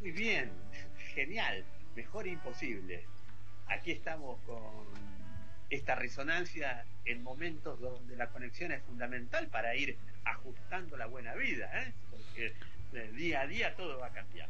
Muy 0.00 0.10
bien, 0.10 0.50
genial, 1.14 1.64
mejor 1.96 2.26
imposible. 2.26 3.04
Aquí 3.68 3.92
estamos 3.92 4.38
con 4.44 4.51
esta 5.72 5.94
resonancia 5.94 6.84
en 7.06 7.22
momentos 7.22 7.80
donde 7.80 8.14
la 8.16 8.28
conexión 8.28 8.72
es 8.72 8.82
fundamental 8.82 9.48
para 9.48 9.74
ir 9.74 9.96
ajustando 10.24 10.96
la 10.98 11.06
buena 11.06 11.34
vida, 11.34 11.70
¿eh? 11.74 11.92
porque 12.10 12.52
día 13.12 13.40
a 13.40 13.46
día 13.46 13.74
todo 13.74 13.98
va 13.98 14.08
a 14.08 14.12
cambiar. 14.12 14.48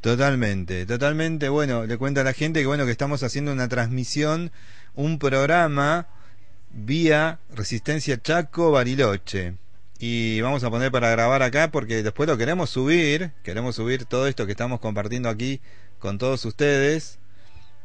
Totalmente, 0.00 0.86
totalmente. 0.86 1.48
Bueno, 1.50 1.84
le 1.84 1.98
cuento 1.98 2.20
a 2.20 2.24
la 2.24 2.32
gente 2.32 2.60
que 2.60 2.66
bueno 2.66 2.86
que 2.86 2.90
estamos 2.90 3.22
haciendo 3.22 3.52
una 3.52 3.68
transmisión, 3.68 4.50
un 4.94 5.18
programa 5.18 6.08
vía 6.70 7.38
Resistencia 7.54 8.20
Chaco 8.20 8.70
Bariloche. 8.70 9.54
Y 9.98 10.40
vamos 10.40 10.64
a 10.64 10.70
poner 10.70 10.90
para 10.90 11.10
grabar 11.10 11.42
acá 11.42 11.70
porque 11.70 12.02
después 12.02 12.28
lo 12.28 12.36
queremos 12.36 12.70
subir, 12.70 13.32
queremos 13.42 13.76
subir 13.76 14.06
todo 14.06 14.26
esto 14.26 14.46
que 14.46 14.52
estamos 14.52 14.80
compartiendo 14.80 15.28
aquí 15.28 15.60
con 15.98 16.18
todos 16.18 16.44
ustedes. 16.46 17.18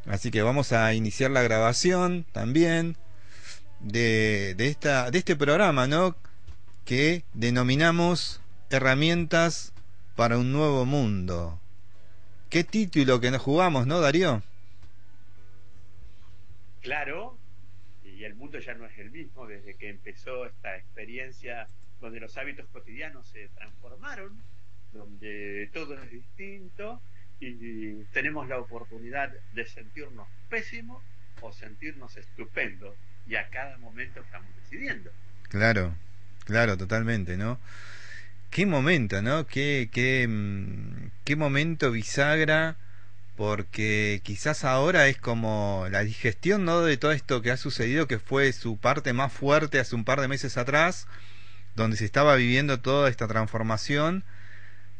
Así 0.09 0.31
que 0.31 0.41
vamos 0.41 0.73
a 0.73 0.93
iniciar 0.95 1.29
la 1.29 1.43
grabación 1.43 2.25
también 2.31 2.97
de, 3.79 4.55
de, 4.57 4.67
esta, 4.67 5.11
de 5.11 5.19
este 5.19 5.35
programa, 5.35 5.85
¿no? 5.85 6.15
que 6.83 7.23
denominamos 7.35 8.41
Herramientas 8.71 9.71
para 10.15 10.39
un 10.39 10.51
Nuevo 10.51 10.85
Mundo. 10.85 11.61
Qué 12.49 12.63
título 12.63 13.21
que 13.21 13.29
nos 13.29 13.43
jugamos, 13.43 13.85
¿no, 13.85 14.01
Darío? 14.01 14.41
Claro, 16.81 17.37
y 18.03 18.23
el 18.23 18.33
mundo 18.33 18.57
ya 18.57 18.73
no 18.73 18.87
es 18.87 18.97
el 18.97 19.11
mismo 19.11 19.45
desde 19.45 19.75
que 19.75 19.89
empezó 19.89 20.47
esta 20.47 20.75
experiencia 20.75 21.67
donde 22.01 22.19
los 22.19 22.35
hábitos 22.35 22.65
cotidianos 22.69 23.27
se 23.27 23.49
transformaron, 23.49 24.41
donde 24.91 25.69
todo 25.71 25.93
es 25.93 26.09
distinto 26.09 26.99
y 27.39 28.03
tenemos 28.13 28.47
la 28.47 28.59
oportunidad 28.59 29.31
de 29.53 29.65
sentirnos 29.65 30.27
pésimos 30.49 31.03
o 31.41 31.53
sentirnos 31.53 32.17
estupendos 32.17 32.95
y 33.27 33.35
a 33.35 33.47
cada 33.49 33.77
momento 33.77 34.19
estamos 34.21 34.49
decidiendo. 34.63 35.11
Claro, 35.43 35.95
Claro, 36.49 36.77
totalmente, 36.77 37.37
¿no? 37.37 37.59
Qué 38.49 38.65
momento, 38.65 39.21
¿no? 39.21 39.45
Qué, 39.47 39.89
qué, 39.93 40.27
mm, 40.27 41.11
qué 41.23 41.35
momento 41.35 41.91
bisagra, 41.91 42.75
porque 43.37 44.21
quizás 44.23 44.63
ahora 44.65 45.07
es 45.09 45.17
como 45.17 45.87
la 45.91 46.03
digestión, 46.03 46.65
¿no? 46.65 46.81
De 46.81 46.97
todo 46.97 47.11
esto 47.11 47.43
que 47.43 47.51
ha 47.51 47.57
sucedido, 47.57 48.07
que 48.07 48.19
fue 48.19 48.51
su 48.53 48.77
parte 48.77 49.13
más 49.13 49.31
fuerte 49.31 49.79
hace 49.79 49.95
un 49.95 50.05
par 50.05 50.21
de 50.21 50.27
meses 50.27 50.57
atrás, 50.57 51.07
donde 51.75 51.97
se 51.97 52.05
estaba 52.05 52.35
viviendo 52.35 52.79
toda 52.81 53.09
esta 53.09 53.27
transformación, 53.27 54.23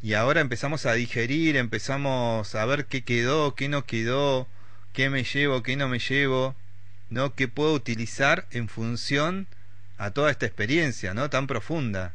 y 0.02 0.14
ahora 0.14 0.42
empezamos 0.42 0.86
a 0.86 0.94
digerir, 0.94 1.58
empezamos 1.58 2.56
a 2.56 2.66
ver 2.66 2.86
qué 2.86 3.04
quedó, 3.04 3.56
qué 3.56 3.68
no 3.68 3.86
quedó, 3.86 4.48
qué 4.94 5.10
me 5.10 5.24
llevo, 5.24 5.62
qué 5.62 5.76
no 5.76 5.90
me 5.90 6.00
llevo, 6.00 6.56
¿no? 7.10 7.36
¿Qué 7.36 7.48
puedo 7.48 7.74
utilizar 7.74 8.46
en 8.52 8.70
función 8.70 9.48
a 9.98 10.12
toda 10.12 10.32
esta 10.32 10.46
experiencia, 10.46 11.14
¿no? 11.14 11.30
Tan 11.30 11.48
profunda. 11.48 12.14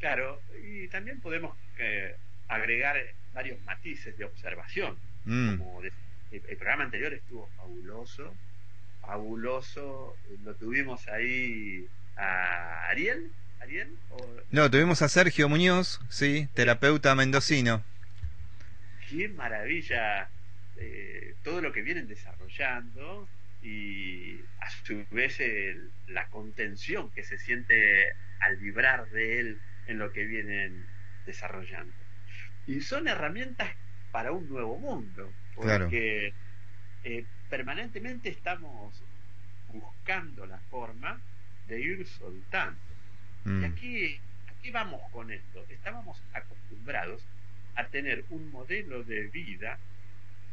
Claro, 0.00 0.40
y 0.64 0.88
también 0.88 1.20
podemos 1.20 1.56
eh, 1.78 2.16
agregar 2.48 2.96
varios 3.32 3.60
matices 3.62 4.16
de 4.18 4.24
observación. 4.24 4.96
Mm. 5.24 5.58
Como 5.58 5.82
el, 5.82 5.92
programa 6.56 6.84
anterior 6.84 7.12
estuvo 7.12 7.48
fabuloso, 7.56 8.34
fabuloso. 9.00 10.16
Lo 10.44 10.54
tuvimos 10.56 11.06
ahí 11.08 11.86
a 12.16 12.88
Ariel. 12.88 13.30
¿Ariel? 13.60 13.96
No, 14.50 14.70
tuvimos 14.70 15.02
a 15.02 15.08
Sergio 15.08 15.48
Muñoz, 15.48 16.00
sí, 16.08 16.48
terapeuta 16.54 17.14
mendocino. 17.14 17.84
Qué 19.08 19.28
maravilla 19.28 20.28
eh, 20.76 21.34
todo 21.42 21.60
lo 21.60 21.72
que 21.72 21.82
vienen 21.82 22.08
desarrollando 22.08 23.28
y 23.62 24.40
a 24.60 24.70
su 24.84 25.04
vez 25.10 25.38
la 26.06 26.26
contención 26.28 27.10
que 27.10 27.24
se 27.24 27.38
siente 27.38 28.12
al 28.40 28.56
vibrar 28.56 29.08
de 29.10 29.40
él 29.40 29.60
en 29.86 29.98
lo 29.98 30.12
que 30.12 30.24
vienen 30.24 30.86
desarrollando. 31.26 31.94
Y 32.66 32.80
son 32.80 33.08
herramientas 33.08 33.70
para 34.12 34.32
un 34.32 34.48
nuevo 34.48 34.78
mundo, 34.78 35.32
porque 35.54 36.32
eh, 37.04 37.24
permanentemente 37.48 38.28
estamos 38.28 39.02
buscando 39.72 40.46
la 40.46 40.58
forma 40.70 41.20
de 41.66 41.80
ir 41.80 42.06
soltando. 42.06 42.87
Y 43.44 43.48
mm. 43.48 43.64
aquí, 43.64 44.20
aquí 44.48 44.70
vamos 44.70 45.02
con 45.12 45.30
esto. 45.30 45.64
Estábamos 45.68 46.22
acostumbrados 46.32 47.22
a 47.74 47.84
tener 47.86 48.24
un 48.30 48.50
modelo 48.50 49.04
de 49.04 49.26
vida 49.28 49.78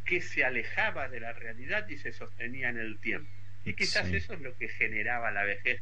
que 0.06 0.22
se 0.22 0.46
alejaba 0.46 1.10
de 1.10 1.20
la 1.20 1.34
realidad 1.34 1.88
y 1.90 1.98
se 1.98 2.14
sostenía 2.14 2.70
en 2.70 2.78
el 2.78 2.98
tiempo. 3.00 3.30
Y 3.66 3.74
quizás 3.74 4.08
eso 4.10 4.34
es 4.34 4.42
lo 4.42 4.56
que 4.58 4.70
generaba 4.70 5.32
la 5.32 5.44
vejez 5.44 5.82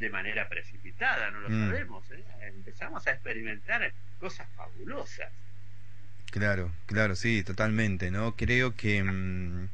de 0.00 0.10
manera 0.10 0.48
precipitada, 0.48 1.30
no 1.30 1.40
lo 1.40 1.50
mm. 1.50 1.68
sabemos. 1.68 2.10
¿eh? 2.10 2.24
Empezamos 2.42 3.06
a 3.06 3.12
experimentar 3.12 3.92
cosas 4.18 4.48
fabulosas. 4.56 5.30
Claro, 6.32 6.72
claro, 6.86 7.14
sí, 7.14 7.44
totalmente, 7.44 8.10
¿no? 8.10 8.34
Creo 8.34 8.74
que 8.74 9.04
mm, 9.04 9.68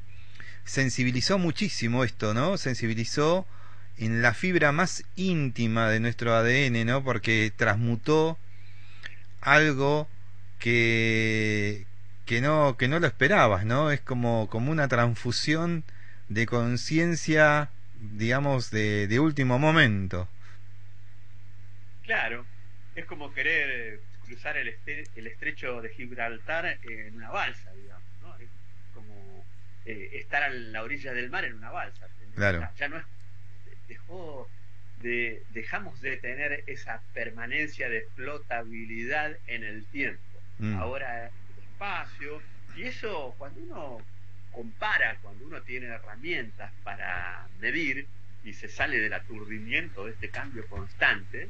sensibilizó 0.65 1.39
muchísimo 1.39 2.05
esto, 2.05 2.35
¿no? 2.35 2.59
Sensibilizó 2.59 3.47
en 4.01 4.23
la 4.23 4.33
fibra 4.33 4.73
más 4.73 5.05
íntima 5.15 5.91
de 5.91 6.01
nuestro 6.01 6.35
ADN, 6.35 6.87
¿no? 6.87 7.05
Porque 7.05 7.53
transmutó 7.55 8.39
algo 9.43 10.09
que, 10.59 11.85
que 12.25 12.41
no, 12.41 12.77
que 12.79 12.89
no 12.89 12.99
lo 12.99 13.07
esperabas, 13.07 13.67
¿no? 13.67 13.91
Es 13.91 14.01
como, 14.01 14.49
como 14.49 14.73
una 14.73 14.89
transfusión 14.89 15.85
de 16.31 16.47
conciencia, 16.47 17.69
digamos, 18.17 18.71
de, 18.71 19.07
de 19.07 19.21
último 19.21 19.59
momento. 19.59 20.27
Claro, 22.03 22.47
es 22.95 23.05
como 23.05 23.33
querer 23.35 24.01
cruzar 24.25 24.57
el, 24.57 24.75
el 25.15 25.27
estrecho 25.27 25.83
de 25.83 25.91
Gibraltar 25.91 26.79
en 26.85 27.17
una 27.17 27.29
balsa, 27.29 27.71
digamos, 27.75 28.09
¿no? 28.23 28.35
Es 28.37 28.49
como 28.95 29.45
eh, 29.85 30.11
estar 30.15 30.43
a 30.43 30.49
la 30.49 30.83
orilla 30.83 31.13
del 31.13 31.29
mar 31.29 31.45
en 31.45 31.53
una 31.53 31.71
balsa. 31.71 32.07
Claro. 32.35 32.67
Ya 32.79 32.89
no 32.89 32.97
es, 32.97 33.05
dejó 33.91 34.49
de, 35.03 35.43
dejamos 35.51 36.01
de 36.01 36.17
tener 36.17 36.63
esa 36.67 37.03
permanencia 37.13 37.89
de 37.89 38.07
flotabilidad 38.15 39.37
en 39.47 39.65
el 39.65 39.85
tiempo. 39.87 40.23
Mm. 40.59 40.77
Ahora 40.77 41.31
espacio, 41.63 42.41
y 42.77 42.85
eso 42.85 43.35
cuando 43.37 43.61
uno 43.61 43.99
compara, 44.53 45.17
cuando 45.23 45.47
uno 45.47 45.63
tiene 45.63 45.87
herramientas 45.87 46.73
para 46.85 47.49
medir 47.59 48.07
y 48.45 48.53
se 48.53 48.69
sale 48.69 48.99
del 48.99 49.13
aturdimiento 49.13 50.07
de 50.07 50.13
este 50.13 50.31
cambio 50.31 50.67
constante, 50.69 51.49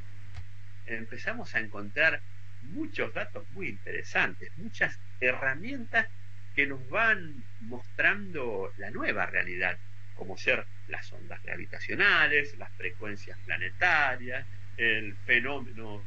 empezamos 0.87 1.55
a 1.55 1.61
encontrar 1.61 2.21
muchos 2.63 3.13
datos 3.15 3.45
muy 3.53 3.69
interesantes, 3.69 4.51
muchas 4.57 4.99
herramientas 5.21 6.07
que 6.55 6.67
nos 6.67 6.89
van 6.89 7.45
mostrando 7.61 8.73
la 8.77 8.91
nueva 8.91 9.27
realidad, 9.27 9.79
como 10.21 10.37
ser 10.37 10.67
las 10.89 11.11
ondas 11.15 11.43
gravitacionales, 11.43 12.55
las 12.59 12.71
frecuencias 12.73 13.39
planetarias, 13.47 14.47
el 14.77 15.17
fenómeno 15.25 16.05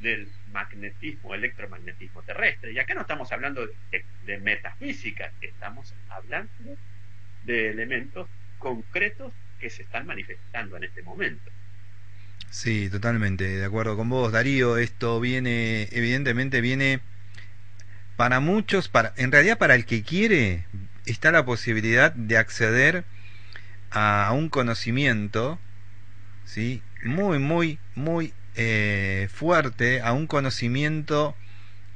del 0.00 0.26
magnetismo, 0.50 1.34
electromagnetismo 1.34 2.22
terrestre. 2.22 2.72
Y 2.72 2.78
acá 2.78 2.94
no 2.94 3.02
estamos 3.02 3.30
hablando 3.32 3.68
de, 3.90 4.38
metafísica, 4.38 5.30
estamos 5.42 5.92
hablando 6.08 6.48
de 7.44 7.68
elementos 7.68 8.30
concretos 8.58 9.34
que 9.60 9.68
se 9.68 9.82
están 9.82 10.06
manifestando 10.06 10.78
en 10.78 10.84
este 10.84 11.02
momento. 11.02 11.50
Sí, 12.48 12.88
totalmente, 12.88 13.44
de 13.44 13.64
acuerdo 13.66 13.94
con 13.94 14.08
vos, 14.08 14.32
Darío. 14.32 14.78
Esto 14.78 15.20
viene, 15.20 15.86
evidentemente 15.92 16.62
viene 16.62 17.00
para 18.16 18.40
muchos, 18.40 18.88
para, 18.88 19.12
en 19.18 19.30
realidad 19.30 19.58
para 19.58 19.74
el 19.74 19.84
que 19.84 20.02
quiere, 20.02 20.64
está 21.04 21.30
la 21.30 21.44
posibilidad 21.44 22.14
de 22.14 22.38
acceder 22.38 23.04
a 23.90 24.30
un 24.32 24.48
conocimiento, 24.48 25.58
¿sí? 26.44 26.82
Muy, 27.04 27.38
muy, 27.38 27.78
muy 27.94 28.32
eh, 28.56 29.28
fuerte 29.32 30.00
a 30.02 30.12
un 30.12 30.26
conocimiento 30.26 31.34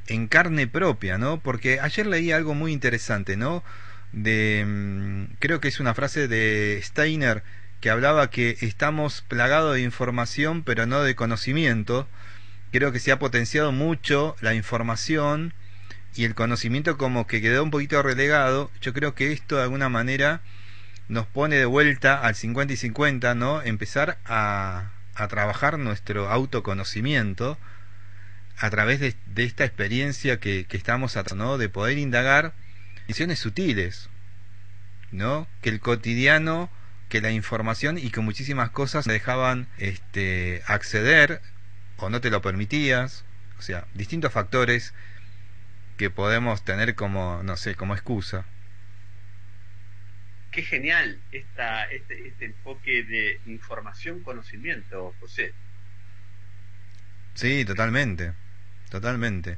en 0.06 0.29
carne 0.29 0.67
propia, 0.67 1.19
¿no? 1.19 1.41
Porque 1.41 1.81
ayer 1.81 2.06
leí 2.06 2.32
algo 2.32 2.55
muy 2.55 2.73
interesante, 2.73 3.37
¿no? 3.37 3.64
De, 4.12 4.64
mm, 4.67 5.37
creo 5.41 5.61
que 5.61 5.69
es 5.69 5.81
una 5.81 5.94
frase 5.94 6.29
de 6.29 6.81
Steiner 6.82 7.43
que 7.81 7.91
hablaba 7.91 8.31
que 8.31 8.56
estamos 8.61 9.23
plagados 9.23 9.75
de 9.75 9.82
información 9.82 10.62
pero 10.62 10.87
no 10.87 11.02
de 11.02 11.14
conocimiento. 11.14 12.08
Creo 12.73 12.93
que 12.93 13.00
se 13.00 13.12
ha 13.12 13.19
potenciado 13.19 13.73
mucho 13.73 14.37
la 14.40 14.55
información 14.55 15.55
y 16.14 16.25
el 16.25 16.35
conocimiento 16.35 16.97
como 16.97 17.26
que 17.26 17.40
quedó 17.40 17.62
un 17.62 17.70
poquito 17.70 18.02
relegado. 18.02 18.70
Yo 18.81 18.93
creo 18.94 19.14
que 19.14 19.32
esto 19.32 19.56
de 19.56 19.64
alguna 19.64 19.88
manera 19.88 20.43
nos 21.09 21.27
pone 21.27 21.56
de 21.56 21.67
vuelta 21.67 22.21
al 22.21 22.35
50 22.35 22.75
y 22.75 22.77
50, 22.77 23.35
¿no? 23.35 23.62
Empezar 23.62 24.19
a, 24.25 24.91
a 25.15 25.29
trabajar 25.29 25.79
nuestro 25.79 26.31
autoconocimiento 26.31 27.59
a 28.59 28.71
través 28.71 29.01
de, 29.01 29.15
esta 29.37 29.65
experiencia 29.65 30.39
que, 30.39 30.65
que 30.67 30.77
estamos 30.77 31.17
¿no? 31.35 31.59
de 31.59 31.69
poder 31.69 31.99
indagar 31.99 32.53
visiones 33.06 33.39
sutiles, 33.39 34.09
¿no? 35.11 35.49
Que 35.61 35.71
el 35.71 35.81
cotidiano, 35.81 36.71
que 37.09 37.21
la 37.21 37.31
información 37.31 37.99
y 37.99 38.11
que 38.11 38.21
muchísimas 38.21 38.71
cosas 38.71 39.05
dejaban 39.05 39.69
este, 39.79 40.62
acceder 40.67 41.41
o 41.97 42.11
no 42.11 42.21
te 42.21 42.31
lo 42.31 42.43
permitías, 42.43 43.25
o 43.59 43.62
sea, 43.62 43.87
distintos 43.95 44.33
factores 44.33 44.95
que 45.97 46.11
podemos 46.11 46.65
tener 46.65 46.95
como, 46.95 47.43
no 47.45 47.57
sé, 47.57 47.75
como 47.75 47.95
excusa 47.95 48.47
qué 50.55 50.62
genial 50.62 51.19
esta, 51.33 51.85
este, 51.85 52.29
este 52.29 52.45
enfoque 52.47 53.03
de 53.03 53.41
información-conocimiento, 53.47 55.12
José. 55.19 55.53
Sí, 57.35 57.65
totalmente, 57.65 58.33
totalmente. 58.91 59.56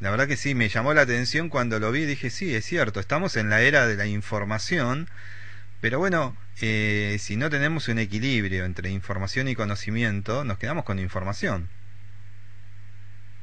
La 0.00 0.10
verdad 0.10 0.28
que 0.28 0.36
sí, 0.36 0.54
me 0.54 0.68
llamó 0.68 0.92
la 0.92 1.02
atención 1.02 1.48
cuando 1.48 1.80
lo 1.80 1.90
vi 1.90 2.02
y 2.02 2.06
dije, 2.06 2.30
sí, 2.30 2.54
es 2.54 2.64
cierto, 2.66 3.00
estamos 3.00 3.36
en 3.36 3.48
la 3.48 3.62
era 3.62 3.86
de 3.86 3.96
la 3.96 4.06
información, 4.06 5.08
pero 5.80 5.98
bueno, 5.98 6.36
eh, 6.60 7.16
si 7.18 7.36
no 7.36 7.48
tenemos 7.48 7.88
un 7.88 7.98
equilibrio 7.98 8.64
entre 8.66 8.90
información 8.90 9.48
y 9.48 9.54
conocimiento, 9.54 10.44
nos 10.44 10.58
quedamos 10.58 10.84
con 10.84 10.98
información. 10.98 11.68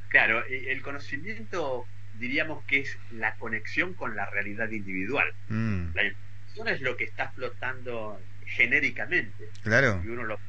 Claro, 0.09 0.45
el 0.45 0.81
conocimiento 0.81 1.87
diríamos 2.19 2.63
que 2.65 2.81
es 2.81 2.97
la 3.11 3.35
conexión 3.35 3.95
con 3.95 4.15
la 4.15 4.29
realidad 4.29 4.69
individual. 4.69 5.27
Mm 5.49 5.87
es 6.65 6.81
lo 6.81 6.95
que 6.95 7.03
está 7.03 7.29
flotando 7.31 8.19
genéricamente. 8.45 9.49
Claro. 9.63 10.01
Y 10.03 10.07
uno 10.07 10.23
lo, 10.23 10.39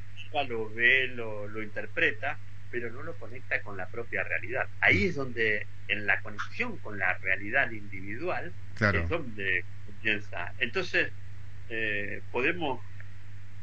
lo 0.49 0.71
ve, 0.71 1.09
lo, 1.09 1.49
lo 1.49 1.63
interpreta, 1.63 2.39
pero 2.71 2.91
no 2.91 3.03
lo 3.03 3.15
conecta 3.15 3.61
con 3.63 3.77
la 3.77 3.89
propia 3.89 4.25
realidad. 4.25 4.67
Ahí 4.81 5.07
es 5.07 5.15
donde, 5.15 5.67
en 5.89 6.07
la 6.07 6.21
conexión 6.21 6.77
con 6.79 6.99
la 6.99 7.15
realidad 7.19 7.71
individual, 7.71 8.53
es 8.81 9.09
donde 9.09 9.65
comienza. 9.87 10.53
Entonces, 10.59 11.11
eh, 11.71 12.23
podemos 12.31 12.81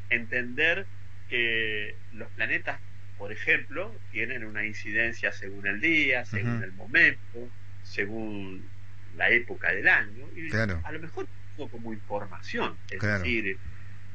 entender 0.10 0.86
que 1.30 1.96
los 2.14 2.30
planetas, 2.32 2.80
por 3.18 3.32
ejemplo, 3.32 3.94
tienen 4.12 4.44
una 4.46 4.66
incidencia 4.66 5.32
según 5.32 5.68
el 5.68 5.80
día, 5.80 6.26
según 6.26 6.64
el 6.64 6.72
momento, 6.74 7.50
según 7.84 8.68
la 9.16 9.30
época 9.30 9.72
del 9.72 9.88
año, 9.88 10.28
y 10.36 10.54
a 10.56 10.92
lo 10.92 11.00
mejor 11.00 11.28
como 11.56 11.94
información. 11.94 12.78
Es 12.90 13.02
decir, 13.02 13.58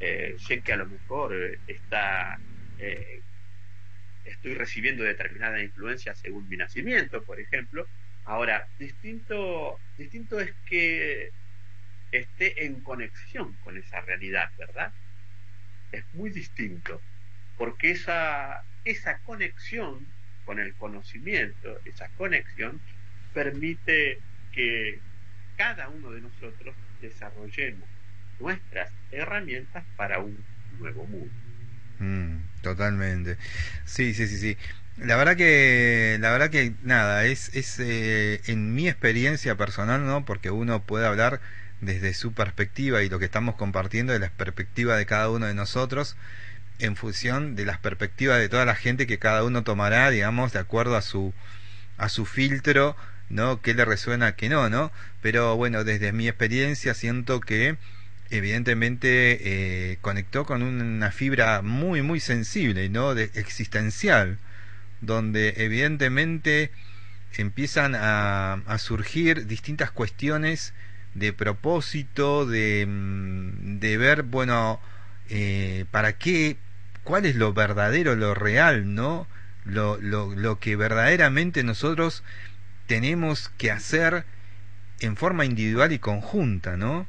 eh, 0.00 0.34
sé 0.38 0.62
que 0.62 0.72
a 0.72 0.76
lo 0.76 0.86
mejor 0.86 1.34
eh, 1.34 1.60
está 1.66 2.38
eh, 2.78 3.22
estoy 4.24 4.54
recibiendo 4.54 5.04
determinada 5.04 5.62
influencia 5.62 6.14
según 6.14 6.48
mi 6.48 6.56
nacimiento, 6.56 7.24
por 7.24 7.40
ejemplo. 7.40 7.86
Ahora, 8.24 8.68
distinto, 8.78 9.80
distinto 9.96 10.38
es 10.40 10.54
que 10.64 11.30
esté 12.10 12.66
en 12.66 12.80
conexión 12.82 13.56
con 13.56 13.76
esa 13.76 14.00
realidad, 14.02 14.48
¿verdad? 14.58 14.92
Es 15.90 16.04
muy 16.12 16.30
distinto, 16.30 17.02
porque 17.56 17.90
esa, 17.92 18.62
esa 18.84 19.18
conexión 19.20 20.06
con 20.44 20.58
el 20.58 20.74
conocimiento, 20.76 21.80
esa 21.84 22.08
conexión, 22.10 22.80
permite 23.32 24.18
que 24.52 25.00
cada 25.56 25.88
uno 25.88 26.10
de 26.10 26.20
nosotros 26.20 26.76
desarrollemos 27.00 27.90
nuestras 28.38 28.98
herramientas 29.10 29.86
para 29.96 30.20
un 30.20 30.46
nuevo 30.70 31.06
mundo. 31.06 31.34
Mm, 31.98 32.38
totalmente. 32.62 33.38
Sí, 33.84 34.14
sí, 34.14 34.26
sí, 34.28 34.38
sí. 34.38 34.56
La 34.96 35.16
verdad 35.16 35.36
que, 35.36 36.16
la 36.20 36.30
verdad 36.30 36.50
que 36.50 36.74
nada, 36.82 37.24
es, 37.26 37.54
es 37.54 37.78
eh, 37.80 38.40
en 38.46 38.74
mi 38.74 38.88
experiencia 38.88 39.56
personal, 39.56 40.04
¿no? 40.06 40.24
Porque 40.24 40.50
uno 40.50 40.82
puede 40.84 41.06
hablar 41.06 41.40
desde 41.80 42.14
su 42.14 42.32
perspectiva 42.34 43.02
y 43.02 43.08
lo 43.08 43.18
que 43.18 43.24
estamos 43.26 43.54
compartiendo 43.56 44.12
de 44.12 44.18
la 44.18 44.30
perspectiva 44.30 44.96
de 44.96 45.06
cada 45.06 45.30
uno 45.30 45.46
de 45.46 45.54
nosotros 45.54 46.16
en 46.78 46.96
función 46.96 47.56
de 47.56 47.66
las 47.66 47.78
perspectivas 47.78 48.38
de 48.40 48.48
toda 48.48 48.64
la 48.66 48.74
gente 48.76 49.06
que 49.06 49.18
cada 49.18 49.44
uno 49.44 49.64
tomará, 49.64 50.10
digamos, 50.10 50.52
de 50.52 50.60
acuerdo 50.60 50.96
a 50.96 51.02
su 51.02 51.34
a 51.96 52.08
su 52.08 52.26
filtro 52.26 52.96
¿no? 53.30 53.60
¿Qué 53.62 53.74
le 53.74 53.84
resuena, 53.84 54.36
que 54.36 54.48
no, 54.48 54.68
¿no? 54.70 54.92
Pero 55.22 55.56
bueno, 55.56 55.84
desde 55.84 56.12
mi 56.12 56.28
experiencia 56.28 56.94
siento 56.94 57.40
que 57.40 57.76
evidentemente 58.30 59.92
eh, 59.92 59.98
conectó 60.00 60.44
con 60.44 60.62
una 60.62 61.10
fibra 61.10 61.62
muy, 61.62 62.02
muy 62.02 62.20
sensible, 62.20 62.88
¿no? 62.88 63.14
De, 63.14 63.30
existencial, 63.34 64.38
donde 65.00 65.54
evidentemente 65.58 66.70
empiezan 67.36 67.94
a, 67.94 68.54
a 68.66 68.78
surgir 68.78 69.46
distintas 69.46 69.90
cuestiones 69.90 70.74
de 71.14 71.32
propósito, 71.32 72.46
de, 72.46 72.86
mm, 72.86 73.78
de 73.80 73.96
ver, 73.98 74.22
bueno, 74.22 74.80
eh, 75.28 75.84
para 75.90 76.14
qué, 76.14 76.56
cuál 77.04 77.26
es 77.26 77.36
lo 77.36 77.52
verdadero, 77.52 78.16
lo 78.16 78.34
real, 78.34 78.94
¿no? 78.94 79.26
Lo, 79.64 79.98
lo, 80.00 80.34
lo 80.34 80.58
que 80.58 80.76
verdaderamente 80.76 81.62
nosotros 81.62 82.22
tenemos 82.88 83.50
que 83.50 83.70
hacer 83.70 84.24
en 84.98 85.16
forma 85.16 85.44
individual 85.44 85.92
y 85.92 86.00
conjunta, 86.00 86.76
¿no? 86.76 87.06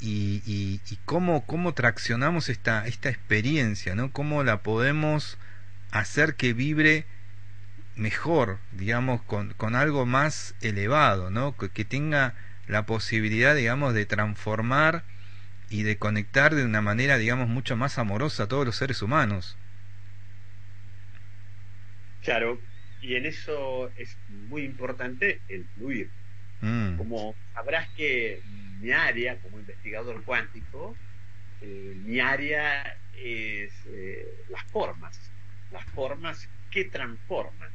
Y, 0.00 0.42
y, 0.44 0.80
cómo, 1.04 1.46
cómo 1.46 1.74
traccionamos 1.74 2.48
esta, 2.48 2.86
esta 2.86 3.08
experiencia, 3.08 3.94
¿no? 3.94 4.12
Cómo 4.12 4.44
la 4.44 4.62
podemos 4.62 5.38
hacer 5.92 6.34
que 6.34 6.52
vibre 6.52 7.06
mejor, 7.96 8.58
digamos, 8.72 9.22
con, 9.22 9.54
con 9.54 9.76
algo 9.76 10.04
más 10.04 10.54
elevado, 10.60 11.30
¿no? 11.30 11.56
Que, 11.56 11.70
que, 11.70 11.84
tenga 11.84 12.34
la 12.66 12.84
posibilidad, 12.84 13.54
digamos, 13.54 13.94
de 13.94 14.06
transformar 14.06 15.04
y 15.70 15.84
de 15.84 15.96
conectar 15.98 16.54
de 16.54 16.64
una 16.64 16.82
manera, 16.82 17.16
digamos, 17.16 17.48
mucho 17.48 17.76
más 17.76 17.98
amorosa 17.98 18.44
a 18.44 18.48
todos 18.48 18.66
los 18.66 18.76
seres 18.76 19.02
humanos. 19.02 19.56
Claro, 22.22 22.58
y 23.02 23.16
en 23.16 23.26
eso 23.26 23.90
es 23.96 24.16
muy 24.28 24.62
importante 24.62 25.40
el 25.48 25.66
fluir. 25.76 26.08
Mm. 26.60 26.96
Como 26.96 27.34
sabrás 27.52 27.88
que 27.90 28.40
mi 28.80 28.92
área 28.92 29.36
como 29.38 29.58
investigador 29.58 30.22
cuántico, 30.22 30.96
eh, 31.60 31.94
mi 31.96 32.20
área 32.20 32.96
es 33.16 33.72
eh, 33.86 34.44
las 34.48 34.62
formas, 34.64 35.18
las 35.72 35.84
formas 35.86 36.48
que 36.70 36.84
transforman. 36.84 37.70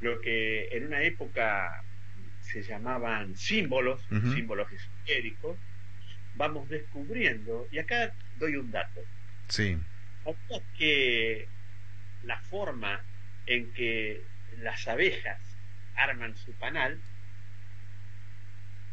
Lo 0.00 0.20
que 0.20 0.68
en 0.70 0.86
una 0.86 1.02
época 1.02 1.82
se 2.40 2.62
llamaban 2.62 3.36
símbolos, 3.36 4.00
símbolos 4.08 4.70
esotéricos, 4.70 5.58
vamos 6.36 6.68
descubriendo, 6.68 7.66
y 7.72 7.78
acá 7.78 8.14
doy 8.38 8.56
un 8.56 8.70
dato. 8.70 9.00
Sí. 9.48 9.76
que 10.76 11.48
la 12.22 12.38
forma 12.42 13.02
en 13.46 13.72
que 13.72 14.22
las 14.62 14.86
abejas 14.88 15.40
arman 15.96 16.36
su 16.36 16.52
panal 16.52 16.98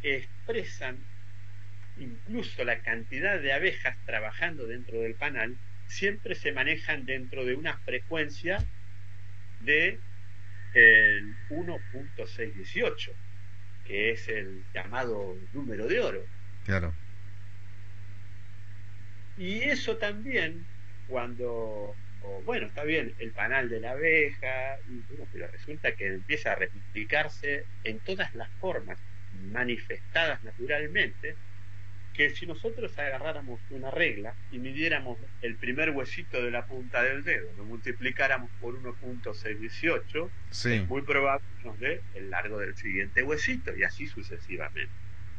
expresan 0.04 0.98
incluso 1.98 2.64
la 2.64 2.80
cantidad 2.80 3.40
de 3.40 3.54
abejas 3.54 3.98
trabajando 4.06 4.68
dentro 4.68 5.00
del 5.00 5.16
panal 5.16 5.56
siempre 5.88 6.36
se 6.36 6.52
manejan 6.52 7.06
dentro 7.06 7.46
de 7.46 7.56
una 7.56 7.78
frecuencia 7.78 8.64
de 9.62 10.00
el 10.74 11.36
1.618 11.50 13.12
que 13.86 14.12
es 14.12 14.28
el 14.28 14.64
llamado 14.74 15.38
número 15.54 15.88
de 15.88 16.00
oro. 16.00 16.26
Claro. 16.66 16.94
Y 19.38 19.62
eso 19.62 19.98
también 19.98 20.66
cuando 21.08 21.96
bueno, 22.46 22.68
está 22.68 22.84
bien, 22.84 23.14
el 23.20 23.32
panal 23.32 23.70
de 23.70 23.80
la 23.80 23.92
abeja, 23.92 24.78
pero 25.32 25.48
resulta 25.48 25.94
que 25.94 26.08
empieza 26.08 26.52
a 26.52 26.56
replicarse 26.56 27.66
en 27.84 28.00
todas 28.00 28.34
las 28.36 28.50
formas 28.60 28.98
manifestadas 29.52 30.44
naturalmente, 30.44 31.36
que 32.14 32.30
si 32.30 32.46
nosotros 32.46 32.98
agarráramos 32.98 33.60
una 33.70 33.92
regla 33.92 34.34
y 34.52 34.60
midiéramos 34.60 35.18
el 35.42 35.56
primer 35.56 35.90
huesito 35.90 36.42
de 36.42 36.50
la 36.50 36.66
punta 36.66 37.04
del 37.04 37.24
dedo, 37.24 37.52
lo 37.58 37.66
multiplicáramos 37.66 38.50
por 38.62 38.82
1.618, 38.82 40.30
es 40.52 40.88
muy 40.88 41.02
probable 41.02 41.46
que 41.60 41.68
nos 41.68 41.80
dé 41.80 42.02
el 42.14 42.30
largo 42.30 42.60
del 42.60 42.76
siguiente 42.78 43.22
huesito 43.22 43.76
y 43.76 43.84
así 43.84 44.08
sucesivamente. 44.08 44.92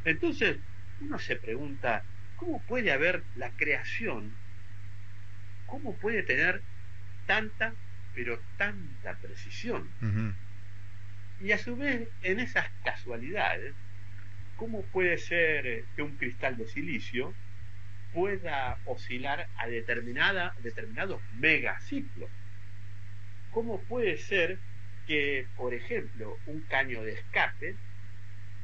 Entonces, 0.05 0.57
uno 1.01 1.17
se 1.17 1.35
pregunta, 1.35 2.03
¿cómo 2.35 2.61
puede 2.67 2.91
haber 2.91 3.23
la 3.35 3.49
creación? 3.51 4.31
¿Cómo 5.65 5.97
puede 5.97 6.21
tener 6.23 6.61
tanta, 7.27 7.73
pero 8.15 8.39
tanta 8.57 9.13
precisión. 9.17 9.87
Y 11.39 11.51
a 11.51 11.59
su 11.59 11.75
vez, 11.75 12.09
en 12.23 12.39
esas 12.39 12.67
casualidades, 12.83 13.75
¿cómo 14.55 14.81
puede 14.81 15.19
ser 15.19 15.83
que 15.95 16.01
un 16.01 16.17
cristal 16.17 16.57
de 16.57 16.65
silicio 16.67 17.33
pueda 18.13 18.79
oscilar 18.85 19.47
a 19.57 19.67
determinada, 19.67 20.55
determinados 20.63 21.21
megaciclos? 21.37 22.29
¿Cómo 23.51 23.79
puede 23.81 24.17
ser 24.17 24.57
que, 25.05 25.45
por 25.55 25.75
ejemplo, 25.75 26.37
un 26.47 26.61
caño 26.61 27.03
de 27.03 27.13
escape, 27.13 27.75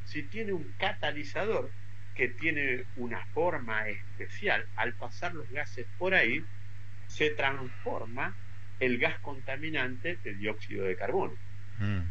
si 0.06 0.24
tiene 0.24 0.54
un 0.54 0.74
catalizador 0.80 1.70
que 2.16 2.28
tiene 2.28 2.86
una 2.98 3.26
forma 3.28 3.88
especial, 3.88 4.66
al 4.76 4.94
pasar 4.94 5.34
los 5.34 5.50
gases 5.52 5.86
por 5.98 6.14
ahí, 6.14 6.44
se 7.08 7.30
transforma 7.32 8.36
el 8.80 8.98
gas 8.98 9.20
contaminante 9.20 10.18
del 10.24 10.40
dióxido 10.40 10.86
de 10.86 10.96
carbono. 10.96 11.34
Mm. 11.80 12.02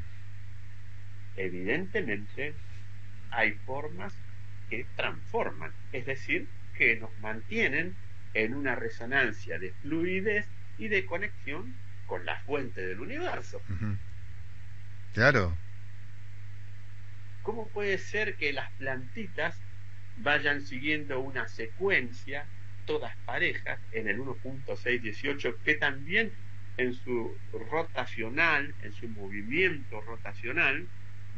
Evidentemente 1.36 2.54
hay 3.30 3.52
formas 3.66 4.14
que 4.68 4.86
transforman, 4.96 5.72
es 5.92 6.06
decir, 6.06 6.46
que 6.76 6.96
nos 6.96 7.10
mantienen 7.20 7.94
en 8.34 8.54
una 8.54 8.74
resonancia 8.74 9.58
de 9.58 9.72
fluidez 9.82 10.46
y 10.78 10.88
de 10.88 11.04
conexión 11.04 11.74
con 12.06 12.24
la 12.24 12.38
fuente 12.40 12.80
del 12.86 13.00
universo. 13.00 13.60
Claro. 15.14 15.56
¿Cómo 17.42 17.68
puede 17.68 17.98
ser 17.98 18.36
que 18.36 18.52
las 18.52 18.70
plantitas 18.72 19.58
vayan 20.18 20.62
siguiendo 20.62 21.20
una 21.20 21.48
secuencia, 21.48 22.46
todas 22.86 23.16
parejas, 23.24 23.78
en 23.92 24.08
el 24.08 24.18
1.618, 24.18 25.56
que 25.64 25.74
también 25.74 26.32
en 26.76 26.94
su 26.94 27.36
rotacional, 27.70 28.74
en 28.82 28.92
su 28.92 29.08
movimiento 29.08 30.00
rotacional, 30.00 30.86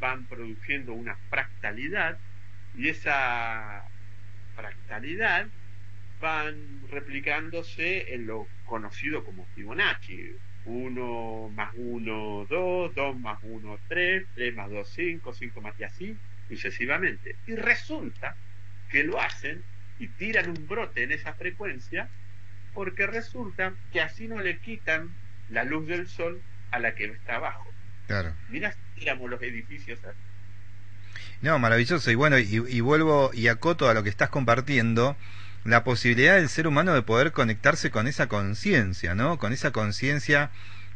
van 0.00 0.24
produciendo 0.26 0.92
una 0.92 1.16
fractalidad 1.30 2.18
y 2.76 2.88
esa 2.88 3.84
fractalidad 4.54 5.46
van 6.20 6.56
replicándose 6.90 8.14
en 8.14 8.26
lo 8.26 8.46
conocido 8.66 9.24
como 9.24 9.46
Fibonacci. 9.54 10.36
1 10.66 11.52
más 11.54 11.72
1, 11.74 12.46
2, 12.48 12.94
2 12.94 13.20
más 13.20 13.38
1, 13.42 13.78
3, 13.86 14.24
3 14.34 14.54
más 14.54 14.70
2, 14.70 14.88
5, 14.88 15.34
5 15.34 15.60
más 15.60 15.78
y 15.78 15.84
así 15.84 16.16
sucesivamente. 16.48 17.36
Y 17.46 17.54
resulta 17.56 18.34
que 18.90 19.04
lo 19.04 19.20
hacen 19.20 19.62
y 19.98 20.08
tiran 20.08 20.48
un 20.50 20.66
brote 20.66 21.02
en 21.02 21.12
esa 21.12 21.34
frecuencia 21.34 22.08
porque 22.72 23.06
resulta 23.06 23.74
que 23.92 24.00
así 24.00 24.26
no 24.26 24.40
le 24.40 24.58
quitan 24.58 25.10
la 25.50 25.64
luz 25.64 25.86
del 25.86 26.08
sol 26.08 26.40
a 26.70 26.78
la 26.78 26.94
que 26.94 27.04
está 27.06 27.36
abajo. 27.36 27.72
Claro. 28.06 28.34
Mira, 28.50 28.74
tiramos 28.96 29.30
los 29.30 29.40
edificios. 29.42 29.98
No, 31.40 31.58
maravilloso. 31.58 32.10
Y 32.10 32.14
bueno, 32.14 32.38
y, 32.38 32.80
vuelvo 32.80 33.30
y 33.32 33.48
acoto 33.48 33.88
a 33.88 33.94
lo 33.94 34.02
que 34.02 34.08
estás 34.08 34.30
compartiendo, 34.30 35.16
la 35.64 35.84
posibilidad 35.84 36.36
del 36.36 36.48
ser 36.48 36.66
humano 36.66 36.94
de 36.94 37.02
poder 37.02 37.32
conectarse 37.32 37.90
con 37.90 38.06
esa 38.06 38.28
conciencia, 38.28 39.14
¿no? 39.14 39.38
Con 39.38 39.52
esa 39.52 39.70
conciencia 39.70 40.50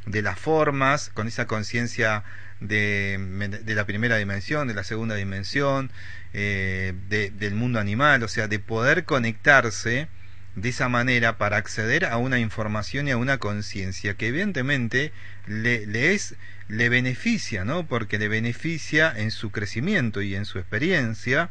de 0.07 0.23
las 0.23 0.39
formas, 0.39 1.11
con 1.11 1.29
esa 1.29 1.47
conciencia 1.47 2.25
de, 2.61 3.59
de, 3.63 3.75
la 3.75 3.87
primera 3.87 4.17
dimensión, 4.17 4.69
de 4.69 4.75
la 4.75 4.85
segunda 4.85 5.15
dimensión, 5.15 5.91
eh, 6.33 6.95
del 7.09 7.55
mundo 7.55 7.79
animal, 7.79 8.23
o 8.23 8.29
sea, 8.29 8.49
de 8.49 8.59
poder 8.59 9.05
conectarse 9.05 10.09
de 10.61 10.69
esa 10.69 10.89
manera 10.89 11.39
para 11.39 11.57
acceder 11.57 12.05
a 12.05 12.17
una 12.17 12.39
información 12.39 13.09
y 13.09 13.13
a 13.13 13.17
una 13.17 13.39
conciencia 13.39 14.15
que 14.15 14.29
evidentemente 14.29 15.13
le, 15.47 15.87
le, 15.87 16.15
es 16.15 16.37
le 16.69 16.89
beneficia, 16.89 17.65
¿no? 17.65 17.87
Porque 17.87 18.19
le 18.19 18.29
beneficia 18.29 19.13
en 19.17 19.31
su 19.31 19.51
crecimiento 19.51 20.21
y 20.23 20.35
en 20.35 20.45
su 20.45 20.59
experiencia 20.59 21.51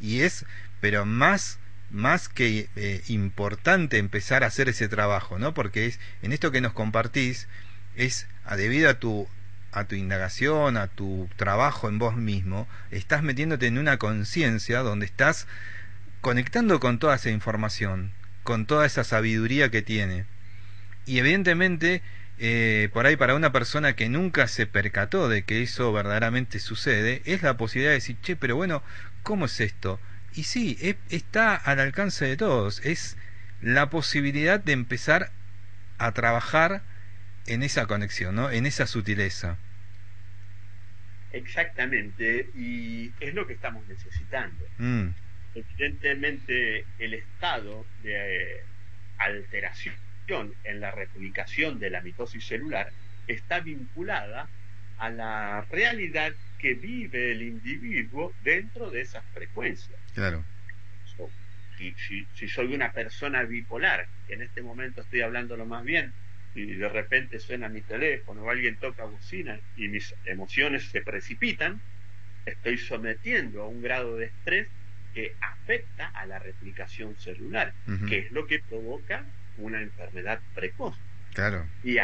y 0.00 0.20
es 0.22 0.44
pero 0.80 1.04
más 1.04 1.58
más 1.90 2.28
que 2.28 2.68
eh, 2.76 3.02
importante 3.08 3.98
empezar 3.98 4.44
a 4.44 4.46
hacer 4.46 4.68
ese 4.68 4.88
trabajo, 4.88 5.38
¿no? 5.38 5.54
Porque 5.54 5.86
es 5.86 5.98
en 6.22 6.32
esto 6.32 6.52
que 6.52 6.60
nos 6.60 6.72
compartís 6.72 7.48
es 7.96 8.26
debido 8.56 8.88
a 8.88 8.94
tu 8.94 9.28
a 9.72 9.84
tu 9.84 9.94
indagación, 9.94 10.76
a 10.76 10.88
tu 10.88 11.28
trabajo 11.36 11.88
en 11.88 11.98
vos 11.98 12.16
mismo, 12.16 12.66
estás 12.90 13.22
metiéndote 13.22 13.66
en 13.66 13.78
una 13.78 13.98
conciencia 13.98 14.80
donde 14.80 15.06
estás 15.06 15.46
conectando 16.20 16.80
con 16.80 16.98
toda 16.98 17.16
esa 17.16 17.30
información, 17.30 18.12
con 18.42 18.66
toda 18.66 18.86
esa 18.86 19.04
sabiduría 19.04 19.70
que 19.70 19.82
tiene. 19.82 20.24
Y 21.06 21.18
evidentemente, 21.18 22.02
eh, 22.38 22.88
por 22.92 23.06
ahí 23.06 23.16
para 23.16 23.34
una 23.34 23.52
persona 23.52 23.94
que 23.94 24.08
nunca 24.08 24.46
se 24.48 24.66
percató 24.66 25.28
de 25.28 25.42
que 25.42 25.62
eso 25.62 25.92
verdaderamente 25.92 26.58
sucede, 26.58 27.22
es 27.24 27.42
la 27.42 27.56
posibilidad 27.56 27.90
de 27.90 27.96
decir, 27.96 28.16
che, 28.22 28.36
pero 28.36 28.56
bueno, 28.56 28.82
¿cómo 29.22 29.46
es 29.46 29.60
esto? 29.60 30.00
Y 30.34 30.44
sí, 30.44 30.78
está 31.10 31.56
al 31.56 31.80
alcance 31.80 32.24
de 32.26 32.36
todos, 32.36 32.84
es 32.84 33.16
la 33.60 33.90
posibilidad 33.90 34.60
de 34.60 34.72
empezar 34.72 35.30
a 35.98 36.12
trabajar 36.12 36.82
en 37.46 37.62
esa 37.62 37.86
conexión, 37.86 38.36
¿no? 38.36 38.50
en 38.50 38.66
esa 38.66 38.86
sutileza. 38.86 39.58
Exactamente, 41.32 42.48
y 42.54 43.12
es 43.20 43.34
lo 43.34 43.46
que 43.46 43.54
estamos 43.54 43.86
necesitando. 43.86 44.64
Mm 44.78 45.08
evidentemente 45.54 46.84
el 46.98 47.14
estado 47.14 47.86
de 48.02 48.14
eh, 48.14 48.60
alteración 49.18 49.96
en 50.64 50.80
la 50.80 50.92
replicación 50.92 51.80
de 51.80 51.90
la 51.90 52.00
mitosis 52.00 52.44
celular 52.44 52.90
está 53.26 53.60
vinculada 53.60 54.48
a 54.98 55.10
la 55.10 55.62
realidad 55.70 56.32
que 56.58 56.74
vive 56.74 57.32
el 57.32 57.42
individuo 57.42 58.32
dentro 58.44 58.90
de 58.90 59.00
esas 59.00 59.24
frecuencias. 59.32 59.98
Claro. 60.14 60.44
si, 61.76 61.94
si, 62.34 62.48
soy 62.48 62.74
una 62.74 62.92
persona 62.92 63.42
bipolar, 63.42 64.06
que 64.28 64.34
en 64.34 64.42
este 64.42 64.62
momento 64.62 65.00
estoy 65.00 65.22
hablando 65.22 65.56
lo 65.56 65.66
más 65.66 65.84
bien, 65.84 66.12
y 66.54 66.74
de 66.74 66.88
repente 66.88 67.38
suena 67.38 67.68
mi 67.68 67.80
teléfono 67.80 68.42
o 68.42 68.50
alguien 68.50 68.76
toca 68.76 69.04
bocina 69.04 69.58
y 69.76 69.88
mis 69.88 70.14
emociones 70.26 70.84
se 70.90 71.00
precipitan, 71.00 71.80
estoy 72.44 72.76
sometiendo 72.78 73.62
a 73.62 73.68
un 73.68 73.82
grado 73.82 74.16
de 74.16 74.26
estrés 74.26 74.68
que 75.14 75.34
afecta 75.40 76.06
a 76.08 76.26
la 76.26 76.38
replicación 76.38 77.16
celular, 77.16 77.72
que 78.08 78.18
es 78.18 78.32
lo 78.32 78.46
que 78.46 78.60
provoca 78.60 79.24
una 79.58 79.80
enfermedad 79.80 80.40
precoz. 80.54 80.96
Claro. 81.34 81.66
Y 81.84 81.98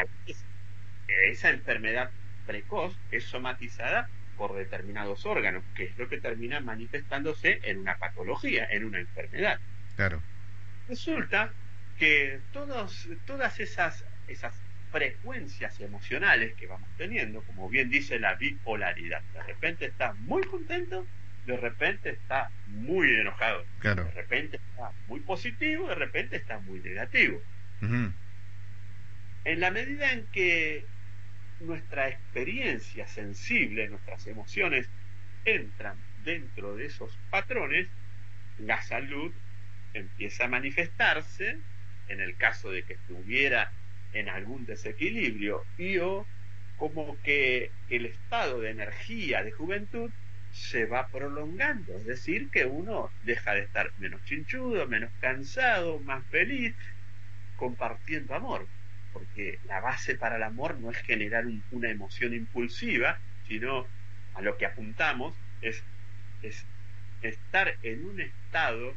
esa 1.07 1.49
enfermedad 1.49 2.11
precoz 2.45 2.97
es 3.11 3.25
somatizada 3.25 4.09
por 4.37 4.55
determinados 4.55 5.25
órganos, 5.25 5.63
que 5.75 5.85
es 5.85 5.97
lo 5.97 6.07
que 6.07 6.19
termina 6.19 6.59
manifestándose 6.59 7.59
en 7.63 7.79
una 7.79 7.97
patología, 7.97 8.67
en 8.69 8.85
una 8.85 8.99
enfermedad. 8.99 9.59
Claro. 9.95 10.21
Resulta 10.87 11.51
que 11.97 12.39
todos, 12.53 13.09
todas 13.25 13.59
esas, 13.59 14.05
esas 14.27 14.53
frecuencias 14.91 15.79
emocionales 15.79 16.53
que 16.55 16.67
vamos 16.67 16.87
teniendo, 16.97 17.41
como 17.41 17.67
bien 17.69 17.89
dice 17.89 18.19
la 18.19 18.35
bipolaridad. 18.35 19.21
De 19.33 19.43
repente 19.43 19.85
está 19.87 20.13
muy 20.13 20.43
contento, 20.43 21.05
de 21.47 21.55
repente 21.55 22.09
está 22.09 22.51
muy 22.67 23.15
enojado, 23.15 23.65
de 23.81 23.95
repente 23.95 24.57
está 24.57 24.91
muy 25.07 25.21
positivo, 25.21 25.87
de 25.87 25.95
repente 25.95 26.35
está 26.35 26.59
muy 26.59 26.81
negativo. 26.81 27.41
En 29.45 29.59
la 29.61 29.71
medida 29.71 30.11
en 30.11 30.25
que 30.33 30.85
nuestra 31.61 32.09
experiencia 32.09 33.07
sensible, 33.07 33.87
nuestras 33.87 34.27
emociones 34.27 34.89
entran 35.45 35.95
dentro 36.25 36.75
de 36.75 36.87
esos 36.87 37.17
patrones, 37.29 37.87
la 38.59 38.81
salud 38.81 39.31
empieza 39.93 40.45
a 40.45 40.49
manifestarse, 40.49 41.57
en 42.09 42.19
el 42.19 42.35
caso 42.35 42.71
de 42.71 42.83
que 42.83 42.93
estuviera 42.93 43.71
en 44.11 44.27
algún 44.27 44.65
desequilibrio, 44.65 45.63
y 45.77 45.97
o 45.99 46.25
como 46.75 47.17
que 47.23 47.71
el 47.89 48.05
estado 48.05 48.59
de 48.59 48.71
energía 48.71 49.43
de 49.43 49.51
juventud 49.51 50.11
se 50.51 50.85
va 50.85 51.07
prolongando, 51.07 51.97
es 51.97 52.05
decir, 52.05 52.49
que 52.49 52.65
uno 52.65 53.09
deja 53.23 53.53
de 53.53 53.61
estar 53.61 53.91
menos 53.99 54.23
chinchudo, 54.25 54.87
menos 54.87 55.11
cansado, 55.19 55.99
más 55.99 56.25
feliz, 56.27 56.75
compartiendo 57.55 58.35
amor, 58.35 58.67
porque 59.13 59.59
la 59.67 59.79
base 59.79 60.15
para 60.15 60.37
el 60.37 60.43
amor 60.43 60.79
no 60.79 60.91
es 60.91 60.97
generar 60.97 61.45
una 61.71 61.89
emoción 61.89 62.33
impulsiva, 62.33 63.19
sino 63.47 63.87
a 64.33 64.41
lo 64.41 64.57
que 64.57 64.65
apuntamos 64.65 65.35
es, 65.61 65.83
es 66.41 66.65
estar 67.21 67.75
en 67.83 68.05
un 68.05 68.21
estado 68.21 68.93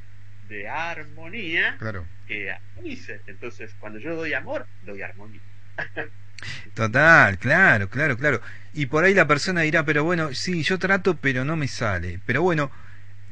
de 0.48 0.68
armonía 0.68 1.76
claro. 1.78 2.06
que 2.26 2.50
armonice. 2.50 3.20
Entonces, 3.26 3.74
cuando 3.78 3.98
yo 3.98 4.16
doy 4.16 4.34
amor, 4.34 4.66
doy 4.84 5.02
armonía. 5.02 5.40
Total, 6.74 7.38
claro, 7.38 7.88
claro, 7.90 8.16
claro. 8.16 8.40
Y 8.72 8.86
por 8.86 9.04
ahí 9.04 9.14
la 9.14 9.26
persona 9.26 9.62
dirá, 9.62 9.84
pero 9.84 10.04
bueno, 10.04 10.32
sí, 10.34 10.62
yo 10.62 10.78
trato, 10.78 11.16
pero 11.16 11.44
no 11.44 11.56
me 11.56 11.68
sale. 11.68 12.20
Pero 12.26 12.42
bueno, 12.42 12.70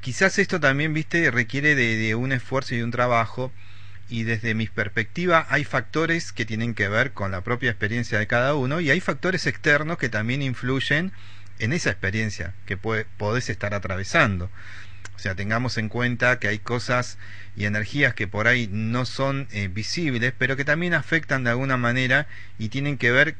quizás 0.00 0.38
esto 0.38 0.60
también, 0.60 0.94
viste, 0.94 1.30
requiere 1.30 1.74
de, 1.74 1.96
de 1.96 2.14
un 2.14 2.32
esfuerzo 2.32 2.74
y 2.74 2.82
un 2.82 2.90
trabajo. 2.90 3.52
Y 4.08 4.24
desde 4.24 4.54
mi 4.54 4.66
perspectiva 4.66 5.46
hay 5.50 5.64
factores 5.64 6.32
que 6.32 6.46
tienen 6.46 6.74
que 6.74 6.88
ver 6.88 7.12
con 7.12 7.30
la 7.32 7.42
propia 7.42 7.70
experiencia 7.70 8.18
de 8.18 8.26
cada 8.26 8.54
uno 8.54 8.80
y 8.80 8.90
hay 8.90 9.00
factores 9.00 9.46
externos 9.46 9.98
que 9.98 10.08
también 10.08 10.42
influyen 10.42 11.12
en 11.58 11.72
esa 11.72 11.90
experiencia 11.90 12.54
que 12.66 12.76
puede, 12.76 13.06
podés 13.18 13.50
estar 13.50 13.74
atravesando. 13.74 14.50
O 15.18 15.20
sea, 15.20 15.34
tengamos 15.34 15.78
en 15.78 15.88
cuenta 15.88 16.38
que 16.38 16.46
hay 16.46 16.60
cosas 16.60 17.18
y 17.56 17.64
energías 17.64 18.14
que 18.14 18.28
por 18.28 18.46
ahí 18.46 18.68
no 18.70 19.04
son 19.04 19.48
eh, 19.50 19.66
visibles, 19.66 20.32
pero 20.38 20.56
que 20.56 20.64
también 20.64 20.94
afectan 20.94 21.42
de 21.42 21.50
alguna 21.50 21.76
manera 21.76 22.28
y 22.56 22.68
tienen 22.68 22.98
que 22.98 23.10
ver 23.10 23.34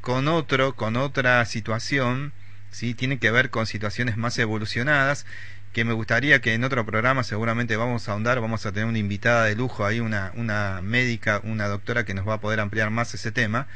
con 0.00 0.26
otro, 0.26 0.74
con 0.74 0.96
otra 0.96 1.44
situación, 1.44 2.32
¿sí? 2.72 2.94
Tienen 2.94 3.20
que 3.20 3.30
ver 3.30 3.50
con 3.50 3.66
situaciones 3.66 4.16
más 4.16 4.36
evolucionadas 4.40 5.24
que 5.72 5.84
me 5.84 5.92
gustaría 5.92 6.40
que 6.40 6.52
en 6.54 6.64
otro 6.64 6.84
programa 6.84 7.22
seguramente 7.22 7.76
vamos 7.76 8.08
a 8.08 8.12
ahondar, 8.12 8.40
vamos 8.40 8.66
a 8.66 8.72
tener 8.72 8.88
una 8.88 8.98
invitada 8.98 9.44
de 9.44 9.54
lujo 9.54 9.86
ahí, 9.86 10.00
una, 10.00 10.32
una 10.34 10.80
médica, 10.82 11.40
una 11.44 11.68
doctora 11.68 12.04
que 12.04 12.14
nos 12.14 12.26
va 12.28 12.34
a 12.34 12.40
poder 12.40 12.58
ampliar 12.58 12.90
más 12.90 13.14
ese 13.14 13.30
tema. 13.30 13.68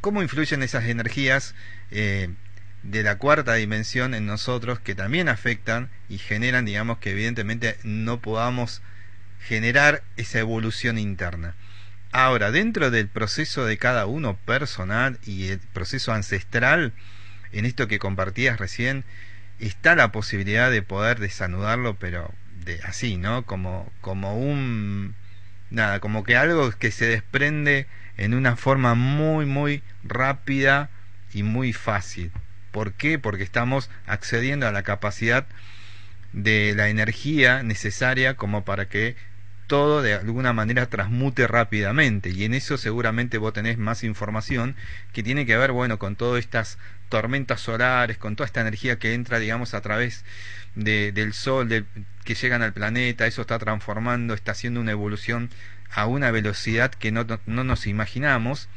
¿Cómo 0.00 0.22
influyen 0.22 0.62
esas 0.62 0.84
energías 0.84 1.54
eh, 1.90 2.30
de 2.82 3.02
la 3.02 3.18
cuarta 3.18 3.54
dimensión 3.54 4.14
en 4.14 4.26
nosotros 4.26 4.80
que 4.80 4.94
también 4.94 5.28
afectan 5.28 5.90
y 6.08 6.18
generan, 6.18 6.64
digamos, 6.64 6.98
que 6.98 7.12
evidentemente 7.12 7.76
no 7.84 8.20
podamos 8.20 8.82
generar 9.40 10.02
esa 10.16 10.38
evolución 10.38 10.98
interna. 10.98 11.54
Ahora, 12.10 12.50
dentro 12.50 12.90
del 12.90 13.08
proceso 13.08 13.64
de 13.64 13.78
cada 13.78 14.06
uno 14.06 14.36
personal 14.36 15.18
y 15.24 15.48
el 15.48 15.58
proceso 15.58 16.12
ancestral, 16.12 16.92
en 17.52 17.64
esto 17.64 17.88
que 17.88 17.98
compartías 17.98 18.58
recién, 18.58 19.04
está 19.58 19.94
la 19.94 20.12
posibilidad 20.12 20.70
de 20.70 20.82
poder 20.82 21.20
desanudarlo, 21.20 21.94
pero 21.94 22.32
de 22.64 22.80
así, 22.84 23.16
¿no? 23.16 23.44
Como, 23.44 23.90
como 24.00 24.36
un 24.36 25.14
nada, 25.70 26.00
como 26.00 26.22
que 26.22 26.36
algo 26.36 26.70
que 26.72 26.90
se 26.90 27.06
desprende 27.06 27.86
en 28.16 28.34
una 28.34 28.56
forma 28.56 28.94
muy, 28.94 29.46
muy 29.46 29.82
rápida 30.04 30.90
y 31.32 31.42
muy 31.42 31.72
fácil. 31.72 32.30
¿Por 32.72 32.94
qué? 32.94 33.18
Porque 33.18 33.44
estamos 33.44 33.90
accediendo 34.06 34.66
a 34.66 34.72
la 34.72 34.82
capacidad 34.82 35.46
de 36.32 36.74
la 36.74 36.88
energía 36.88 37.62
necesaria 37.62 38.34
como 38.34 38.64
para 38.64 38.88
que 38.88 39.14
todo 39.66 40.02
de 40.02 40.14
alguna 40.14 40.52
manera 40.52 40.86
transmute 40.86 41.46
rápidamente. 41.46 42.30
Y 42.30 42.44
en 42.44 42.54
eso 42.54 42.76
seguramente 42.76 43.38
vos 43.38 43.52
tenés 43.52 43.78
más 43.78 44.04
información 44.04 44.76
que 45.12 45.22
tiene 45.22 45.46
que 45.46 45.56
ver 45.56 45.72
bueno 45.72 45.98
con 45.98 46.16
todas 46.16 46.40
estas 46.40 46.78
tormentas 47.08 47.60
solares 47.60 48.16
con 48.16 48.36
toda 48.36 48.46
esta 48.46 48.62
energía 48.62 48.98
que 48.98 49.12
entra 49.12 49.38
digamos 49.38 49.74
a 49.74 49.82
través 49.82 50.24
de, 50.74 51.12
del 51.12 51.34
sol 51.34 51.86
que 52.24 52.34
llegan 52.34 52.62
al 52.62 52.72
planeta. 52.72 53.26
Eso 53.26 53.42
está 53.42 53.58
transformando 53.58 54.34
está 54.34 54.52
haciendo 54.52 54.80
una 54.80 54.92
evolución 54.92 55.50
a 55.90 56.06
una 56.06 56.30
velocidad 56.30 56.90
que 56.90 57.12
no, 57.12 57.26
no 57.46 57.64
nos 57.64 57.86
imaginamos 57.86 58.68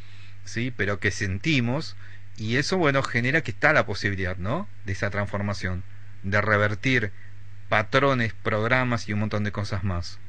sí 0.43 0.73
pero 0.75 0.99
que 0.99 1.12
sentimos 1.12 1.95
y 2.38 2.58
eso, 2.58 2.78
bueno, 2.78 3.02
genera 3.02 3.41
que 3.41 3.52
está 3.52 3.74
la 3.74 3.86
posibilidad, 3.86 4.38
¿no? 4.38 4.67
De 4.86 4.91
esa 4.91 5.10
transformación, 5.10 5.84
de 6.24 6.41
revertir 6.41 7.12
patrones, 7.69 8.34
programas 8.34 9.08
y 9.08 9.13
un 9.13 9.19
montón 9.19 9.43
de 9.43 9.52
cosas 9.52 9.84
más. 9.84 10.19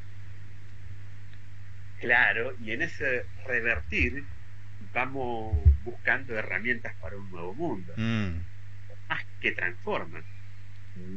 Claro, 2.00 2.54
y 2.62 2.72
en 2.72 2.82
ese 2.82 3.24
revertir 3.46 4.24
vamos 4.92 5.56
buscando 5.84 6.38
herramientas 6.38 6.94
para 7.00 7.16
un 7.16 7.30
nuevo 7.30 7.54
mundo, 7.54 7.92
mm. 7.96 8.36
más 9.08 9.24
que 9.40 9.52
transforman, 9.52 10.22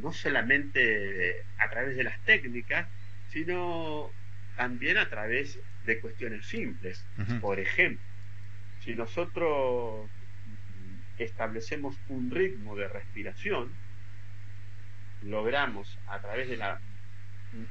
no 0.02 0.12
solamente 0.12 1.44
a 1.58 1.70
través 1.70 1.96
de 1.96 2.04
las 2.04 2.18
técnicas, 2.24 2.86
sino 3.30 4.10
también 4.56 4.98
a 4.98 5.08
través 5.08 5.58
de 5.86 6.00
cuestiones 6.00 6.46
simples. 6.46 7.04
Por 7.40 7.60
ejemplo, 7.60 8.04
si 8.84 8.94
nosotros 8.94 10.10
establecemos 11.24 11.96
un 12.08 12.30
ritmo 12.30 12.76
de 12.76 12.88
respiración, 12.88 13.70
logramos 15.22 15.98
a 16.06 16.20
través 16.20 16.48
de 16.48 16.56
la 16.56 16.80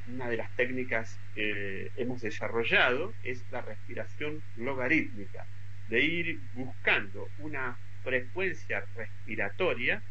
una 0.07 0.27
de 0.27 0.37
las 0.37 0.53
técnicas 0.55 1.17
que 1.33 1.91
hemos 1.95 2.21
desarrollado 2.21 3.13
es 3.23 3.43
la 3.51 3.61
respiración 3.61 4.41
logarítmica, 4.57 5.45
de 5.87 6.01
ir 6.01 6.39
buscando 6.53 7.29
una 7.39 7.77
frecuencia 8.03 8.83
respiratoria 8.95 10.01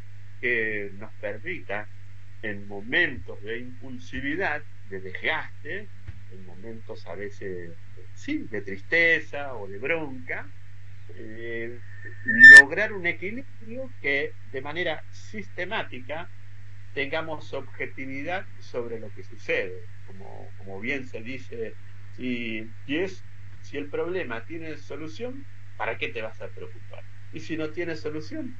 que 0.40 0.90
nos 0.98 1.12
permita 1.14 1.86
en 2.42 2.66
momentos 2.66 3.42
de 3.42 3.58
impulsividad, 3.58 4.62
de 4.88 5.00
desgaste, 5.00 5.86
en 6.32 6.46
momentos 6.46 7.06
a 7.06 7.14
veces 7.14 7.72
sí, 8.14 8.46
de 8.50 8.62
tristeza 8.62 9.54
o 9.54 9.68
de 9.68 9.78
bronca, 9.78 10.46
eh, 11.14 11.78
lograr 12.24 12.92
un 12.92 13.06
equilibrio 13.06 13.90
que 14.00 14.32
de 14.52 14.62
manera 14.62 15.02
sistemática 15.10 16.28
tengamos 16.94 17.52
objetividad 17.52 18.44
sobre 18.60 18.98
lo 18.98 19.12
que 19.14 19.22
sucede. 19.22 19.84
Como, 20.06 20.50
como 20.58 20.80
bien 20.80 21.06
se 21.06 21.20
dice, 21.20 21.74
si, 22.16 22.68
es, 22.86 23.22
si 23.62 23.76
el 23.76 23.86
problema 23.86 24.44
tiene 24.44 24.76
solución, 24.76 25.44
¿para 25.76 25.96
qué 25.98 26.08
te 26.08 26.22
vas 26.22 26.40
a 26.40 26.48
preocupar? 26.48 27.04
Y 27.32 27.40
si 27.40 27.56
no 27.56 27.70
tiene 27.70 27.94
solución, 27.94 28.56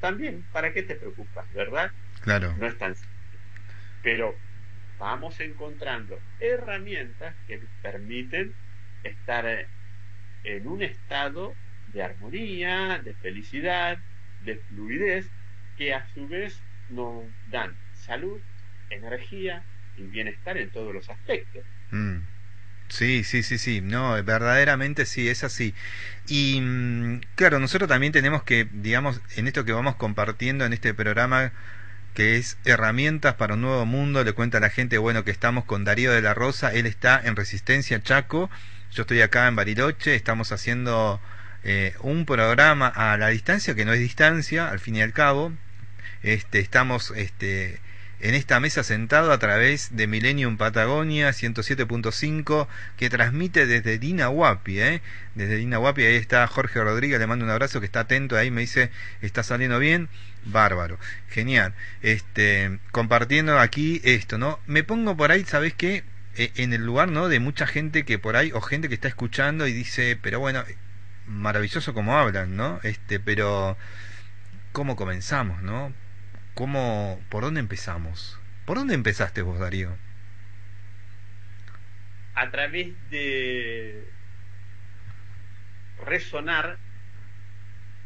también, 0.00 0.44
¿para 0.52 0.72
qué 0.72 0.82
te 0.82 0.96
preocupas? 0.96 1.52
¿Verdad? 1.54 1.90
Claro. 2.20 2.54
No 2.58 2.66
es 2.66 2.76
tan 2.78 2.94
Pero 4.02 4.34
vamos 4.98 5.40
encontrando 5.40 6.18
herramientas 6.40 7.34
que 7.46 7.60
permiten 7.82 8.52
estar 9.04 9.66
en 10.44 10.66
un 10.66 10.82
estado 10.82 11.54
de 11.92 12.02
armonía, 12.02 13.00
de 13.04 13.14
felicidad, 13.14 13.98
de 14.44 14.56
fluidez, 14.56 15.26
que 15.76 15.94
a 15.94 16.06
su 16.14 16.26
vez 16.28 16.60
nos 16.90 17.24
dan 17.50 17.74
salud, 17.92 18.40
energía 18.90 19.62
y 19.96 20.02
bienestar 20.02 20.56
en 20.58 20.70
todos 20.70 20.94
los 20.94 21.08
aspectos. 21.08 21.64
Mm. 21.90 22.18
Sí, 22.88 23.22
sí, 23.22 23.42
sí, 23.42 23.58
sí, 23.58 23.82
no, 23.82 24.12
verdaderamente 24.24 25.04
sí, 25.04 25.28
es 25.28 25.44
así. 25.44 25.74
Y 26.26 26.60
mm, 26.60 27.20
claro, 27.34 27.58
nosotros 27.58 27.88
también 27.88 28.12
tenemos 28.12 28.42
que, 28.42 28.66
digamos, 28.72 29.20
en 29.36 29.46
esto 29.46 29.64
que 29.64 29.72
vamos 29.72 29.96
compartiendo 29.96 30.64
en 30.64 30.72
este 30.72 30.94
programa, 30.94 31.52
que 32.14 32.36
es 32.36 32.56
herramientas 32.64 33.34
para 33.34 33.54
un 33.54 33.60
nuevo 33.60 33.84
mundo, 33.84 34.24
le 34.24 34.32
cuenta 34.32 34.58
a 34.58 34.60
la 34.60 34.70
gente, 34.70 34.96
bueno, 34.98 35.22
que 35.24 35.30
estamos 35.30 35.64
con 35.64 35.84
Darío 35.84 36.12
de 36.12 36.22
la 36.22 36.34
Rosa, 36.34 36.72
él 36.72 36.86
está 36.86 37.20
en 37.22 37.36
Resistencia 37.36 38.02
Chaco, 38.02 38.50
yo 38.90 39.02
estoy 39.02 39.20
acá 39.20 39.46
en 39.48 39.56
Bariloche, 39.56 40.14
estamos 40.14 40.50
haciendo 40.50 41.20
eh, 41.64 41.94
un 42.00 42.24
programa 42.24 42.88
a 42.88 43.16
la 43.16 43.28
distancia 43.28 43.74
que 43.74 43.84
no 43.84 43.92
es 43.92 44.00
distancia, 44.00 44.70
al 44.70 44.80
fin 44.80 44.96
y 44.96 45.02
al 45.02 45.12
cabo. 45.12 45.52
Este, 46.22 46.58
estamos 46.58 47.12
este, 47.16 47.80
en 48.20 48.34
esta 48.34 48.58
mesa 48.58 48.82
sentado 48.82 49.32
a 49.32 49.38
través 49.38 49.94
de 49.96 50.06
Millennium 50.06 50.56
Patagonia 50.56 51.30
107.5 51.30 52.66
que 52.96 53.10
transmite 53.10 53.66
desde 53.66 53.98
Dinahuapi, 53.98 54.80
¿eh? 54.80 55.02
Desde 55.34 55.56
Dinahuapi, 55.56 56.02
ahí 56.02 56.16
está 56.16 56.46
Jorge 56.48 56.82
Rodríguez, 56.82 57.20
le 57.20 57.26
mando 57.26 57.44
un 57.44 57.50
abrazo 57.50 57.80
que 57.80 57.86
está 57.86 58.00
atento 58.00 58.36
ahí, 58.36 58.50
me 58.50 58.62
dice, 58.62 58.90
está 59.22 59.42
saliendo 59.42 59.78
bien, 59.78 60.08
bárbaro, 60.44 60.98
genial. 61.28 61.74
Este, 62.02 62.78
compartiendo 62.90 63.58
aquí 63.58 64.00
esto, 64.04 64.38
¿no? 64.38 64.58
Me 64.66 64.82
pongo 64.82 65.16
por 65.16 65.30
ahí, 65.30 65.44
¿sabes 65.44 65.74
qué? 65.74 66.02
E, 66.36 66.52
en 66.56 66.72
el 66.72 66.84
lugar, 66.84 67.08
¿no? 67.08 67.28
De 67.28 67.40
mucha 67.40 67.66
gente 67.66 68.04
que 68.04 68.18
por 68.18 68.36
ahí, 68.36 68.50
o 68.52 68.60
gente 68.60 68.88
que 68.88 68.94
está 68.94 69.08
escuchando 69.08 69.66
y 69.68 69.72
dice, 69.72 70.18
pero 70.20 70.40
bueno, 70.40 70.64
maravilloso 71.28 71.94
como 71.94 72.16
hablan, 72.16 72.56
¿no? 72.56 72.80
Este, 72.82 73.20
pero 73.20 73.76
¿cómo 74.72 74.96
comenzamos, 74.96 75.62
no? 75.62 75.92
¿Cómo, 76.54 77.20
por 77.28 77.44
dónde 77.44 77.60
empezamos? 77.60 78.40
¿Por 78.64 78.78
dónde 78.78 78.94
empezaste 78.94 79.42
vos, 79.42 79.58
Darío? 79.58 79.96
A 82.34 82.50
través 82.50 82.88
de 83.10 84.04
resonar 86.04 86.78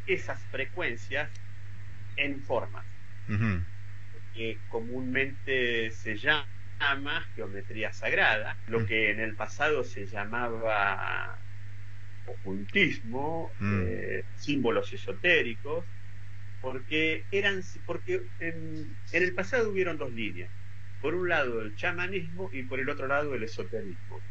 esas 0.07 0.39
frecuencias 0.51 1.29
en 2.17 2.41
formas, 2.41 2.85
que 4.33 4.57
comúnmente 4.69 5.91
se 5.91 6.17
llama 6.17 7.21
geometría 7.35 7.93
sagrada, 7.93 8.57
lo 8.67 8.85
que 8.85 9.11
en 9.11 9.19
el 9.19 9.35
pasado 9.35 9.83
se 9.83 10.05
llamaba 10.07 11.37
ocultismo, 12.25 13.51
mm. 13.59 13.81
eh, 13.85 14.23
símbolos 14.35 14.91
esotéricos, 14.93 15.85
porque 16.63 17.25
eran 17.29 17.61
porque 17.85 18.21
en, 18.39 18.95
el 19.11 19.35
pasado 19.35 19.69
hubieron 19.69 19.97
dos 19.97 20.13
líneas 20.13 20.49
por 21.01 21.13
un 21.13 21.27
lado 21.27 21.61
el 21.61 21.75
chamanismo 21.75 22.49
y 22.53 22.63
por 22.63 22.79
el 22.79 22.89
otro 22.89 23.05
lado 23.05 23.35
el 23.35 23.43
esoterismo 23.43 24.21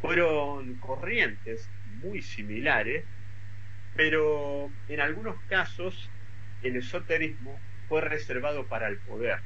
fueron 0.00 0.76
corrientes 0.76 1.68
muy 2.02 2.22
similares 2.22 3.04
pero 3.94 4.70
en 4.88 5.00
algunos 5.00 5.36
casos 5.42 6.10
el 6.62 6.76
esoterismo 6.76 7.60
fue 7.86 8.00
reservado 8.00 8.66
para 8.66 8.88
el 8.88 8.96
poder 9.00 9.40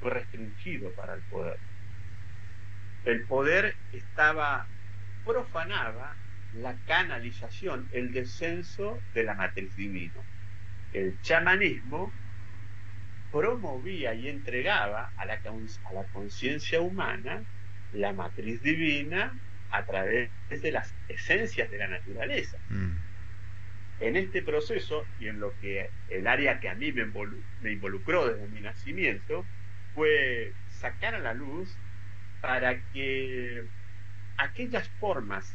fue 0.00 0.10
restringido 0.10 0.90
para 0.90 1.14
el 1.14 1.20
poder 1.30 1.56
el 3.04 3.22
poder 3.26 3.76
estaba 3.92 4.66
profanaba 5.24 6.16
la 6.60 6.74
canalización 6.86 7.88
el 7.92 8.12
descenso 8.12 8.98
de 9.14 9.24
la 9.24 9.34
matriz 9.34 9.74
divina 9.76 10.14
el 10.92 11.20
chamanismo 11.22 12.12
promovía 13.30 14.14
y 14.14 14.28
entregaba 14.28 15.12
a 15.16 15.24
la, 15.26 15.34
a 15.34 15.92
la 15.92 16.04
conciencia 16.04 16.80
humana 16.80 17.42
la 17.92 18.12
matriz 18.12 18.62
divina 18.62 19.32
a 19.70 19.84
través 19.84 20.30
de 20.48 20.72
las 20.72 20.94
esencias 21.08 21.70
de 21.70 21.78
la 21.78 21.88
naturaleza. 21.88 22.56
Mm. 22.70 22.92
En 24.00 24.16
este 24.16 24.42
proceso 24.42 25.04
y 25.18 25.28
en 25.28 25.40
lo 25.40 25.58
que 25.60 25.90
el 26.08 26.26
área 26.26 26.60
que 26.60 26.68
a 26.68 26.74
mí 26.74 26.92
me, 26.92 27.06
me 27.62 27.72
involucró 27.72 28.28
desde 28.28 28.48
mi 28.48 28.60
nacimiento 28.60 29.44
fue 29.94 30.52
sacar 30.68 31.14
a 31.14 31.18
la 31.18 31.34
luz 31.34 31.74
para 32.40 32.80
que 32.92 33.64
aquellas 34.36 34.88
formas 35.00 35.54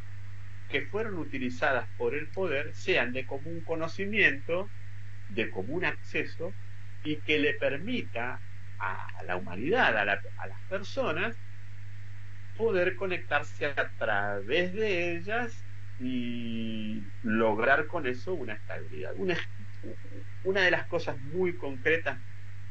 que 0.71 0.81
fueron 0.81 1.17
utilizadas 1.17 1.87
por 1.97 2.15
el 2.15 2.27
poder 2.27 2.73
sean 2.73 3.11
de 3.11 3.25
común 3.25 3.61
conocimiento 3.61 4.69
de 5.29 5.49
común 5.49 5.85
acceso 5.85 6.51
y 7.03 7.17
que 7.17 7.39
le 7.39 7.53
permita 7.53 8.39
a 8.79 9.23
la 9.27 9.35
humanidad, 9.35 9.97
a, 9.97 10.05
las 10.05 10.61
personas, 10.69 11.37
poder 12.57 12.95
conectarse 12.95 13.67
a 13.67 13.91
través 13.97 14.73
de 14.73 15.17
ellas 15.17 15.63
y 15.99 17.03
lograr 17.21 17.87
con 17.87 18.07
eso 18.07 18.33
una 18.33 18.53
estabilidad. 18.53 19.13
Una, 19.17 19.37
una 20.43 20.61
de 20.61 20.71
las 20.71 20.87
cosas 20.87 21.19
muy 21.21 21.53
concretas 21.53 22.17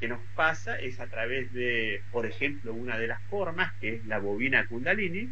que 0.00 0.08
nos 0.08 0.20
pasa 0.34 0.78
es 0.78 0.98
a 0.98 1.06
través 1.06 1.52
de, 1.52 2.02
por 2.10 2.26
ejemplo, 2.26 2.72
una 2.74 2.98
de 2.98 3.06
las 3.06 3.22
formas, 3.24 3.72
que 3.78 3.96
es 3.96 4.06
la 4.06 4.18
bobina 4.18 4.66
kundalini, 4.66 5.30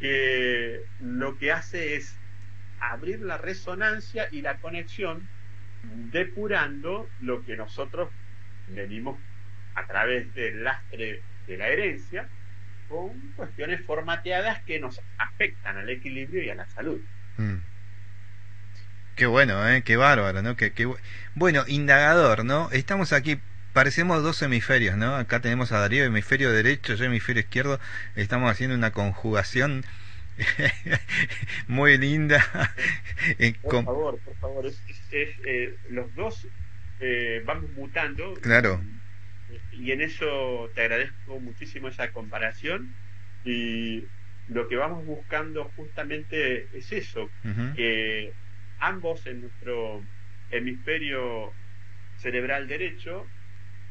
que 0.00 0.80
lo 1.00 1.38
que 1.38 1.52
hace 1.52 1.96
es 1.96 2.16
abrir 2.80 3.20
la 3.20 3.38
resonancia 3.38 4.28
y 4.32 4.40
la 4.42 4.56
conexión 4.56 5.28
depurando 6.10 7.08
lo 7.20 7.44
que 7.44 7.56
nosotros 7.56 8.10
venimos 8.68 9.18
a 9.74 9.86
través 9.86 10.32
del 10.34 10.64
lastre 10.64 11.22
de 11.46 11.56
la 11.56 11.68
herencia 11.68 12.28
con 12.88 13.10
cuestiones 13.36 13.84
formateadas 13.84 14.62
que 14.64 14.80
nos 14.80 15.00
afectan 15.18 15.76
al 15.76 15.88
equilibrio 15.88 16.42
y 16.42 16.50
a 16.50 16.54
la 16.54 16.66
salud. 16.70 17.00
Mm. 17.36 17.58
Qué 19.14 19.26
bueno, 19.26 19.68
¿eh? 19.68 19.82
qué 19.82 19.96
bárbaro, 19.96 20.42
¿no? 20.42 20.56
Qué, 20.56 20.72
bueno, 21.34 21.64
indagador, 21.66 22.44
¿no? 22.44 22.70
Estamos 22.72 23.12
aquí, 23.12 23.38
parecemos 23.72 24.22
dos 24.22 24.42
hemisferios, 24.42 24.96
¿no? 24.96 25.16
Acá 25.16 25.40
tenemos 25.40 25.72
a 25.72 25.78
Darío, 25.78 26.04
hemisferio 26.04 26.52
derecho, 26.52 26.94
yo 26.94 27.04
hemisferio 27.04 27.40
izquierdo, 27.40 27.80
estamos 28.16 28.50
haciendo 28.50 28.76
una 28.76 28.92
conjugación 28.92 29.84
muy 31.68 31.98
linda. 31.98 32.44
por 33.62 33.84
favor, 33.84 34.18
por 34.18 34.36
favor, 34.36 34.66
es, 34.66 34.80
eh, 35.12 35.76
los 35.90 36.14
dos 36.14 36.46
eh, 37.00 37.42
vamos 37.44 37.70
mutando. 37.72 38.34
Claro. 38.34 38.80
Y 39.72 39.92
en 39.92 40.00
eso 40.00 40.70
te 40.74 40.82
agradezco 40.82 41.40
muchísimo 41.40 41.88
esa 41.88 42.12
comparación 42.12 42.94
y 43.44 44.04
lo 44.48 44.68
que 44.68 44.76
vamos 44.76 45.06
buscando 45.06 45.70
justamente 45.76 46.68
es 46.76 46.92
eso, 46.92 47.30
que 47.74 48.32
ambos 48.78 49.26
en 49.26 49.42
nuestro 49.42 50.02
hemisferio 50.50 51.52
cerebral 52.18 52.68
derecho 52.68 53.26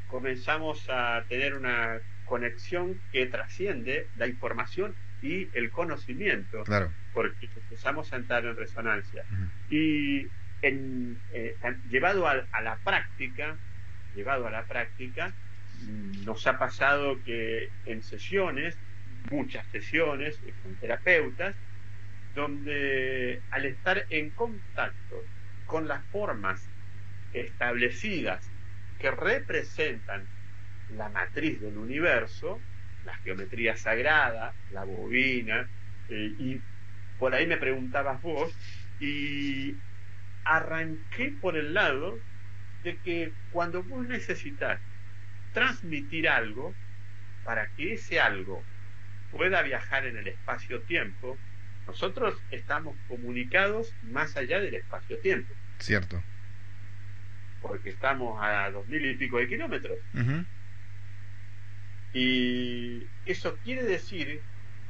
comenzamos 0.10 0.90
a 0.90 1.24
tener 1.30 1.56
una 1.56 2.00
conexión 2.26 3.00
que 3.12 3.26
trasciende 3.28 4.08
la 4.18 4.28
información 4.28 4.96
y 5.22 5.48
el 5.54 5.70
conocimiento, 5.72 6.64
claro. 6.64 6.92
porque 7.14 7.48
empezamos 7.56 8.12
a 8.12 8.18
entrar 8.18 8.46
en 8.46 8.56
resonancia. 8.56 9.24
Y 9.70 10.28
en, 10.62 11.18
eh, 11.32 11.56
llevado 11.90 12.28
a, 12.28 12.62
la 12.62 12.78
práctica, 12.84 13.56
llevado 14.16 14.48
a 14.48 14.52
la 14.52 14.64
práctica, 14.64 15.34
mm, 15.82 16.26
nos 16.26 16.46
ha 16.48 16.58
pasado 16.58 17.22
que 17.24 17.70
en 17.86 18.02
sesiones, 18.04 18.78
muchas 19.30 19.66
sesiones 19.68 20.40
con 20.64 20.76
terapeutas, 20.76 21.56
donde 22.36 23.42
al 23.52 23.66
estar 23.66 24.06
en 24.10 24.30
contacto 24.30 25.24
con 25.66 25.88
las 25.88 26.04
formas 26.06 26.68
establecidas 27.34 28.50
que 29.00 29.12
representan 29.12 30.26
la 30.96 31.10
matriz 31.10 31.62
del 31.62 31.78
universo, 31.78 32.60
la 33.06 33.16
geometría 33.18 33.78
sagrada, 33.78 34.54
la 34.72 34.84
bobina, 34.84 35.68
eh, 36.10 36.34
y 36.38 36.62
por 37.18 37.34
ahí 37.34 37.48
me 37.48 37.58
preguntabas 37.58 38.22
vos, 38.22 38.54
y 39.00 39.76
arranqué 40.44 41.34
por 41.42 41.56
el 41.58 41.74
lado 41.74 42.20
de 42.84 42.98
que 42.98 43.32
cuando 43.52 43.84
vos 43.84 44.06
necesitas 44.08 44.80
transmitir 45.54 46.28
algo, 46.28 46.74
para 47.44 47.68
que 47.76 47.94
ese 47.94 48.20
algo 48.20 48.64
pueda 49.32 49.62
viajar 49.62 50.06
en 50.06 50.18
el 50.18 50.28
espacio-tiempo, 50.28 51.38
nosotros 51.88 52.36
estamos 52.52 52.96
comunicados 53.08 53.94
más 54.12 54.36
allá 54.38 54.60
del 54.60 54.76
espacio-tiempo. 54.76 55.54
Cierto. 55.80 56.22
Porque 57.62 57.90
estamos 57.90 58.38
a 58.42 58.70
dos 58.72 58.88
mil 58.88 59.06
y 59.06 59.16
pico 59.16 59.38
de 59.38 59.48
kilómetros. 59.48 59.98
Y 62.14 63.04
eso 63.26 63.58
quiere 63.64 63.84
decir 63.84 64.42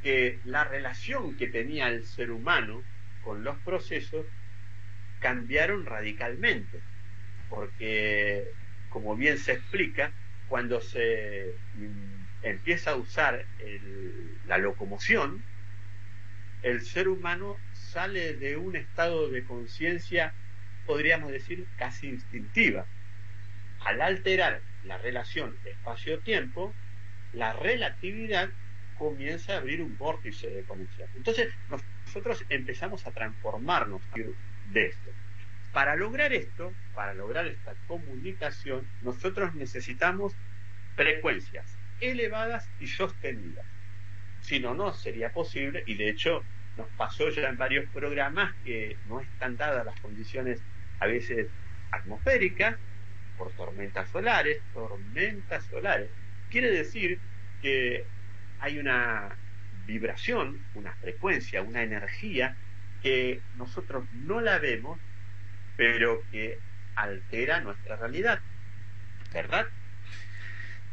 que 0.01 0.39
la 0.45 0.63
relación 0.63 1.35
que 1.35 1.47
tenía 1.47 1.89
el 1.89 2.05
ser 2.05 2.31
humano 2.31 2.81
con 3.21 3.43
los 3.43 3.57
procesos 3.59 4.25
cambiaron 5.19 5.85
radicalmente, 5.85 6.79
porque 7.49 8.45
como 8.89 9.15
bien 9.15 9.37
se 9.37 9.53
explica, 9.53 10.11
cuando 10.47 10.79
se 10.79 11.51
empieza 12.41 12.91
a 12.91 12.95
usar 12.95 13.45
la 14.45 14.57
locomoción, 14.57 15.43
el 16.61 16.81
ser 16.81 17.07
humano 17.07 17.57
sale 17.71 18.33
de 18.33 18.57
un 18.57 18.75
estado 18.75 19.29
de 19.29 19.43
conciencia, 19.43 20.33
podríamos 20.89 21.31
decir, 21.31 21.67
casi 21.77 22.07
instintiva. 22.07 22.87
Al 23.85 24.01
alterar 24.01 24.59
la 24.83 24.97
relación 24.97 25.55
espacio-tiempo, 25.63 26.73
la 27.31 27.53
relatividad 27.53 28.49
comienza 28.97 29.53
a 29.53 29.57
abrir 29.57 29.83
un 29.83 29.95
vórtice 29.99 30.49
de 30.49 30.63
conexión. 30.63 31.07
Entonces, 31.15 31.53
nosotros 31.69 32.43
empezamos 32.49 33.05
a 33.05 33.11
transformarnos 33.11 34.01
de 34.71 34.87
esto. 34.87 35.11
Para 35.73 35.95
lograr 35.95 36.33
esto, 36.33 36.73
para 36.95 37.13
lograr 37.13 37.45
esta 37.45 37.75
comunicación, 37.85 38.87
nosotros 39.03 39.53
necesitamos 39.53 40.33
frecuencias, 40.95 41.77
elevadas 41.99 42.67
y 42.79 42.87
sostenidas. 42.87 43.67
Si 44.41 44.59
no, 44.59 44.73
no 44.73 44.91
sería 44.93 45.31
posible 45.31 45.83
y 45.85 45.93
de 45.93 46.09
hecho 46.09 46.43
nos 46.77 46.87
pasó 46.97 47.29
ya 47.29 47.47
en 47.47 47.57
varios 47.57 47.87
programas 47.91 48.55
que 48.65 48.97
no 49.07 49.19
están 49.19 49.55
dadas 49.55 49.85
las 49.85 49.99
condiciones 49.99 50.63
a 50.99 51.07
veces 51.07 51.47
atmosféricas 51.91 52.75
por 53.37 53.51
tormentas 53.53 54.09
solares, 54.09 54.61
tormentas 54.73 55.63
solares. 55.65 56.09
Quiere 56.49 56.71
decir 56.71 57.19
que 57.61 58.05
hay 58.59 58.79
una 58.79 59.29
vibración, 59.85 60.59
una 60.75 60.93
frecuencia, 60.93 61.61
una 61.61 61.81
energía 61.81 62.55
que 63.01 63.41
nosotros 63.57 64.05
no 64.13 64.41
la 64.41 64.59
vemos, 64.59 64.99
pero 65.77 66.21
que 66.31 66.59
altera 66.95 67.61
nuestra 67.61 67.95
realidad. 67.95 68.39
¿Verdad? 69.33 69.67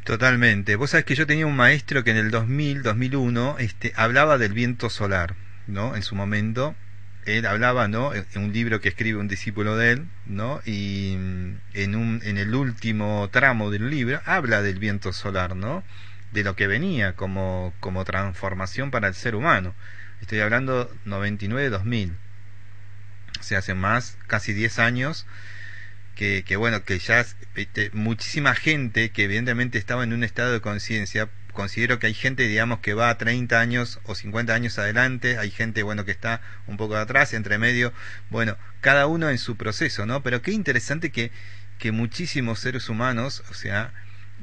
Totalmente. 0.04 0.76
Vos 0.76 0.90
sabés 0.90 1.04
que 1.04 1.16
yo 1.16 1.26
tenía 1.26 1.46
un 1.46 1.56
maestro 1.56 2.04
que 2.04 2.12
en 2.12 2.16
el 2.16 2.30
2000, 2.30 2.82
2001, 2.82 3.56
este, 3.58 3.92
hablaba 3.96 4.38
del 4.38 4.52
viento 4.52 4.88
solar, 4.88 5.34
¿no? 5.66 5.96
En 5.96 6.02
su 6.02 6.14
momento, 6.14 6.76
él 7.26 7.44
hablaba, 7.46 7.88
¿no? 7.88 8.14
En 8.14 8.24
un 8.36 8.52
libro 8.52 8.80
que 8.80 8.88
escribe 8.88 9.18
un 9.18 9.28
discípulo 9.28 9.76
de 9.76 9.92
él, 9.92 10.08
¿no? 10.26 10.60
Y 10.64 11.16
mm, 11.18 11.58
en, 11.74 11.96
un, 11.96 12.20
en 12.24 12.38
el 12.38 12.54
último 12.54 13.28
tramo 13.30 13.70
del 13.70 13.90
libro 13.90 14.20
habla 14.24 14.62
del 14.62 14.78
viento 14.78 15.12
solar, 15.12 15.56
¿no? 15.56 15.82
De 16.32 16.44
lo 16.44 16.56
que 16.56 16.66
venía 16.66 17.14
como, 17.14 17.74
como 17.80 18.04
transformación 18.04 18.90
para 18.90 19.08
el 19.08 19.14
ser 19.14 19.34
humano. 19.34 19.74
Estoy 20.20 20.40
hablando 20.40 20.90
99-2000. 21.04 22.12
O 23.40 23.42
sea, 23.42 23.58
hace 23.58 23.74
más, 23.74 24.16
casi 24.26 24.52
10 24.52 24.78
años, 24.78 25.26
que, 26.14 26.44
que 26.44 26.56
bueno, 26.56 26.84
que 26.84 26.98
ya 26.98 27.26
muchísima 27.92 28.54
gente 28.54 29.10
que 29.10 29.24
evidentemente 29.24 29.78
estaba 29.78 30.04
en 30.04 30.12
un 30.12 30.24
estado 30.24 30.52
de 30.52 30.60
conciencia 30.60 31.28
considero 31.56 31.98
que 31.98 32.06
hay 32.06 32.14
gente, 32.14 32.46
digamos, 32.46 32.78
que 32.78 32.94
va 32.94 33.10
a 33.10 33.18
30 33.18 33.58
años 33.58 33.98
o 34.04 34.14
50 34.14 34.54
años 34.54 34.78
adelante, 34.78 35.38
hay 35.38 35.50
gente, 35.50 35.82
bueno, 35.82 36.04
que 36.04 36.12
está 36.12 36.40
un 36.68 36.76
poco 36.76 36.96
atrás, 36.96 37.32
entre 37.32 37.58
medio, 37.58 37.92
bueno, 38.30 38.56
cada 38.80 39.08
uno 39.08 39.28
en 39.30 39.38
su 39.38 39.56
proceso, 39.56 40.06
¿no? 40.06 40.22
Pero 40.22 40.42
qué 40.42 40.52
interesante 40.52 41.10
que, 41.10 41.32
que 41.78 41.90
muchísimos 41.90 42.60
seres 42.60 42.88
humanos, 42.88 43.42
o 43.50 43.54
sea, 43.54 43.92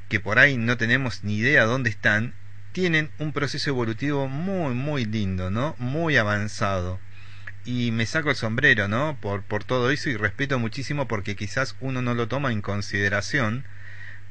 que 0.10 0.20
por 0.20 0.40
ahí 0.40 0.58
no 0.58 0.76
tenemos 0.76 1.24
ni 1.24 1.38
idea 1.38 1.64
dónde 1.64 1.90
están, 1.90 2.34
tienen 2.74 3.12
un 3.20 3.32
proceso 3.32 3.70
evolutivo 3.70 4.28
muy, 4.28 4.74
muy 4.74 5.06
lindo, 5.06 5.52
¿no? 5.52 5.76
Muy 5.78 6.18
avanzado. 6.18 7.00
Y 7.64 7.92
me 7.92 8.06
saco 8.06 8.32
el 8.32 8.36
sombrero, 8.36 8.88
¿no? 8.88 9.18
Por, 9.22 9.44
por 9.44 9.64
todo 9.64 9.92
eso 9.92 10.10
y 10.10 10.18
respeto 10.18 10.60
muchísimo 10.60 11.08
porque 11.08 11.36
quizás 11.36 11.76
uno 11.80 12.02
no 12.02 12.16
lo 12.16 12.28
toma 12.28 12.52
en 12.52 12.62
consideración, 12.62 13.66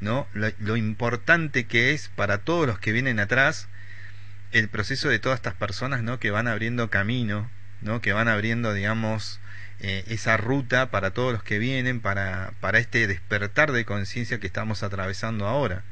¿no? 0.03 0.27
Lo, 0.35 0.77
importante 0.77 1.65
que 1.65 1.93
es 1.93 2.09
para 2.09 2.39
todos 2.39 2.67
los 2.67 2.81
que 2.81 2.91
vienen 2.91 3.21
atrás 3.21 3.69
el 4.51 4.69
proceso 4.69 5.09
de 5.09 5.21
todas 5.21 5.37
estas 5.37 5.55
personas, 5.55 6.03
¿no? 6.03 6.19
Que 6.19 6.33
van 6.33 6.49
abriendo 6.49 6.91
camino, 6.91 7.49
¿no? 7.83 8.01
Que 8.01 8.13
van 8.13 8.27
abriendo, 8.27 8.75
digamos, 8.75 9.41
eh, 9.79 10.05
esa 10.09 10.37
ruta 10.37 10.91
para 10.91 11.13
todos 11.13 11.33
los 11.33 11.45
que 11.45 11.61
vienen, 11.61 12.01
para, 12.01 12.53
para 12.61 12.81
este 12.81 13.07
despertar 13.07 13.71
de 13.71 13.85
conciencia 13.85 14.41
que 14.41 14.47
estamos 14.49 14.83
atravesando 14.83 15.47
ahora, 15.47 15.85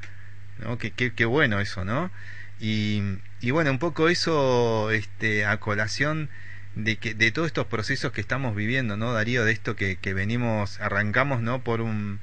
¿no? 0.59 0.77
Qué, 0.77 0.91
qué, 0.91 1.25
bueno 1.25 1.61
eso, 1.61 1.85
¿no? 1.85 2.11
Y, 2.59 3.03
y 3.41 3.53
bueno, 3.53 3.71
un 3.71 3.79
poco 3.79 4.09
eso, 4.09 4.91
este, 4.91 5.47
a 5.47 5.59
colación 5.59 6.31
de 6.75 6.97
que 6.97 7.15
de 7.15 7.31
todos 7.31 7.47
estos 7.47 7.67
procesos 7.67 8.13
que 8.13 8.21
estamos 8.21 8.57
viviendo, 8.57 8.97
¿no, 8.97 9.13
Darío? 9.13 9.45
De 9.45 9.53
esto 9.53 9.77
que, 9.77 9.97
que 9.97 10.15
venimos, 10.15 10.81
arrancamos, 10.81 11.43
¿no? 11.43 11.63
Por 11.63 11.81
un 11.81 12.19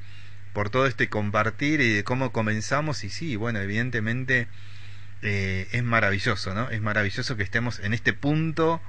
por 0.58 0.72
todo 0.72 0.88
este 0.88 1.08
compartir 1.08 1.82
y 1.82 1.94
de 1.94 2.04
cómo 2.04 2.32
comenzamos 2.32 3.04
y 3.04 3.12
sí, 3.12 3.36
bueno, 3.36 3.60
evidentemente 3.60 4.48
eh, 5.22 5.68
es 5.72 5.84
maravilloso, 5.84 6.56
¿no? 6.56 6.72
Es 6.72 6.82
maravilloso 6.82 7.38
que 7.38 7.44
estemos 7.44 7.80
en 7.80 7.94
este 7.94 8.12
punto, 8.12 8.82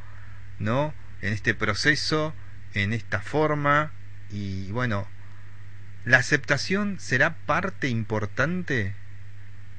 ¿no? 0.58 0.94
En 1.20 1.34
este 1.34 1.52
proceso, 1.52 2.32
en 2.72 2.94
esta 2.94 3.20
forma 3.20 3.92
y 4.32 4.72
bueno, 4.72 5.06
¿la 6.06 6.16
aceptación 6.16 6.98
será 7.00 7.36
parte 7.44 7.88
importante 7.88 8.94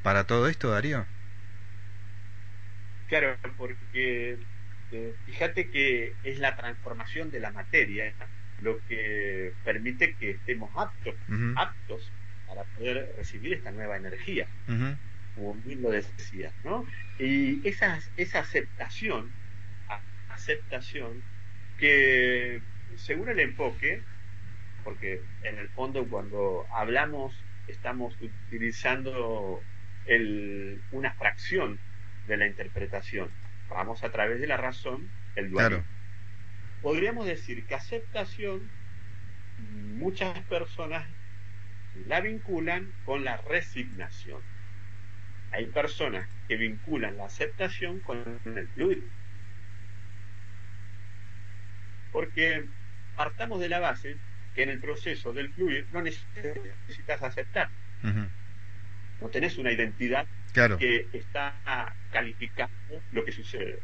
para 0.04 0.26
todo 0.26 0.48
esto, 0.48 0.70
Darío? 0.70 1.08
Claro, 3.08 3.36
porque 3.58 4.38
eh, 4.92 5.16
fíjate 5.26 5.72
que 5.72 6.14
es 6.24 6.38
la 6.38 6.56
transformación 6.56 7.32
de 7.32 7.40
la 7.40 7.50
materia 7.50 8.14
lo 8.62 8.80
que 8.88 9.54
permite 9.64 10.16
que 10.16 10.32
estemos 10.32 10.70
aptos, 10.76 11.16
aptos 11.56 12.12
para 12.48 12.64
poder 12.64 13.14
recibir 13.18 13.54
esta 13.54 13.72
nueva 13.72 13.98
energía, 13.98 14.48
como 15.36 15.54
bien 15.56 15.82
lo 15.82 15.92
decías, 15.92 16.54
¿no? 16.64 16.86
Y 17.20 17.68
esa, 17.68 18.00
esa 18.18 18.40
aceptación, 18.40 19.32
aceptación 20.30 21.22
que 21.78 22.62
según 22.96 23.30
el 23.30 23.40
enfoque, 23.40 24.02
porque 24.84 25.22
en 25.44 25.58
el 25.58 25.70
fondo 25.70 26.08
cuando 26.08 26.66
hablamos 26.74 27.34
estamos 27.68 28.16
utilizando 28.22 29.62
el, 30.06 30.82
una 30.92 31.14
fracción 31.14 31.80
de 32.28 32.38
la 32.38 32.48
interpretación, 32.48 33.30
vamos 33.70 34.04
a 34.04 34.12
través 34.12 34.40
de 34.40 34.48
la 34.48 34.58
razón, 34.58 35.08
el 35.36 35.52
dualismo 35.52 35.99
podríamos 36.82 37.26
decir 37.26 37.66
que 37.66 37.76
aceptación 37.76 38.70
muchas 39.98 40.40
personas 40.46 41.06
la 42.08 42.22
vinculan 42.22 42.92
con 43.06 43.24
la 43.24 43.38
resignación. 43.38 44.42
Hay 45.52 45.66
personas 45.66 46.28
que 46.48 46.56
vinculan 46.56 47.18
la 47.18 47.26
aceptación 47.26 48.00
con 48.00 48.40
el 48.46 48.68
fluir. 48.70 49.04
Porque 52.12 52.66
partamos 53.16 53.60
de 53.60 53.70
la 53.70 53.80
base 53.80 54.16
que 54.56 54.64
en 54.64 54.70
el 54.70 54.80
proceso 54.80 55.34
del 55.34 55.50
fluir 55.54 55.88
no 55.92 56.02
necesitas 56.02 57.22
aceptar. 57.22 57.70
No 59.22 59.28
tenés 59.28 59.58
una 59.58 59.72
identidad 59.72 60.26
que 60.54 61.08
está 61.12 61.54
calificando 62.12 63.02
lo 63.12 63.26
que 63.26 63.32
sucede. 63.32 63.80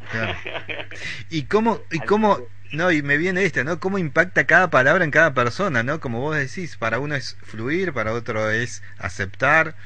Y 1.30 1.44
cómo, 1.44 1.80
y 1.90 2.00
cómo, 2.00 2.40
no, 2.72 2.90
y 2.90 3.02
me 3.02 3.16
viene 3.16 3.44
esta, 3.44 3.64
¿no? 3.64 3.80
Cómo 3.80 3.98
impacta 3.98 4.46
cada 4.46 4.70
palabra 4.70 5.04
en 5.04 5.10
cada 5.10 5.34
persona, 5.34 5.82
¿no? 5.82 6.00
Como 6.00 6.20
vos 6.20 6.36
decís, 6.36 6.76
para 6.76 6.98
uno 6.98 7.14
es 7.14 7.36
fluir, 7.42 7.92
para 7.92 8.12
otro 8.12 8.50
es 8.50 8.82
aceptar, 8.98 9.76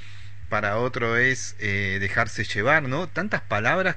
para 0.49 0.79
otro 0.79 1.17
es 1.17 1.57
eh, 1.59 1.99
dejarse 2.01 2.45
llevar, 2.45 2.85
¿no? 2.85 3.09
Tantas 3.09 3.43
palabras 3.43 3.97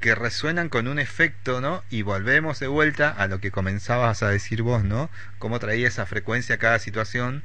que 0.00 0.14
resuenan 0.14 0.68
con 0.68 0.88
un 0.88 0.98
efecto, 0.98 1.60
¿no? 1.60 1.82
Y 1.90 2.02
volvemos 2.02 2.60
de 2.60 2.68
vuelta 2.68 3.10
a 3.10 3.26
lo 3.26 3.40
que 3.40 3.50
comenzabas 3.50 4.22
a 4.22 4.28
decir 4.30 4.62
vos, 4.62 4.84
¿no? 4.84 5.10
Cómo 5.38 5.58
traía 5.58 5.88
esa 5.88 6.06
frecuencia 6.06 6.56
a 6.56 6.58
cada 6.58 6.78
situación, 6.78 7.42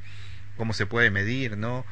cómo 0.57 0.73
se 0.73 0.85
puede 0.85 1.09
medir, 1.11 1.57
¿no? 1.57 1.85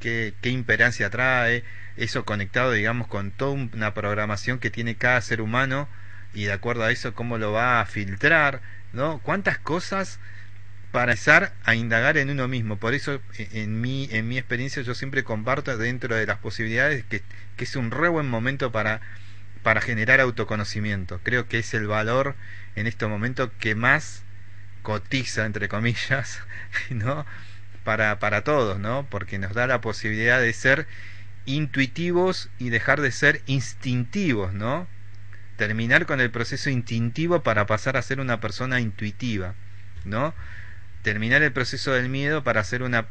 Qué, 0.00 0.34
imperancia 0.42 1.10
trae, 1.10 1.64
eso 1.96 2.24
conectado, 2.24 2.72
digamos, 2.72 3.06
con 3.08 3.30
toda 3.30 3.52
una 3.52 3.94
programación 3.94 4.58
que 4.58 4.70
tiene 4.70 4.96
cada 4.96 5.20
ser 5.20 5.40
humano 5.40 5.88
y 6.34 6.44
de 6.44 6.52
acuerdo 6.52 6.84
a 6.84 6.90
eso 6.90 7.14
cómo 7.14 7.38
lo 7.38 7.52
va 7.52 7.80
a 7.80 7.86
filtrar, 7.86 8.60
¿no? 8.92 9.20
Cuántas 9.20 9.58
cosas 9.58 10.18
para 10.92 11.12
empezar 11.12 11.54
a 11.64 11.74
indagar 11.74 12.18
en 12.18 12.30
uno 12.30 12.48
mismo. 12.48 12.76
Por 12.78 12.94
eso, 12.94 13.20
e, 13.36 13.48
en 13.62 13.80
mi, 13.80 14.08
en 14.12 14.28
mi 14.28 14.38
experiencia, 14.38 14.82
yo 14.82 14.94
siempre 14.94 15.24
comparto 15.24 15.76
dentro 15.76 16.14
de 16.14 16.26
las 16.26 16.38
posibilidades 16.38 17.04
que, 17.04 17.22
que 17.56 17.64
es 17.64 17.76
un 17.76 17.90
re 17.90 18.08
buen 18.08 18.28
momento 18.28 18.70
para, 18.72 19.00
para 19.62 19.80
generar 19.80 20.20
autoconocimiento. 20.20 21.20
Creo 21.24 21.48
que 21.48 21.58
es 21.58 21.74
el 21.74 21.86
valor 21.88 22.36
en 22.76 22.86
este 22.86 23.06
momento 23.06 23.52
que 23.58 23.74
más 23.74 24.22
cotiza, 24.82 25.46
entre 25.46 25.68
comillas, 25.68 26.40
¿no? 26.90 27.26
Para, 27.84 28.18
para 28.18 28.44
todos, 28.44 28.80
¿no? 28.80 29.08
Porque 29.10 29.38
nos 29.38 29.54
da 29.54 29.66
la 29.68 29.80
posibilidad 29.82 30.40
de 30.40 30.52
ser 30.54 30.88
intuitivos 31.46 32.50
y 32.58 32.70
dejar 32.70 33.00
de 33.00 33.12
ser 33.12 33.42
instintivos, 33.46 34.54
¿no? 34.54 34.88
Terminar 35.56 36.06
con 36.06 36.20
el 36.20 36.30
proceso 36.32 36.70
instintivo 36.70 37.42
para 37.42 37.66
pasar 37.66 37.96
a 37.96 38.02
ser 38.02 38.20
una 38.20 38.40
persona 38.40 38.80
intuitiva, 38.80 39.56
¿no? 40.04 40.34
Terminar 41.02 41.42
el 41.42 41.52
proceso 41.52 41.92
del 41.92 42.08
miedo 42.10 42.44
para 42.44 42.64
ser 42.64 42.82
una 42.82 43.08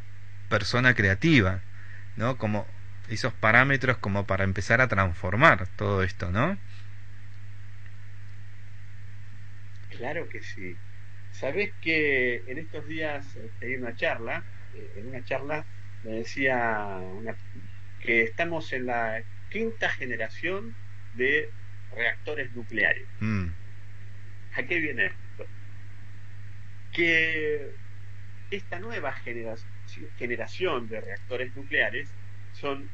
persona 0.49 0.95
creativa, 0.95 1.63
¿no? 2.15 2.37
Como 2.37 2.67
esos 3.07 3.33
parámetros 3.33 3.97
como 3.99 4.27
para 4.27 4.43
empezar 4.45 4.81
a 4.81 4.87
transformar 4.89 5.67
todo 5.77 6.03
esto, 6.03 6.31
¿no? 6.31 6.59
Claro 9.89 10.27
que 10.29 10.41
sí. 10.41 10.81
Sabes 11.29 11.75
que 11.79 12.43
en 12.47 12.57
estos 12.57 12.85
días 12.87 13.37
hay 13.61 13.75
una 13.75 13.95
charla, 13.95 14.43
eh, 14.43 14.43
en 14.95 15.07
una 15.07 15.23
charla 15.23 15.65
me 16.03 16.11
decía 16.17 16.99
una, 17.13 17.35
que 18.01 18.23
estamos 18.23 18.71
en 18.73 18.85
la 18.87 19.23
quinta 19.49 19.89
generación 19.89 20.75
de 21.15 21.49
reactores 21.95 22.53
nucleares. 22.53 23.07
Mm. 23.19 23.47
¿A 24.55 24.63
qué 24.63 24.79
viene 24.79 25.05
esto? 25.05 25.45
Que 26.91 27.71
esta 28.51 28.79
nueva 28.79 29.13
generación, 29.13 29.69
generación 30.17 30.87
de 30.89 31.01
reactores 31.01 31.55
nucleares 31.55 32.09
son 32.53 32.89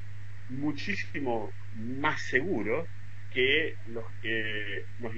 muchísimo 0.50 1.52
más 1.76 2.22
seguros 2.22 2.88
que 3.34 3.76
los 3.88 4.06
que 4.22 4.86
nos 5.00 5.14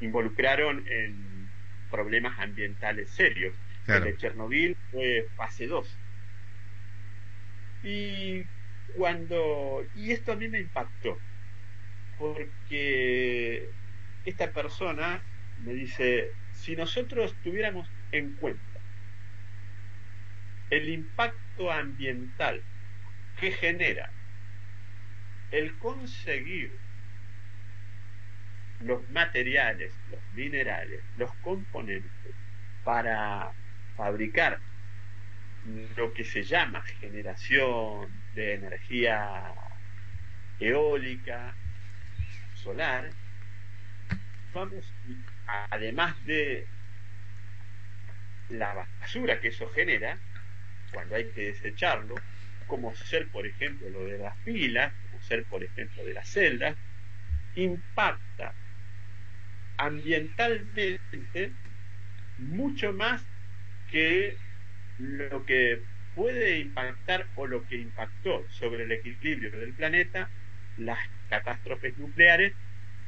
involucraron 0.00 0.84
en 0.88 1.48
problemas 1.90 2.38
ambientales 2.38 3.10
serios. 3.10 3.54
El 3.86 4.04
de 4.04 4.16
Chernobyl 4.16 4.76
fue 4.90 5.26
fase 5.36 5.66
2. 5.66 5.98
Y 7.82 8.42
cuando 8.96 9.84
y 9.94 10.12
esto 10.12 10.32
a 10.32 10.36
mí 10.36 10.48
me 10.48 10.60
impactó 10.60 11.18
porque 12.18 13.68
esta 14.24 14.50
persona 14.52 15.22
me 15.64 15.74
dice 15.74 16.30
si 16.52 16.76
nosotros 16.76 17.34
tuviéramos 17.42 17.90
en 18.12 18.34
cuenta 18.36 18.80
el 20.70 20.88
impacto 20.88 21.70
ambiental 21.70 22.62
que 23.38 23.52
genera 23.52 24.10
el 25.50 25.76
conseguir 25.78 26.72
los 28.80 29.08
materiales, 29.10 29.92
los 30.10 30.20
minerales, 30.34 31.00
los 31.16 31.32
componentes 31.36 32.34
para 32.82 33.52
fabricar 33.96 34.58
lo 35.96 36.12
que 36.12 36.24
se 36.24 36.42
llama 36.42 36.82
generación 36.82 38.08
de 38.34 38.54
energía 38.54 39.54
eólica, 40.58 41.54
solar, 42.54 43.10
vamos, 44.52 44.92
además 45.70 46.14
de 46.26 46.66
la 48.50 48.74
basura 49.00 49.40
que 49.40 49.48
eso 49.48 49.68
genera, 49.68 50.18
cuando 50.92 51.16
hay 51.16 51.30
que 51.30 51.46
desecharlo, 51.52 52.14
como 52.66 52.94
ser, 52.94 53.28
por 53.30 53.46
ejemplo, 53.46 53.88
lo 53.90 54.04
de 54.04 54.18
las 54.18 54.36
pilas, 54.38 54.92
como 55.02 55.20
ser, 55.22 55.44
por 55.44 55.62
ejemplo, 55.62 56.04
de 56.04 56.14
las 56.14 56.28
celdas, 56.28 56.76
impacta 57.54 58.54
ambientalmente 59.76 61.50
mucho 62.38 62.92
más 62.92 63.24
que 63.94 64.36
lo 64.98 65.46
que 65.46 65.80
puede 66.16 66.58
impactar 66.58 67.28
o 67.36 67.46
lo 67.46 67.64
que 67.68 67.76
impactó 67.76 68.44
sobre 68.50 68.82
el 68.82 68.90
equilibrio 68.90 69.52
del 69.52 69.72
planeta 69.72 70.28
las 70.78 70.98
catástrofes 71.30 71.96
nucleares 71.96 72.52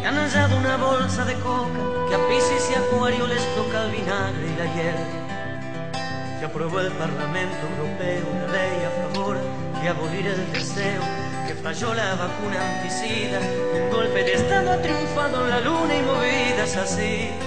Que 0.00 0.06
han 0.06 0.14
hallado 0.14 0.56
una 0.58 0.76
bolsa 0.76 1.24
de 1.24 1.34
coca, 1.34 1.80
que 2.08 2.14
a 2.14 2.28
Pisces 2.28 2.70
y 2.70 2.74
Acuario 2.74 3.26
les 3.26 3.44
toca 3.56 3.84
el 3.84 3.90
vinagre 3.90 4.46
y 4.46 4.56
la 4.62 4.66
hierba. 4.74 6.38
Que 6.38 6.46
aprobó 6.46 6.78
el 6.78 6.92
Parlamento 6.92 7.62
Europeo 7.66 8.26
una 8.32 8.46
ley 8.52 8.78
a 8.84 8.92
favor 9.02 9.38
de 9.82 9.88
abolir 9.88 10.26
el 10.28 10.52
deseo 10.52 11.02
que 11.48 11.54
falló 11.54 11.94
la 11.94 12.14
vacuna 12.14 12.58
anticida, 12.76 13.40
un 13.40 13.90
golpe 13.90 14.22
de 14.22 14.34
estado 14.34 14.72
ha 14.72 14.82
triunfado 14.82 15.44
en 15.44 15.50
la 15.50 15.60
luna 15.60 15.96
y 15.96 16.02
movidas 16.02 16.76
así. 16.76 17.45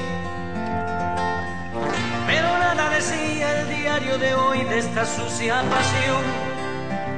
Nada 2.99 3.11
decía 3.11 3.61
el 3.61 3.69
diario 3.69 4.17
de 4.17 4.33
hoy 4.33 4.63
de 4.63 4.79
esta 4.79 5.05
sucia 5.05 5.63
pasión, 5.69 6.23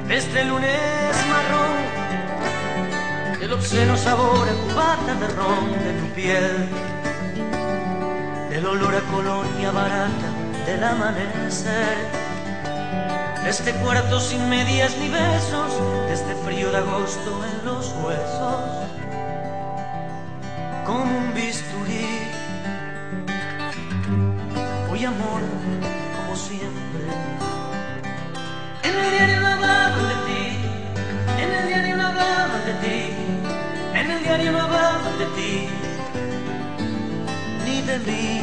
de 0.06 0.16
este 0.16 0.44
lunes 0.44 1.16
marrón, 1.28 1.76
del 3.40 3.52
obsceno 3.52 3.96
sabor 3.96 4.48
a 4.48 4.52
cubata 4.52 5.14
de 5.14 5.28
ron 5.28 5.72
de 5.72 5.92
tu 6.00 6.14
piel, 6.14 6.68
del 8.50 8.66
olor 8.66 8.94
a 8.94 9.00
colonia 9.12 9.70
barata 9.72 10.30
del 10.66 10.84
amanecer 10.84 12.22
este 13.46 13.72
cuarto 13.72 14.20
sin 14.20 14.48
medias 14.48 14.96
ni 14.98 15.08
besos, 15.08 15.72
este 16.10 16.34
frío 16.44 16.70
de 16.70 16.76
agosto 16.76 17.44
en 17.44 17.64
los 17.66 17.92
huesos, 18.04 18.88
como 20.86 21.18
un 21.18 21.34
bisturí. 21.34 22.11
Hoy 25.02 25.06
amor, 25.06 25.42
como 26.14 26.36
siempre. 26.36 27.02
En 28.84 28.94
el 28.94 29.10
diario 29.10 29.40
no 29.40 29.46
hablaban 29.48 30.08
de 30.08 30.14
ti, 30.28 30.44
en 31.42 31.50
el 31.50 31.66
diario 31.66 31.96
no 31.96 32.06
hablaban 32.06 32.64
de 32.66 32.72
ti, 32.74 33.10
en 33.98 34.10
el 34.12 34.22
diario 34.22 34.52
no 34.52 34.60
hablaban 34.60 35.18
de 35.18 35.26
ti, 35.34 35.68
ni 37.64 37.82
de 37.82 37.98
mí. 37.98 38.42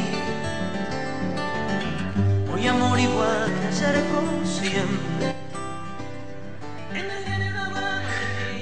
Hoy 2.54 2.67
amor 2.67 3.00
igual 3.00 3.54
que 3.62 3.67
ayer 3.67 4.04
como 4.13 4.45
siempre. 4.45 5.36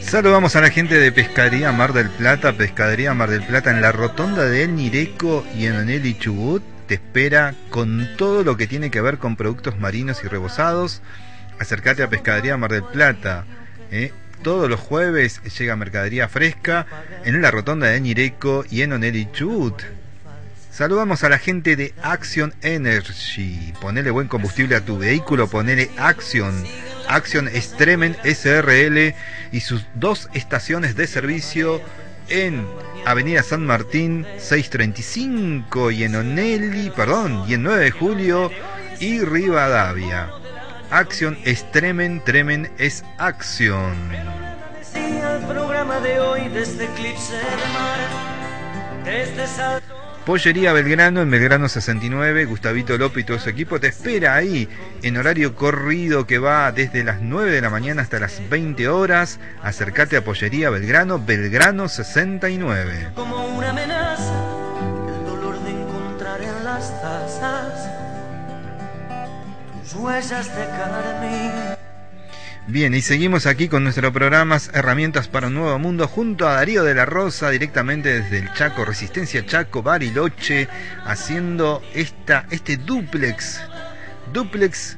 Saludamos 0.04 0.56
a 0.56 0.62
la 0.62 0.70
gente 0.70 1.00
de 1.00 1.12
Pescadería 1.12 1.72
Mar 1.72 1.94
del 1.94 2.12
Plata, 2.12 2.54
Pescadería 2.54 3.16
Mar 3.16 3.32
del 3.32 3.42
Plata 3.42 3.72
en 3.72 3.82
la 3.82 3.92
rotonda 3.92 4.46
de 4.46 4.68
Nireco 4.68 5.44
y 5.56 5.66
en 5.66 5.78
Onel 5.78 6.16
Chubut. 6.20 6.77
Te 6.88 6.96
espera 6.96 7.54
con 7.70 8.08
todo 8.18 8.44
lo 8.44 8.56
que 8.56 8.68
tiene 8.68 8.90
que 8.90 9.02
ver 9.02 9.18
con 9.18 9.36
productos 9.36 9.78
marinos 9.78 10.24
y 10.24 10.28
rebozados. 10.28 11.02
Acércate 11.60 12.04
a 12.04 12.10
Pescadería 12.10 12.56
Mar 12.56 12.72
del 12.72 12.84
Plata. 12.84 13.46
¿eh? 13.92 14.14
Todos 14.42 14.70
los 14.70 14.80
jueves 14.80 15.42
llega 15.58 15.76
mercadería 15.76 16.30
fresca 16.30 16.86
en 17.26 17.42
la 17.42 17.52
rotonda 17.52 17.88
de 17.88 18.00
Nireco 18.00 18.64
y 18.70 18.84
en 18.84 18.94
Onel 18.94 19.30
Chubut. 19.32 19.82
Saludamos 20.72 21.24
a 21.24 21.30
la 21.30 21.40
gente 21.40 21.76
de 21.76 21.94
Action 22.04 22.54
Energy. 22.62 23.74
Ponele 23.82 24.12
buen 24.12 24.28
combustible 24.28 24.76
a 24.76 24.86
tu 24.86 25.00
vehículo, 25.00 25.48
ponele 25.48 25.90
Action. 25.98 26.64
Action 27.10 27.48
Extremen 27.48 28.16
SRL 28.24 29.16
y 29.52 29.60
sus 29.62 29.86
dos 29.96 30.30
estaciones 30.34 30.96
de 30.96 31.08
servicio 31.08 31.82
en 32.30 32.66
Avenida 33.06 33.44
San 33.44 33.66
Martín 33.66 34.26
635 34.38 35.92
y 35.92 36.04
en 36.04 36.16
Onelli, 36.16 36.90
perdón, 36.90 37.44
y 37.48 37.54
en 37.54 37.64
9 37.64 37.86
de 37.86 37.92
julio 37.92 38.52
y 39.00 39.22
Rivadavia. 39.22 40.30
Action 40.90 41.38
Extremen, 41.44 42.24
Tremen 42.24 42.72
es 42.78 43.04
acción. 43.18 43.96
Pollería 50.28 50.74
Belgrano 50.74 51.22
en 51.22 51.32
Belgrano 51.32 51.70
69, 51.70 52.44
Gustavito 52.44 52.98
López 52.98 53.24
y 53.24 53.26
todo 53.26 53.40
su 53.40 53.48
equipo 53.48 53.80
te 53.80 53.88
espera 53.88 54.36
ahí 54.36 54.68
en 55.02 55.16
horario 55.16 55.56
corrido 55.56 56.28
que 56.28 56.38
va 56.38 56.70
desde 56.74 57.06
las 57.06 57.22
9 57.22 57.50
de 57.50 57.62
la 57.62 57.70
mañana 57.70 58.02
hasta 58.02 58.20
las 58.20 58.42
20 58.50 58.90
horas. 58.90 59.40
Acércate 59.64 60.18
a 60.18 60.26
Pollería 60.26 60.70
Belgrano, 60.70 61.18
Belgrano 61.18 61.88
69. 61.88 63.12
Como 63.16 63.46
una 63.56 63.70
amenaza, 63.70 64.34
el 65.08 65.30
dolor 65.30 65.64
de 65.64 65.72
encontrar 65.72 66.42
en 66.42 66.62
las 66.66 67.02
tazas 67.02 67.90
tus 69.82 69.94
huellas 69.94 70.54
de 70.54 70.66
carmín. 70.66 71.77
Bien, 72.70 72.94
y 72.94 73.02
seguimos 73.02 73.46
aquí 73.46 73.70
con 73.70 73.86
nuestro 73.86 74.12
programa 74.12 74.58
Herramientas 74.74 75.30
para 75.30 75.48
un 75.48 75.54
Nuevo 75.54 75.80
Mundo 75.80 76.06
junto 76.06 76.50
a 76.50 76.56
Darío 76.56 76.84
de 76.84 76.96
la 76.96 77.06
Rosa, 77.06 77.50
directamente 77.50 78.22
desde 78.22 78.40
el 78.40 78.52
Chaco, 78.52 78.84
Resistencia 78.84 79.46
Chaco, 79.46 79.84
Bariloche, 79.84 80.68
haciendo 81.06 81.82
esta, 81.94 82.46
este 82.52 82.76
duplex, 82.76 83.62
duplex 84.34 84.98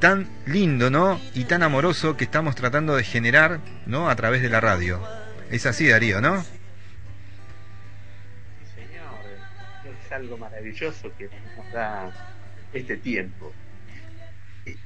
tan 0.00 0.28
lindo, 0.44 0.90
¿no? 0.90 1.18
Y 1.32 1.44
tan 1.44 1.62
amoroso 1.62 2.18
que 2.18 2.24
estamos 2.24 2.54
tratando 2.56 2.94
de 2.94 3.04
generar, 3.04 3.60
¿no? 3.86 4.10
A 4.10 4.16
través 4.16 4.42
de 4.42 4.50
la 4.50 4.60
radio. 4.60 5.02
Es 5.50 5.64
así, 5.64 5.88
Darío, 5.88 6.20
¿no? 6.20 6.44
Señor. 8.74 10.04
Es 10.04 10.12
algo 10.12 10.36
maravilloso 10.36 11.10
que 11.16 11.30
nos 11.56 11.72
da 11.72 12.10
este 12.74 12.98
tiempo. 12.98 13.50
Eh, 14.66 14.76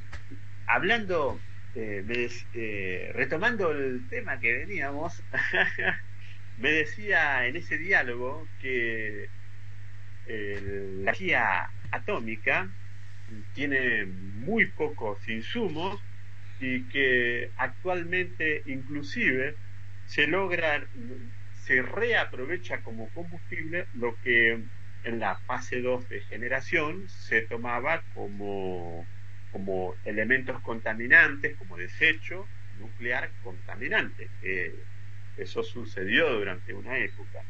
Hablando 0.68 1.40
eh, 1.74 2.02
me 2.04 2.28
eh, 2.54 3.10
retomando 3.14 3.70
el 3.72 4.08
tema 4.08 4.38
que 4.38 4.52
veníamos, 4.58 5.22
me 6.58 6.70
decía 6.70 7.46
en 7.46 7.56
ese 7.56 7.78
diálogo 7.78 8.46
que 8.58 9.24
eh, 10.26 10.60
la 10.62 11.12
energía 11.12 11.70
atómica 11.90 12.70
tiene 13.54 14.04
muy 14.06 14.70
pocos 14.72 15.26
insumos 15.28 16.00
y 16.58 16.88
que 16.88 17.50
actualmente 17.56 18.62
inclusive 18.66 19.56
se 20.04 20.26
logra, 20.26 20.86
se 21.52 21.82
reaprovecha 21.82 22.82
como 22.82 23.10
combustible 23.10 23.86
lo 23.94 24.16
que 24.20 24.68
en 25.04 25.18
la 25.18 25.36
fase 25.46 25.80
2 25.80 26.08
de 26.08 26.20
generación 26.22 27.08
se 27.08 27.42
tomaba 27.42 28.04
como 28.12 29.11
como 29.52 29.94
elementos 30.04 30.60
contaminantes, 30.62 31.56
como 31.56 31.76
desecho 31.76 32.46
nuclear 32.78 33.30
contaminante. 33.42 34.28
Eh, 34.42 34.74
eso 35.36 35.62
sucedió 35.62 36.32
durante 36.32 36.74
una 36.74 36.98
época. 36.98 37.40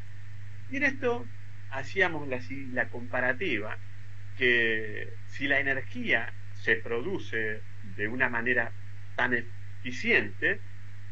Y 0.70 0.76
en 0.76 0.84
esto 0.84 1.26
hacíamos 1.70 2.28
la, 2.28 2.40
la 2.72 2.88
comparativa 2.88 3.76
que 4.36 5.08
si 5.26 5.46
la 5.46 5.60
energía 5.60 6.32
se 6.52 6.76
produce 6.76 7.60
de 7.96 8.08
una 8.08 8.28
manera 8.28 8.72
tan 9.16 9.34
eficiente, 9.34 10.60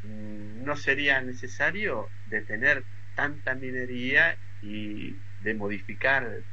mm, 0.02 0.64
no 0.64 0.76
sería 0.76 1.20
necesario 1.20 2.08
detener 2.26 2.84
tanta 3.14 3.54
minería 3.54 4.36
y 4.62 5.16
de 5.40 5.54
modificar, 5.54 6.44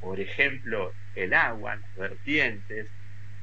por 0.00 0.20
ejemplo, 0.20 0.92
el 1.14 1.34
agua, 1.34 1.76
las 1.76 1.94
vertientes, 1.94 2.88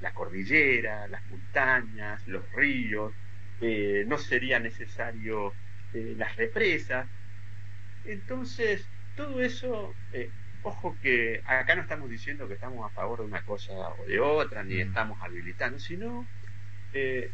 la 0.01 0.13
cordillera, 0.13 1.07
las 1.07 1.25
montañas, 1.29 2.25
los 2.27 2.43
ríos, 2.51 3.13
eh, 3.61 4.03
no 4.07 4.17
sería 4.17 4.59
necesario 4.59 5.53
eh, 5.93 6.15
las 6.17 6.35
represas. 6.35 7.07
Entonces, 8.03 8.89
todo 9.15 9.41
eso, 9.41 9.95
eh, 10.11 10.29
ojo 10.63 10.97
que 10.99 11.41
acá 11.45 11.75
no 11.75 11.83
estamos 11.83 12.09
diciendo 12.09 12.47
que 12.47 12.55
estamos 12.55 12.85
a 12.89 12.93
favor 12.93 13.19
de 13.19 13.25
una 13.25 13.43
cosa 13.43 13.73
o 13.73 14.05
de 14.05 14.19
otra, 14.19 14.63
ni 14.63 14.75
Mm. 14.75 14.81
estamos 14.87 15.21
habilitando, 15.21 15.79
sino 15.79 16.27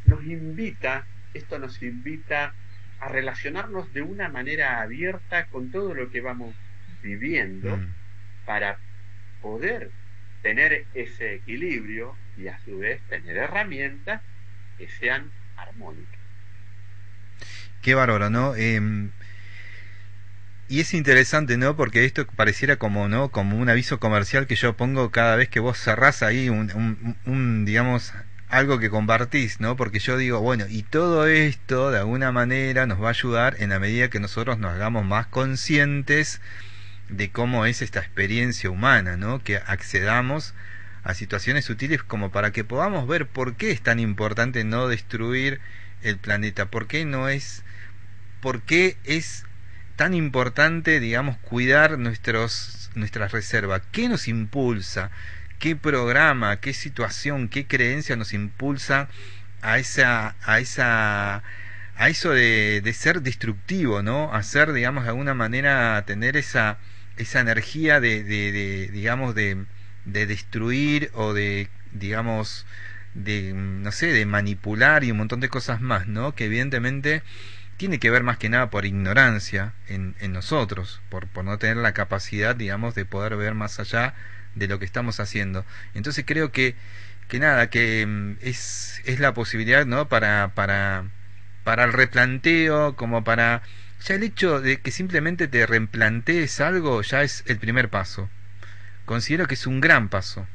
nos 0.05 0.23
invita, 0.23 1.07
esto 1.33 1.57
nos 1.57 1.81
invita 1.81 2.53
a 2.99 3.07
relacionarnos 3.09 3.91
de 3.91 4.03
una 4.03 4.29
manera 4.29 4.81
abierta 4.81 5.47
con 5.47 5.71
todo 5.71 5.95
lo 5.95 6.09
que 6.11 6.21
vamos 6.21 6.55
viviendo 7.01 7.75
Mm. 7.77 7.93
para 8.45 8.79
poder 9.41 9.91
tener 10.41 10.85
ese 10.93 11.35
equilibrio 11.35 12.15
y 12.37 12.47
a 12.47 12.59
su 12.59 12.77
vez 12.77 13.01
tener 13.09 13.37
herramientas 13.37 14.21
que 14.77 14.87
sean 14.89 15.31
armónicas. 15.55 16.19
Qué 17.81 17.95
bárbaro, 17.95 18.29
¿no? 18.29 18.55
Em, 18.55 19.09
y 20.69 20.81
es 20.81 20.93
interesante, 20.93 21.57
¿no? 21.57 21.75
Porque 21.75 22.05
esto 22.05 22.27
pareciera 22.27 22.75
como, 22.75 23.07
¿no? 23.07 23.29
Como 23.29 23.57
un 23.57 23.69
aviso 23.69 23.99
comercial 23.99 24.47
que 24.47 24.55
yo 24.55 24.75
pongo 24.75 25.11
cada 25.11 25.35
vez 25.35 25.49
que 25.49 25.59
vos 25.59 25.79
cerrás 25.79 26.23
ahí 26.23 26.49
un, 26.49 27.15
un, 27.25 27.65
digamos, 27.65 28.13
algo 28.49 28.79
que 28.79 28.89
compartís, 28.89 29.59
¿no? 29.59 29.75
Porque 29.75 29.99
yo 29.99 30.17
digo, 30.17 30.41
bueno, 30.41 30.65
y 30.67 30.83
todo 30.83 31.27
esto 31.27 31.91
de 31.91 31.99
alguna 31.99 32.31
manera 32.31 32.85
nos 32.85 33.01
va 33.01 33.07
a 33.07 33.11
ayudar 33.11 33.55
en 33.59 33.69
la 33.69 33.79
medida 33.79 34.09
que 34.09 34.19
nosotros 34.19 34.57
nos 34.57 34.73
hagamos 34.73 35.05
más 35.05 35.27
conscientes 35.27 36.41
de 37.09 37.31
cómo 37.31 37.65
es 37.65 37.81
esta 37.81 37.99
experiencia 37.99 38.69
humana, 38.69 39.15
¿no? 39.15 39.41
Que 39.43 39.57
accedamos 39.57 40.53
a 41.07 41.13
situaciones 41.13 41.63
sutiles 41.63 42.03
como 42.03 42.31
para 42.31 42.51
que 42.51 42.65
podamos 42.65 43.07
ver 43.07 43.27
por 43.27 43.55
qué 43.55 43.71
es 43.71 43.81
tan 43.81 43.97
importante 43.97 44.65
no 44.65 44.89
destruir 44.89 45.61
el 46.03 46.17
planeta, 46.17 46.65
por 46.65 46.85
qué 46.87 47.05
no 47.05 47.29
es, 47.29 47.63
por 48.41 48.61
qué 48.63 48.97
es 49.05 49.45
tan 49.95 50.13
importante, 50.13 50.99
digamos, 50.99 51.37
cuidar 51.37 51.97
nuestros, 51.97 52.91
nuestras 52.93 53.31
reservas, 53.31 53.83
qué 53.93 54.09
nos 54.09 54.27
impulsa, 54.27 55.09
qué 55.59 55.77
programa, 55.77 56.59
qué 56.59 56.73
situación, 56.73 57.47
qué 57.47 57.67
creencia 57.67 58.17
nos 58.17 58.33
impulsa 58.33 59.07
a 59.61 59.79
esa, 59.79 60.35
a 60.43 60.59
esa, 60.59 61.41
a 61.95 62.09
eso 62.09 62.31
de, 62.31 62.81
de 62.83 62.93
ser 62.93 63.21
destructivo, 63.21 64.03
¿no? 64.03 64.33
A 64.33 64.43
digamos, 64.73 65.05
de 65.05 65.11
alguna 65.11 65.33
manera, 65.33 66.03
tener 66.05 66.35
esa, 66.35 66.79
esa 67.15 67.39
energía 67.39 68.01
de, 68.01 68.25
de 68.25 68.89
digamos, 68.91 69.35
de, 69.35 69.65
de 70.07 70.25
destruir 70.25 71.11
o 71.13 71.33
de, 71.33 71.69
digamos, 71.91 72.65
de, 73.13 73.53
no 73.53 73.91
sé, 73.91 74.07
de 74.07 74.25
manipular 74.25 75.03
y 75.03 75.11
un 75.11 75.17
montón 75.17 75.41
de 75.41 75.49
cosas 75.49 75.81
más, 75.81 76.07
¿no? 76.07 76.33
Que 76.33 76.45
evidentemente 76.45 77.23
tiene 77.77 77.99
que 77.99 78.09
ver 78.09 78.23
más 78.23 78.37
que 78.37 78.49
nada 78.49 78.69
por 78.69 78.85
ignorancia 78.85 79.73
en, 79.87 80.15
en 80.19 80.33
nosotros, 80.33 81.01
por, 81.09 81.27
por 81.27 81.45
no 81.45 81.57
tener 81.59 81.77
la 81.77 81.93
capacidad, 81.93 82.55
digamos, 82.55 82.95
de 82.95 83.05
poder 83.05 83.35
ver 83.35 83.53
más 83.53 83.79
allá 83.79 84.15
de 84.55 84.67
lo 84.67 84.79
que 84.79 84.85
estamos 84.85 85.19
haciendo. 85.19 85.65
Entonces 85.93 86.23
creo 86.25 86.51
que, 86.51 86.75
que 87.27 87.39
nada, 87.39 87.69
que 87.69 88.05
mm, 88.07 88.37
es, 88.41 89.01
es 89.05 89.19
la 89.19 89.33
posibilidad, 89.33 89.85
¿no? 89.85 90.07
Para, 90.07 90.53
para, 90.55 91.05
para 91.63 91.83
el 91.85 91.93
replanteo, 91.93 92.95
como 92.95 93.23
para... 93.23 93.61
Ya 94.05 94.15
el 94.15 94.23
hecho 94.23 94.61
de 94.61 94.79
que 94.79 94.91
simplemente 94.91 95.47
te 95.47 95.65
replantees 95.65 96.61
algo 96.61 97.01
ya 97.01 97.23
es 97.23 97.43
el 97.47 97.57
primer 97.57 97.89
paso. 97.89 98.29
Considero 99.07 99.47
que 99.47 99.53
es 99.53 99.65
un 99.65 99.79
gran 99.79 100.09
paso. 100.09 100.45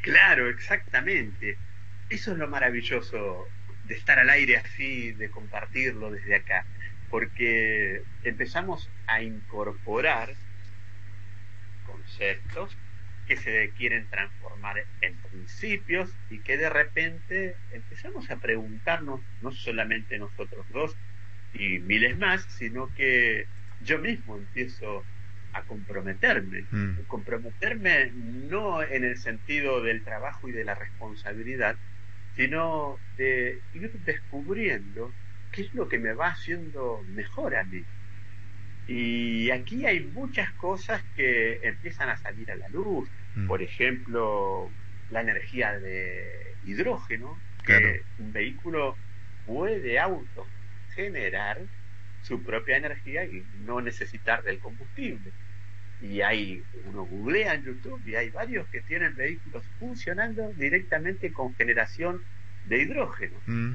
Claro, 0.00 0.48
exactamente. 0.48 1.58
Eso 2.08 2.32
es 2.32 2.38
lo 2.38 2.48
maravilloso 2.48 3.46
de 3.84 3.94
estar 3.94 4.18
al 4.18 4.30
aire 4.30 4.56
así, 4.56 5.12
de 5.12 5.30
compartirlo 5.30 6.10
desde 6.10 6.34
acá, 6.34 6.64
porque 7.10 8.00
empezamos 8.22 8.90
a 9.06 9.22
incorporar 9.22 10.32
conceptos 11.84 12.74
que 13.26 13.36
se 13.36 13.70
quieren 13.76 14.08
transformar 14.08 14.82
en 15.02 15.20
principios 15.20 16.10
y 16.30 16.40
que 16.40 16.56
de 16.56 16.70
repente 16.70 17.54
empezamos 17.70 18.30
a 18.30 18.38
preguntarnos, 18.38 19.20
no 19.42 19.52
solamente 19.52 20.18
nosotros 20.18 20.66
dos 20.70 20.96
y 21.52 21.80
miles 21.80 22.16
más, 22.16 22.46
sino 22.48 22.90
que 22.94 23.44
yo 23.78 23.98
mismo 23.98 24.38
empiezo 24.38 25.04
a 25.52 25.62
comprometerme. 25.62 26.64
Mm. 26.70 27.02
Comprometerme 27.06 28.12
no 28.12 28.82
en 28.82 29.04
el 29.04 29.18
sentido 29.18 29.82
del 29.82 30.02
trabajo 30.02 30.48
y 30.48 30.52
de 30.52 30.64
la 30.64 30.74
responsabilidad, 30.74 31.76
sino 32.36 32.98
de 33.16 33.60
ir 33.74 33.92
descubriendo 34.04 35.12
qué 35.52 35.62
es 35.62 35.74
lo 35.74 35.88
que 35.88 35.98
me 35.98 36.14
va 36.14 36.28
haciendo 36.28 37.04
mejor 37.08 37.56
a 37.56 37.64
mí. 37.64 37.84
Y 38.88 39.50
aquí 39.50 39.86
hay 39.86 40.00
muchas 40.00 40.50
cosas 40.52 41.02
que 41.14 41.60
empiezan 41.62 42.08
a 42.08 42.16
salir 42.16 42.50
a 42.50 42.56
la 42.56 42.68
luz. 42.68 43.08
Mm. 43.34 43.46
Por 43.46 43.62
ejemplo, 43.62 44.70
la 45.10 45.20
energía 45.20 45.78
de 45.78 46.54
hidrógeno, 46.64 47.38
que 47.64 48.02
un 48.18 48.32
vehículo 48.32 48.96
puede 49.46 49.98
autogenerar 50.00 51.60
su 52.22 52.42
propia 52.42 52.76
energía 52.76 53.24
y 53.24 53.44
no 53.64 53.80
necesitar 53.80 54.42
del 54.42 54.58
combustible. 54.58 55.32
Y 56.00 56.20
hay, 56.20 56.64
uno 56.86 57.04
googlea 57.04 57.54
en 57.54 57.64
YouTube 57.64 58.02
y 58.06 58.16
hay 58.16 58.30
varios 58.30 58.66
que 58.68 58.80
tienen 58.80 59.14
vehículos 59.14 59.64
funcionando 59.78 60.52
directamente 60.54 61.32
con 61.32 61.54
generación 61.54 62.22
de 62.66 62.82
hidrógeno. 62.82 63.38
Mm. 63.46 63.72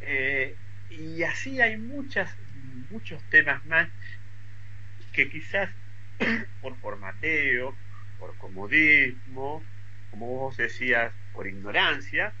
Eh, 0.00 0.56
y 0.90 1.22
así 1.22 1.60
hay 1.60 1.76
muchas, 1.76 2.34
muchos 2.90 3.22
temas 3.30 3.64
más 3.66 3.88
que 5.12 5.28
quizás 5.28 5.70
por 6.60 6.76
formateo, 6.78 7.74
por 8.18 8.36
comodismo, 8.38 9.62
como 10.10 10.26
vos 10.26 10.56
decías, 10.56 11.12
por 11.32 11.46
ignorancia, 11.46 12.32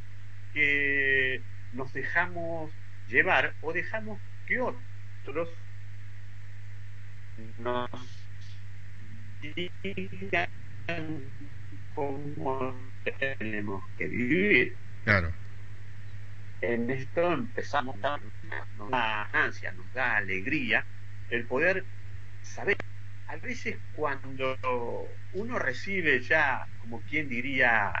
que 0.52 1.40
nos 1.72 1.92
dejamos 1.92 2.72
llevar 3.08 3.54
o 3.60 3.72
dejamos 3.72 4.20
que 4.46 4.60
otros 4.60 4.93
nos 7.58 7.88
digan 9.56 10.48
cómo 11.94 12.74
tenemos 13.04 13.82
que 13.96 14.06
vivir. 14.06 14.76
Claro. 15.04 15.32
En 16.60 16.90
esto 16.90 17.32
empezamos 17.32 17.96
a 18.02 18.18
nos 18.78 18.90
da 18.90 19.28
ansia, 19.32 19.72
nos 19.72 19.92
da 19.92 20.16
alegría 20.16 20.84
el 21.30 21.44
poder 21.46 21.84
saber. 22.42 22.76
A 23.26 23.36
veces 23.36 23.76
cuando 23.96 24.56
uno 25.32 25.58
recibe 25.58 26.20
ya, 26.20 26.66
como 26.80 27.00
quien 27.02 27.28
diría, 27.28 27.92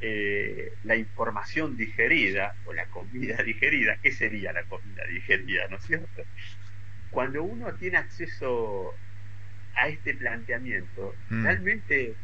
eh, 0.00 0.72
la 0.82 0.96
información 0.96 1.76
digerida 1.76 2.56
o 2.64 2.72
la 2.72 2.86
comida 2.88 3.36
digerida, 3.44 3.98
¿qué 4.02 4.12
sería 4.12 4.52
la 4.52 4.64
comida 4.66 5.02
digerida, 5.08 5.68
no 5.68 5.76
es 5.76 5.84
cierto? 5.84 6.24
Cuando 7.10 7.44
uno 7.44 7.76
tiene 7.76 7.98
acceso 7.98 9.00
a 9.74 9.88
este 9.88 10.14
planteamiento, 10.16 11.20
Mm. 11.30 11.44
realmente 11.44 12.18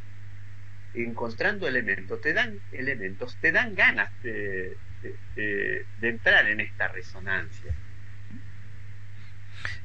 encontrando 0.92 1.66
elementos, 1.68 2.20
te 2.20 2.32
dan 2.32 2.62
elementos, 2.70 3.38
te 3.38 3.52
dan 3.52 3.74
ganas 3.74 4.10
de, 4.22 4.80
de- 5.00 5.20
de- 5.34 5.88
de 5.96 6.08
entrar 6.08 6.46
en 6.48 6.60
esta 6.60 6.88
resonancia. 6.88 7.76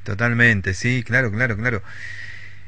Totalmente, 0.03 0.73
sí, 0.73 1.03
claro, 1.03 1.31
claro, 1.31 1.55
claro. 1.57 1.83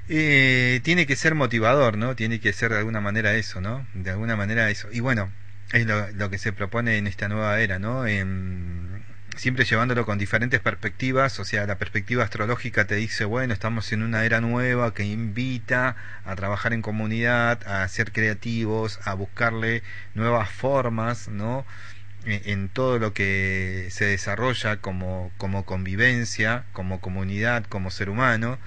Eh, 0.09 0.81
tiene 0.83 1.05
que 1.05 1.15
ser 1.15 1.35
motivador, 1.35 1.97
¿no? 1.97 2.15
Tiene 2.15 2.39
que 2.39 2.53
ser 2.53 2.71
de 2.71 2.79
alguna 2.79 3.01
manera 3.01 3.33
eso, 3.35 3.61
¿no? 3.61 3.87
De 3.93 4.11
alguna 4.11 4.35
manera 4.35 4.69
eso. 4.69 4.89
Y 4.91 4.99
bueno, 4.99 5.31
es 5.71 5.85
lo, 5.85 6.29
que 6.29 6.37
se 6.37 6.53
propone 6.53 6.97
en 6.97 7.07
esta 7.07 7.27
nueva 7.29 7.59
era, 7.61 7.79
¿no? 7.79 8.05
Em, 8.05 9.01
siempre 9.37 9.65
llevándolo 9.65 10.05
con 10.05 10.17
diferentes 10.17 10.59
perspectivas, 10.59 11.39
o 11.39 11.45
sea, 11.45 11.65
la 11.65 11.77
perspectiva 11.77 12.23
astrológica 12.23 12.85
te 12.85 12.95
dice, 12.95 13.25
bueno, 13.25 13.53
estamos 13.53 13.91
en 13.93 14.03
una 14.03 14.25
era 14.25 14.41
nueva 14.41 14.93
que 14.93 15.03
invita 15.05 15.95
a 16.25 16.35
trabajar 16.35 16.73
en 16.73 16.81
comunidad, 16.81 17.65
a 17.67 17.87
ser 17.87 18.11
creativos, 18.11 18.99
a 19.05 19.13
buscarle 19.13 19.83
nuevas 20.13 20.49
formas, 20.51 21.27
¿no? 21.29 21.65
en 22.25 22.41
en 22.45 22.69
todo 22.69 22.99
lo 22.99 23.13
que 23.13 23.87
se 23.91 24.05
desarrolla 24.05 24.77
como, 24.77 25.31
como 25.37 25.65
convivencia, 25.65 26.65
como 26.73 26.99
comunidad, 27.01 27.65
como 27.65 27.91
ser 27.91 28.09
humano. 28.09 28.59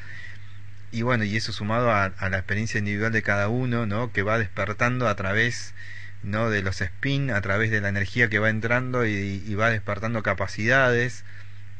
Y 0.94 1.02
bueno, 1.02 1.24
y 1.24 1.36
eso 1.36 1.52
sumado 1.52 1.90
a, 1.90 2.12
la 2.20 2.36
experiencia 2.38 2.78
individual 2.78 3.10
de 3.10 3.22
cada 3.22 3.48
uno, 3.48 3.84
¿no? 3.84 4.12
Que 4.12 4.22
va 4.22 4.38
despertando 4.38 5.08
a 5.08 5.16
través, 5.16 5.74
¿no? 6.22 6.50
De 6.50 6.62
los 6.62 6.80
spin, 6.80 7.32
a 7.32 7.40
través 7.40 7.72
de 7.72 7.80
la 7.80 7.88
energía 7.88 8.28
que 8.28 8.38
va 8.38 8.48
entrando 8.48 9.04
y, 9.04 9.54
va 9.56 9.70
despertando 9.70 10.22
capacidades. 10.22 11.24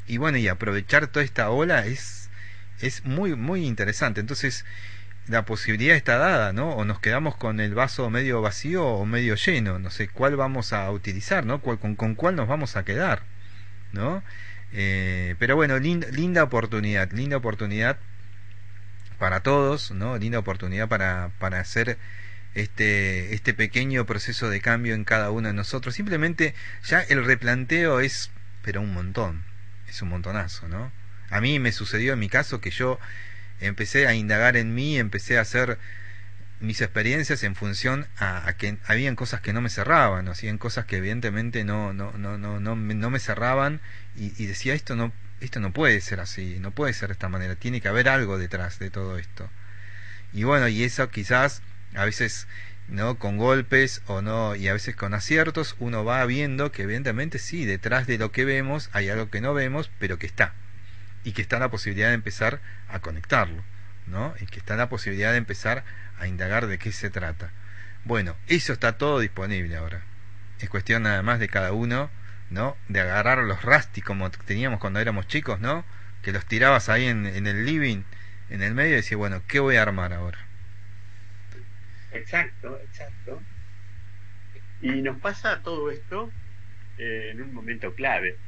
Y 0.09 0.17
bueno, 0.19 0.39
y 0.39 0.49
aprovechar 0.49 1.07
toda 1.07 1.25
esta 1.25 1.51
ola 1.51 1.87
es, 1.87 2.29
es 2.81 3.05
muy, 3.05 3.37
muy 3.37 3.65
interesante. 3.67 4.21
Entonces, 4.21 4.65
la 5.29 5.45
posibilidad 5.45 5.95
está 5.97 6.19
dada, 6.19 6.53
¿no? 6.53 6.71
O 6.71 6.85
nos 6.85 6.99
quedamos 6.99 7.37
con 7.37 7.61
el 7.61 7.73
vaso 7.73 8.11
medio 8.11 8.43
vacío 8.43 8.85
o 8.85 9.07
medio 9.07 9.37
lleno, 9.37 9.79
no 9.79 9.91
sé 9.91 10.09
cuál 10.09 10.35
vamos 10.37 10.73
a 10.73 10.91
utilizar, 10.91 11.47
¿no? 11.47 11.63
Con, 11.63 11.95
con 11.95 12.17
cuál 12.17 12.35
nos 12.35 12.49
vamos 12.49 12.75
a 12.77 12.85
quedar, 12.85 13.23
¿no? 13.93 14.25
Eh, 14.73 15.37
pero 15.39 15.55
bueno, 15.55 15.79
linda, 15.79 16.09
linda 16.09 16.43
oportunidad, 16.43 17.13
linda 17.13 17.37
oportunidad 17.37 17.99
para 19.25 19.41
todos, 19.41 19.91
¿no? 19.91 20.19
Linda 20.19 20.39
oportunidad 20.39 20.87
para, 20.87 21.31
para 21.39 21.59
hacer 21.59 21.97
este, 22.55 23.33
este 23.33 23.55
pequeño 23.55 24.05
proceso 24.05 24.51
de 24.51 24.61
cambio 24.61 24.95
en 24.95 25.05
cada 25.05 25.31
uno 25.31 25.49
de 25.49 25.55
nosotros. 25.55 25.95
Simplemente 25.95 26.55
ya 26.85 27.01
el 27.01 27.25
replanteo 27.25 28.01
es, 28.01 28.31
pero 28.61 28.83
un 28.83 28.93
montón, 28.93 29.43
es 29.89 30.03
un 30.03 30.11
montonazo, 30.11 30.69
¿no? 30.69 30.93
A 31.31 31.41
mí 31.41 31.59
me 31.59 31.73
sucedió 31.73 32.13
en 32.13 32.19
mi 32.19 32.29
caso 32.29 32.61
que 32.61 32.69
yo 32.69 32.99
empecé 33.61 34.07
a 34.07 34.13
indagar 34.13 34.59
en 34.59 34.75
mí, 34.75 34.99
empecé 34.99 35.39
a 35.39 35.41
hacer 35.41 35.79
mis 36.61 36.83
experiencias 36.83 37.45
en 37.45 37.55
función 37.55 38.07
a, 38.19 38.53
que 38.59 38.77
habían 38.85 39.17
cosas 39.17 39.41
que 39.41 39.55
no 39.55 39.63
me 39.63 39.71
cerraban, 39.71 40.29
hacían 40.29 40.59
cosas 40.59 40.85
que 40.85 40.99
evidentemente 40.99 41.65
no 41.65 41.95
no 41.95 42.13
no 42.13 42.37
no 42.37 42.61
no 42.61 42.77
no 42.77 43.11
me 43.11 43.21
cerraban 43.21 43.81
y, 44.17 44.35
y 44.37 44.45
decía 44.45 44.75
esto 44.75 44.97
no 44.97 45.15
esto 45.45 45.61
no 45.61 45.73
puede 45.73 46.01
ser 46.01 46.21
así, 46.21 46.59
no 46.61 46.71
puede 46.71 46.93
ser 46.93 47.09
de 47.09 47.15
esta 47.15 47.29
manera, 47.29 47.57
tiene 47.57 47.81
que 47.81 47.89
haber 47.89 48.09
algo 48.09 48.39
detrás 48.39 48.79
de 48.79 48.91
todo 48.91 49.19
esto. 49.19 49.51
Y 50.33 50.45
bueno, 50.45 50.69
y 50.69 50.83
eso 50.83 51.09
quizás 51.11 51.63
a 51.95 52.05
veces 52.05 52.49
no 52.89 53.19
con 53.19 53.39
golpes 53.39 54.03
o 54.07 54.21
no 54.21 54.57
y 54.57 54.69
a 54.69 54.73
veces 54.73 54.95
con 54.95 55.15
aciertos 55.15 55.77
uno 55.79 56.05
va 56.05 56.25
viendo 56.27 56.73
que 56.73 56.83
evidentemente 56.83 57.39
sí, 57.39 57.65
detrás 57.65 58.07
de 58.07 58.19
lo 58.19 58.31
que 58.33 58.45
vemos 58.45 58.91
hay 58.93 59.09
algo 59.09 59.31
que 59.31 59.41
no 59.41 59.55
vemos, 59.55 59.91
pero 59.99 60.19
que 60.19 60.27
está 60.27 60.55
y 61.25 61.33
que 61.33 61.43
está 61.43 61.59
la 61.59 61.71
posibilidad 61.71 62.09
de 62.09 62.15
empezar 62.15 62.61
a 62.89 63.01
conectarlo, 63.01 63.65
¿no? 64.07 64.35
Y 64.41 64.47
que 64.47 64.59
está 64.59 64.77
la 64.77 64.89
posibilidad 64.89 65.33
de 65.33 65.39
empezar 65.39 65.85
a 66.19 66.27
indagar 66.27 66.67
de 66.67 66.79
qué 66.79 66.93
se 66.93 67.11
trata. 67.11 67.51
Bueno, 68.05 68.37
eso 68.47 68.75
está 68.75 68.99
todo 68.99 69.21
disponible 69.21 69.77
ahora. 69.77 70.03
Es 70.61 70.69
cuestión 70.69 71.05
nada 71.05 71.23
más 71.23 71.41
de 71.41 71.49
cada 71.49 71.73
uno, 71.73 72.11
¿no? 72.51 72.77
De 72.89 73.01
agarrar 73.01 73.39
los 73.39 73.63
rasti 73.63 74.03
como 74.03 74.31
teníamos 74.31 74.81
cuando 74.81 75.01
éramos 75.01 75.27
chicos, 75.29 75.61
¿no? 75.61 75.87
Que 76.23 76.33
los 76.33 76.47
tirabas 76.47 76.89
ahí 76.89 77.07
en, 77.07 77.27
en 77.27 77.47
el 77.47 77.65
living, 77.67 78.05
en 78.49 78.63
el 78.63 78.75
medio, 78.75 78.93
y 78.95 78.97
decías, 78.97 79.19
bueno, 79.19 79.43
¿qué 79.47 79.61
voy 79.61 79.77
a 79.77 79.83
armar 79.83 80.13
ahora? 80.13 80.39
Exacto, 82.11 82.81
exacto. 82.81 83.47
Y 84.79 85.03
nos 85.03 85.21
pasa 85.21 85.63
todo 85.63 85.91
esto 85.91 86.37
eh, 86.97 87.31
en 87.33 87.43
un 87.43 87.55
momento 87.55 87.95
clave. 87.95 88.43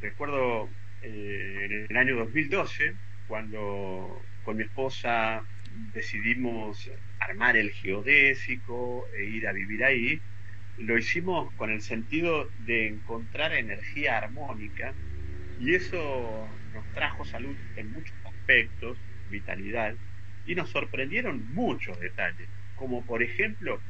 Recuerdo 0.00 0.76
eh, 1.00 1.66
en 1.66 1.86
el 1.90 1.96
año 1.96 2.16
2012, 2.16 3.00
cuando 3.26 4.30
con 4.42 4.56
mi 4.56 4.64
esposa 4.64 5.48
decidimos 5.64 6.90
armar 7.18 7.56
el 7.56 7.72
geodésico 7.72 9.10
e 9.12 9.24
ir 9.26 9.48
a 9.48 9.52
vivir 9.52 9.84
ahí, 9.84 10.24
lo 10.78 10.98
hicimos 10.98 11.52
con 11.54 11.70
el 11.70 11.80
sentido 11.82 12.48
de 12.66 12.88
encontrar 12.88 13.52
energía 13.52 14.18
armónica 14.18 14.94
y 15.60 15.74
eso 15.74 16.48
nos 16.74 16.92
trajo 16.94 17.24
salud 17.24 17.56
en 17.76 17.92
muchos 17.92 18.14
aspectos, 18.24 18.98
vitalidad, 19.30 19.94
y 20.46 20.54
nos 20.54 20.70
sorprendieron 20.70 21.54
muchos 21.54 21.98
detalles, 22.00 22.48
como 22.76 23.04
por 23.04 23.22
ejemplo, 23.22 23.80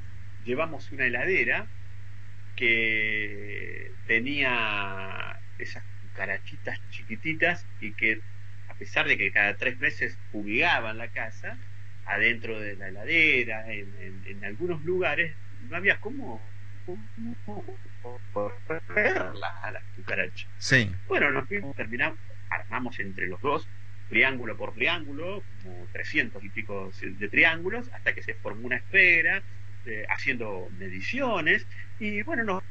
llevamos 0.45 0.91
una 0.93 1.07
heladera 1.07 1.67
que 2.57 3.93
tenía 4.07 5.41
esas 5.59 5.85
cucarachitas 6.03 6.79
chiquititas 6.91 7.67
y 7.81 7.95
que 7.95 8.21
a 8.69 8.75
pesar 8.75 9.07
de 9.09 9.17
que 9.17 9.33
cada 9.33 9.57
tres 9.57 9.79
meses 9.79 10.19
fumigaban 10.31 10.99
la 10.99 11.09
casa, 11.09 11.59
adentro 12.05 12.61
de 12.61 12.77
la 12.77 12.89
heladera, 12.89 13.73
en, 13.73 13.95
en, 13.97 14.23
en 14.27 14.45
algunos 14.45 14.83
lugares, 14.83 15.37
no 15.61 15.77
había 15.77 16.01
cómo, 16.01 16.52
verlas 18.89 19.53
a 19.63 19.71
las 19.73 19.83
cucarachas. 19.97 20.49
Sí. 20.59 20.91
Bueno, 21.09 21.31
nos 21.31 21.49
terminamos, 21.77 22.19
armamos 22.51 22.99
entre 22.99 23.27
los 23.27 23.41
dos, 23.41 23.69
triángulo 24.09 24.57
por 24.57 24.75
triángulo, 24.75 25.43
como 25.63 25.87
300 25.93 26.43
y 26.45 26.49
pico 26.51 26.91
de 27.01 27.29
triángulos, 27.29 27.91
hasta 27.93 28.15
que 28.15 28.23
se 28.23 28.35
formó 28.35 28.67
una 28.67 28.77
esfera, 28.77 29.43
eh, 29.87 30.05
haciendo 30.09 30.69
mediciones, 30.79 31.67
y 31.99 32.23
bueno, 32.23 32.45
nos, 32.45 32.63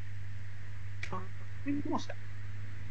fuimos 1.63 2.09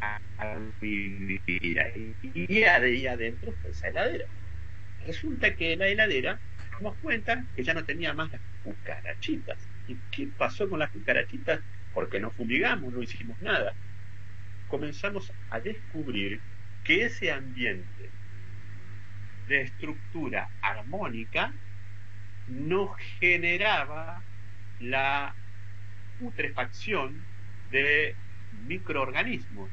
a, 0.01 0.21
a 0.39 0.59
vivir 0.81 1.81
ahí, 1.81 2.15
y 2.23 2.63
adentro 2.65 3.53
fue 3.61 3.71
esa 3.71 3.89
heladera. 3.89 4.27
Resulta 5.07 5.55
que 5.55 5.77
la 5.77 5.89
heladera 5.89 6.39
nos 6.71 6.81
dimos 6.81 6.97
cuenta 6.99 7.45
que 7.55 7.65
ya 7.65 7.75
no 7.75 7.85
tenía 7.85 8.13
más 8.13 8.31
las 8.33 8.41
cucarachitas. 8.63 9.70
¿Y 9.91 9.97
qué 10.13 10.29
pasó 10.39 10.69
con 10.71 10.79
las 10.79 10.91
cucarachitas? 10.91 11.59
Porque 11.93 12.21
no 12.21 12.31
fumigamos, 12.31 12.93
no 12.93 13.03
hicimos 13.03 13.37
nada. 13.43 13.75
Comenzamos 14.69 15.33
a 15.51 15.59
descubrir 15.59 16.41
que 16.85 17.07
ese 17.07 17.33
ambiente 17.33 18.09
de 19.49 19.63
estructura 19.63 20.49
armónica 20.63 21.53
no 22.47 22.95
generaba 23.19 24.23
la 24.79 25.35
putrefacción 26.21 27.21
de 27.73 28.15
microorganismos. 28.69 29.71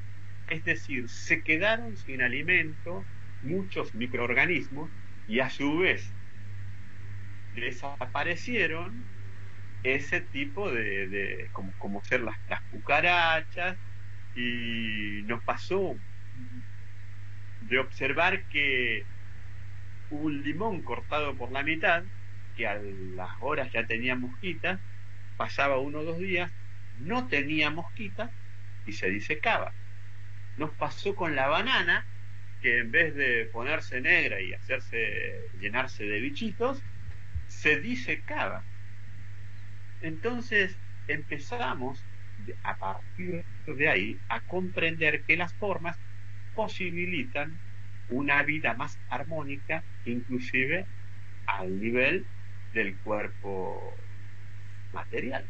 Es 0.49 0.65
decir, 0.65 1.09
se 1.09 1.43
quedaron 1.43 1.95
sin 1.95 2.23
alimento 2.23 3.05
muchos 3.43 3.93
microorganismos 3.93 4.89
y 5.27 5.41
a 5.41 5.51
su 5.51 5.77
vez 5.77 6.11
desaparecieron 7.53 9.16
ese 9.83 10.21
tipo 10.21 10.71
de, 10.71 11.07
de 11.07 11.49
como, 11.51 12.03
ser 12.03 12.21
las, 12.21 12.37
las, 12.49 12.61
cucarachas 12.71 13.77
y 14.35 15.23
nos 15.25 15.41
pasó 15.43 15.95
de 17.61 17.79
observar 17.79 18.43
que 18.45 19.05
un 20.09 20.43
limón 20.43 20.81
cortado 20.81 21.35
por 21.35 21.51
la 21.51 21.63
mitad, 21.63 22.03
que 22.55 22.67
a 22.67 22.75
las 22.75 23.31
horas 23.39 23.71
ya 23.71 23.85
tenía 23.85 24.15
mosquitas, 24.15 24.79
pasaba 25.35 25.79
uno 25.79 25.99
o 25.99 26.03
dos 26.03 26.19
días, 26.19 26.51
no 26.99 27.27
tenía 27.27 27.69
mosquitas 27.69 28.31
y 28.85 28.93
se 28.93 29.09
disecaba. 29.09 29.73
Nos 30.57 30.71
pasó 30.71 31.15
con 31.15 31.35
la 31.35 31.47
banana, 31.47 32.05
que 32.61 32.79
en 32.79 32.91
vez 32.91 33.13
de 33.15 33.45
ponerse 33.51 34.01
negra 34.01 34.41
y 34.41 34.53
hacerse 34.53 35.49
llenarse 35.59 36.05
de 36.05 36.19
bichitos, 36.19 36.81
se 37.47 37.79
disecaba. 37.79 38.63
Entonces 40.01 40.79
empezamos 41.07 42.07
a 42.63 42.77
partir 42.77 43.45
de 43.65 43.89
ahí 43.89 44.21
a 44.29 44.41
comprender 44.41 45.23
que 45.25 45.37
las 45.37 45.53
formas 45.55 45.97
posibilitan 46.53 47.59
una 48.07 48.43
vida 48.43 48.73
más 48.75 48.99
armónica, 49.09 49.85
inclusive 50.03 50.87
al 51.45 51.79
nivel 51.79 52.29
del 52.73 52.99
cuerpo 52.99 53.95
material. 54.91 55.49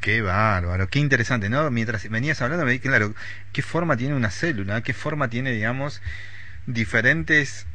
Qué 0.00 0.22
bárbaro, 0.22 0.88
qué 0.88 0.98
interesante, 1.00 1.48
¿no? 1.48 1.70
Mientras 1.70 2.08
venías 2.08 2.40
hablando 2.42 2.64
me 2.64 2.72
di 2.72 2.78
claro, 2.80 3.14
qué 3.52 3.62
forma 3.62 3.96
tiene 3.96 4.14
una 4.14 4.30
célula, 4.30 4.82
qué 4.82 4.94
forma 4.94 5.28
tiene, 5.28 5.50
digamos, 5.52 6.00
diferentes 6.66 7.66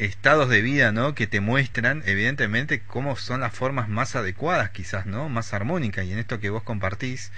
estados 0.00 0.48
de 0.48 0.62
vida, 0.62 0.92
¿no? 0.92 1.14
Que 1.14 1.26
te 1.26 1.40
muestran, 1.40 2.02
evidentemente, 2.06 2.80
cómo 2.80 3.16
son 3.16 3.40
las 3.40 3.54
formas 3.54 3.88
más 3.88 4.16
adecuadas, 4.16 4.70
quizás, 4.70 5.06
¿no? 5.06 5.28
Más 5.28 5.52
armónicas. 5.52 6.06
Y 6.06 6.12
en 6.12 6.18
esto 6.18 6.40
que 6.40 6.50
vos 6.50 6.62
compartís, 6.62 7.32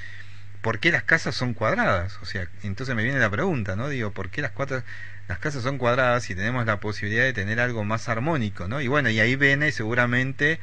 ¿por 0.62 0.78
qué 0.78 0.92
las 0.92 1.02
casas 1.02 1.34
son 1.34 1.54
cuadradas? 1.54 2.18
O 2.22 2.26
sea, 2.26 2.48
entonces 2.62 2.94
me 2.94 3.02
viene 3.02 3.18
la 3.18 3.30
pregunta, 3.30 3.76
¿no? 3.76 3.88
Digo, 3.88 4.12
¿por 4.12 4.30
qué 4.30 4.42
las 4.42 4.52
cuatro, 4.52 4.82
las 5.28 5.38
casas 5.38 5.62
son 5.62 5.78
cuadradas 5.78 6.30
y 6.30 6.34
tenemos 6.34 6.64
la 6.66 6.80
posibilidad 6.80 7.24
de 7.24 7.32
tener 7.32 7.60
algo 7.60 7.84
más 7.84 8.08
armónico, 8.08 8.68
¿no? 8.68 8.80
Y 8.80 8.88
bueno, 8.88 9.10
y 9.10 9.20
ahí 9.20 9.36
viene 9.36 9.72
seguramente 9.72 10.60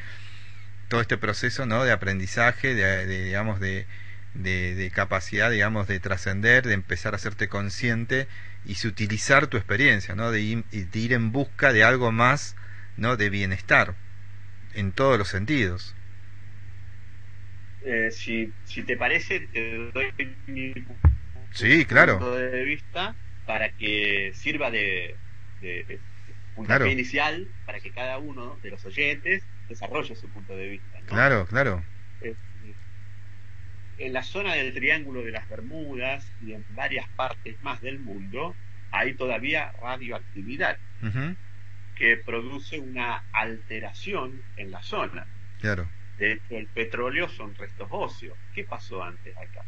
todo 0.88 1.02
este 1.02 1.18
proceso, 1.18 1.66
¿no? 1.66 1.84
De 1.84 1.92
aprendizaje, 1.92 2.76
de, 2.76 3.06
digamos, 3.08 3.60
de, 3.60 3.88
de, 4.34 4.76
de 4.76 4.92
capacidad, 4.92 5.52
digamos, 5.52 5.88
de 5.88 6.00
trascender, 6.00 6.66
de 6.66 6.74
empezar 6.74 7.14
a 7.14 7.18
hacerte 7.18 7.48
consciente 7.48 8.28
y 8.66 8.88
utilizar 8.88 9.48
tu 9.48 9.58
experiencia, 9.58 10.16
¿no? 10.16 10.32
De 10.32 10.42
ir, 10.42 10.64
de 10.66 11.00
ir 11.00 11.14
en 11.14 11.32
busca 11.32 11.74
de 11.74 11.84
algo 11.84 12.12
más, 12.12 12.56
¿no? 12.98 13.18
De 13.18 13.30
bienestar, 13.30 13.96
en 14.74 14.92
todos 14.92 15.18
los 15.18 15.30
sentidos. 15.30 15.96
Eh, 17.86 18.12
si, 18.12 18.52
si 18.66 18.84
te 18.84 18.98
parece, 18.98 19.40
te 19.52 19.92
doy 19.94 20.14
mi 20.48 20.74
sí, 21.52 21.86
claro. 21.86 22.20
punto 22.20 22.36
de 22.36 22.64
vista 22.64 23.16
para 23.46 23.70
que 23.72 24.32
sirva 24.36 24.70
de, 24.70 25.16
de, 25.62 26.00
punto 26.56 26.86
inicial 26.88 27.48
para 27.66 27.80
que 27.80 27.92
cada 27.92 28.18
uno 28.18 28.58
de 28.62 28.70
los 28.70 28.86
oyentes 28.86 29.44
desarrolle 29.70 30.16
su 30.16 30.28
punto 30.30 30.56
de 30.56 30.68
vista. 30.68 31.00
Claro, 31.08 31.46
claro. 31.48 31.84
Eh, 32.22 32.36
en 34.00 34.14
la 34.14 34.24
zona 34.24 34.56
del 34.56 34.74
Triángulo 34.74 35.24
de 35.24 35.32
las 35.32 35.48
Bermudas 35.50 36.32
y 36.42 36.54
en 36.54 36.66
varias 36.76 37.08
partes 37.10 37.62
más 37.62 37.82
del 37.82 38.00
mundo 38.00 38.56
hay 38.92 39.14
todavía 39.14 39.72
radioactividad 39.82 40.78
que 41.96 42.18
produce 42.18 42.80
una 42.80 43.24
alteración 43.34 44.42
en 44.58 44.72
la 44.72 44.82
zona. 44.82 45.28
Claro. 45.60 45.88
De 46.18 46.34
hecho, 46.34 46.58
el 46.58 46.68
petróleo 46.68 47.28
son 47.30 47.54
restos 47.56 47.88
óseos. 47.92 48.38
¿Qué 48.54 48.64
pasó 48.64 49.04
antes 49.04 49.36
acá? 49.38 49.64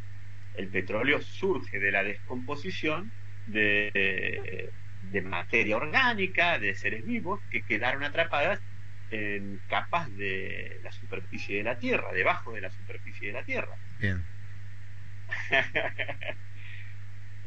El 0.56 0.68
petróleo 0.68 1.22
surge 1.22 1.80
de 1.80 1.92
la 1.92 2.04
descomposición 2.04 3.12
de, 3.48 4.72
de 5.12 5.22
materia 5.22 5.78
orgánica, 5.78 6.58
de 6.58 6.74
seres 6.76 7.06
vivos 7.06 7.40
que 7.52 7.62
quedaron 7.62 8.04
atrapadas 8.04 8.60
en 9.12 9.60
capas 9.68 10.16
de 10.16 10.80
la 10.84 10.92
superficie 10.92 11.58
de 11.58 11.64
la 11.64 11.78
Tierra, 11.78 12.12
debajo 12.14 12.54
de 12.54 12.62
la 12.62 12.72
superficie 12.72 13.28
de 13.28 13.34
la 13.34 13.44
Tierra. 13.44 13.76
Bien. 14.00 14.24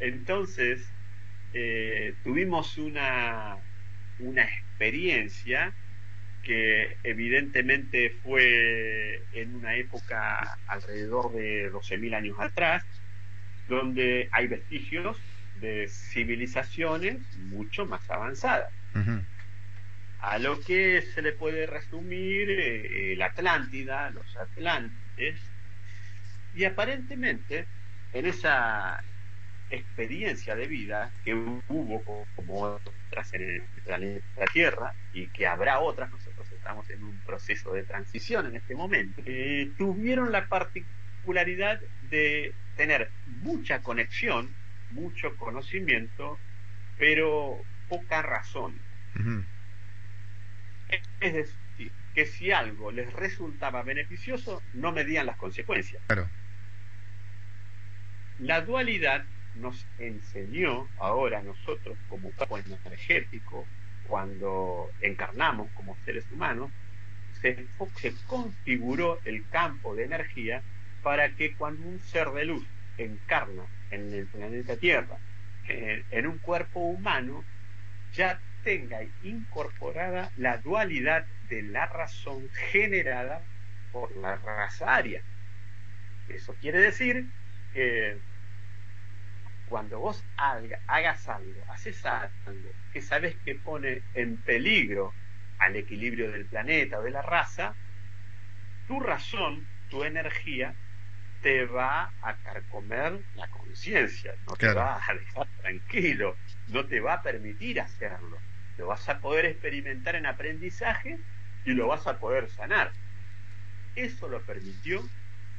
Entonces, 0.00 0.86
eh, 1.54 2.14
tuvimos 2.22 2.78
una, 2.78 3.56
una 4.18 4.42
experiencia 4.42 5.72
que 6.42 6.98
evidentemente 7.02 8.10
fue 8.22 9.22
en 9.32 9.54
una 9.54 9.74
época 9.76 10.58
alrededor 10.66 11.32
de 11.32 11.72
12.000 11.72 12.14
años 12.14 12.36
atrás, 12.38 12.84
donde 13.68 14.28
hay 14.30 14.46
vestigios 14.48 15.16
de 15.60 15.88
civilizaciones 15.88 17.16
mucho 17.38 17.86
más 17.86 18.08
avanzadas. 18.10 18.70
A 20.26 20.38
lo 20.38 20.58
que 20.58 21.02
se 21.02 21.20
le 21.20 21.32
puede 21.32 21.66
resumir 21.66 22.50
eh, 22.50 23.14
la 23.16 23.26
Atlántida, 23.26 24.10
los 24.10 24.36
Atlantes, 24.36 25.38
y 26.54 26.64
aparentemente, 26.64 27.66
en 28.12 28.26
esa 28.26 29.04
experiencia 29.70 30.54
de 30.54 30.66
vida 30.66 31.12
que 31.24 31.34
hubo 31.34 32.26
como 32.36 32.62
otras 32.62 33.34
en 33.34 33.42
el 33.42 33.62
planeta 33.84 34.44
Tierra 34.52 34.94
y 35.12 35.26
que 35.28 35.46
habrá 35.46 35.80
otras, 35.80 36.10
nosotros 36.10 36.50
estamos 36.52 36.88
en 36.90 37.02
un 37.04 37.18
proceso 37.20 37.72
de 37.72 37.82
transición 37.82 38.46
en 38.46 38.56
este 38.56 38.74
momento, 38.74 39.22
eh, 39.26 39.72
tuvieron 39.76 40.32
la 40.32 40.46
particularidad 40.48 41.80
de 42.10 42.54
tener 42.76 43.10
mucha 43.26 43.82
conexión, 43.82 44.48
mucho 44.90 45.36
conocimiento, 45.36 46.38
pero 46.98 47.60
poca 47.88 48.22
razón. 48.22 48.74
Es 51.20 51.34
decir, 51.34 51.92
que 52.14 52.26
si 52.26 52.52
algo 52.52 52.92
les 52.92 53.12
resultaba 53.12 53.82
beneficioso, 53.82 54.62
no 54.74 54.92
medían 54.92 55.26
las 55.26 55.36
consecuencias. 55.36 56.02
Claro. 56.06 56.28
La 58.38 58.60
dualidad 58.60 59.24
nos 59.56 59.86
enseñó 59.98 60.88
ahora 60.98 61.42
nosotros 61.42 61.96
como 62.08 62.30
cuerpo 62.32 62.58
energético, 62.84 63.66
cuando 64.08 64.90
encarnamos 65.00 65.70
como 65.74 65.96
seres 66.04 66.24
humanos, 66.30 66.70
se, 67.40 67.66
configuró 68.26 69.20
el 69.24 69.48
campo 69.48 69.94
de 69.94 70.04
energía 70.04 70.62
para 71.02 71.30
que 71.30 71.54
cuando 71.54 71.86
un 71.86 72.00
ser 72.00 72.30
de 72.30 72.44
luz 72.44 72.64
encarna 72.96 73.64
en 73.90 74.12
el 74.12 74.26
planeta 74.26 74.76
Tierra, 74.76 75.18
en, 75.68 76.04
en 76.10 76.26
un 76.26 76.38
cuerpo 76.38 76.80
humano, 76.80 77.44
ya 78.14 78.40
tenga 78.64 79.02
incorporada 79.22 80.32
la 80.38 80.56
dualidad 80.58 81.26
de 81.48 81.62
la 81.62 81.86
razón 81.86 82.48
generada 82.70 83.42
por 83.92 84.16
la 84.16 84.36
raza 84.36 84.94
aria. 84.94 85.22
Eso 86.28 86.54
quiere 86.60 86.80
decir 86.80 87.26
que 87.72 88.18
cuando 89.68 90.00
vos 90.00 90.24
hagas 90.36 91.28
algo, 91.28 91.64
haces 91.68 92.04
algo 92.06 92.70
que 92.92 93.02
sabes 93.02 93.36
que 93.44 93.54
pone 93.54 94.02
en 94.14 94.36
peligro 94.38 95.12
al 95.58 95.76
equilibrio 95.76 96.30
del 96.30 96.46
planeta 96.46 96.98
o 96.98 97.02
de 97.02 97.10
la 97.10 97.22
raza, 97.22 97.74
tu 98.86 99.00
razón, 99.00 99.66
tu 99.88 100.04
energía, 100.04 100.74
te 101.40 101.66
va 101.66 102.10
a 102.22 102.36
carcomer 102.38 103.20
la 103.34 103.48
conciencia, 103.48 104.34
no 104.46 104.56
te 104.56 104.72
va 104.72 104.96
a 104.96 105.14
dejar 105.14 105.46
tranquilo, 105.60 106.36
no 106.68 106.86
te 106.86 107.00
va 107.00 107.14
a 107.14 107.22
permitir 107.22 107.80
hacerlo. 107.80 108.38
Lo 108.78 108.88
vas 108.88 109.08
a 109.08 109.20
poder 109.20 109.46
experimentar 109.46 110.16
en 110.16 110.26
aprendizaje 110.26 111.18
y 111.64 111.72
lo 111.72 111.88
vas 111.88 112.06
a 112.06 112.18
poder 112.18 112.48
sanar. 112.50 112.92
Eso 113.94 114.28
lo 114.28 114.42
permitió 114.42 115.02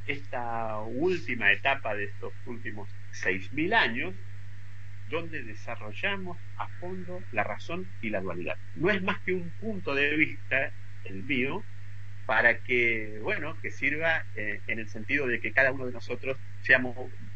esta 0.07 0.80
última 0.82 1.51
etapa 1.51 1.95
de 1.95 2.05
estos 2.05 2.34
últimos 2.45 2.89
6.000 3.24 3.74
años, 3.74 4.13
donde 5.09 5.43
desarrollamos 5.43 6.38
a 6.57 6.68
fondo 6.80 7.22
la 7.32 7.43
razón 7.43 7.88
y 8.01 8.09
la 8.09 8.22
dualidad. 8.22 8.57
No 8.76 8.89
es 8.89 9.01
más 9.01 9.20
que 9.22 9.34
un 9.34 9.49
punto 9.51 9.95
de 9.95 10.16
vista, 10.16 10.74
el 11.03 11.24
mío, 11.24 11.63
para 12.26 12.59
que, 12.59 13.20
bueno, 13.22 13.55
que 13.61 13.72
sirva 13.72 14.26
eh, 14.36 14.61
en 14.68 14.80
el 14.80 14.89
sentido 14.89 15.28
de 15.28 15.39
que 15.39 15.53
cada 15.53 15.72
uno 15.72 15.86
de 15.86 15.91
nosotros 15.91 16.38
seamos, 16.61 16.95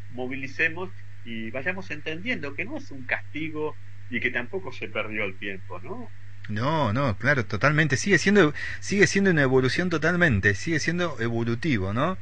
movilicemos 0.09 0.91
y 1.23 1.51
vayamos 1.51 1.91
entendiendo 1.91 2.55
que 2.55 2.65
no 2.65 2.77
es 2.77 2.89
un 2.91 3.05
castigo 3.05 3.77
y 4.09 4.19
que 4.19 4.31
tampoco 4.31 4.71
se 4.71 4.87
perdió 4.87 5.25
el 5.25 5.37
tiempo, 5.37 5.79
¿no? 5.79 6.09
No, 6.49 6.93
no, 6.93 7.15
claro, 7.17 7.45
totalmente. 7.45 7.95
Sigue 7.95 8.17
siendo, 8.17 8.53
sigue 8.79 9.05
siendo 9.05 9.29
una 9.29 9.43
evolución 9.43 9.89
totalmente, 9.89 10.55
sigue 10.55 10.79
siendo 10.79 11.19
evolutivo, 11.19 11.93
¿no? 11.93 12.17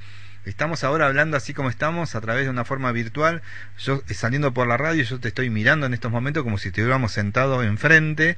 Estamos 0.46 0.84
ahora 0.84 1.08
hablando 1.08 1.36
así 1.36 1.54
como 1.54 1.70
estamos, 1.70 2.16
a 2.16 2.22
través 2.22 2.46
de 2.46 2.50
una 2.50 2.66
forma 2.66 2.92
virtual. 2.92 3.42
Yo 3.80 4.02
eh, 4.08 4.14
saliendo 4.14 4.54
por 4.54 4.68
la 4.68 4.78
radio, 4.78 5.04
yo 5.04 5.20
te 5.20 5.30
estoy 5.30 5.50
mirando 5.50 5.86
en 5.86 5.94
estos 5.94 6.12
momentos 6.12 6.44
como 6.44 6.58
si 6.58 6.70
estuviéramos 6.70 7.12
sentados 7.12 7.66
enfrente. 7.66 8.38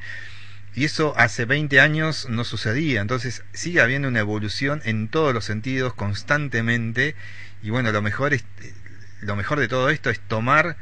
Y 0.75 0.85
eso 0.85 1.13
hace 1.17 1.45
20 1.45 1.79
años 1.79 2.27
no 2.29 2.43
sucedía. 2.43 3.01
Entonces 3.01 3.43
sigue 3.53 3.81
habiendo 3.81 4.07
una 4.07 4.19
evolución 4.19 4.81
en 4.85 5.07
todos 5.07 5.33
los 5.33 5.45
sentidos 5.45 5.93
constantemente. 5.93 7.15
Y 7.61 7.71
bueno, 7.71 7.91
lo 7.91 8.01
mejor, 8.01 8.33
es, 8.33 8.43
lo 9.21 9.35
mejor 9.35 9.59
de 9.59 9.67
todo 9.67 9.89
esto 9.89 10.09
es 10.09 10.19
tomar 10.19 10.77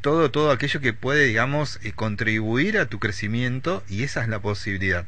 todo, 0.00 0.30
todo 0.30 0.50
aquello 0.50 0.80
que 0.80 0.92
puede, 0.92 1.26
digamos, 1.26 1.78
eh, 1.82 1.92
contribuir 1.92 2.78
a 2.78 2.86
tu 2.86 2.98
crecimiento 2.98 3.84
y 3.88 4.02
esa 4.02 4.22
es 4.22 4.28
la 4.28 4.40
posibilidad. 4.40 5.06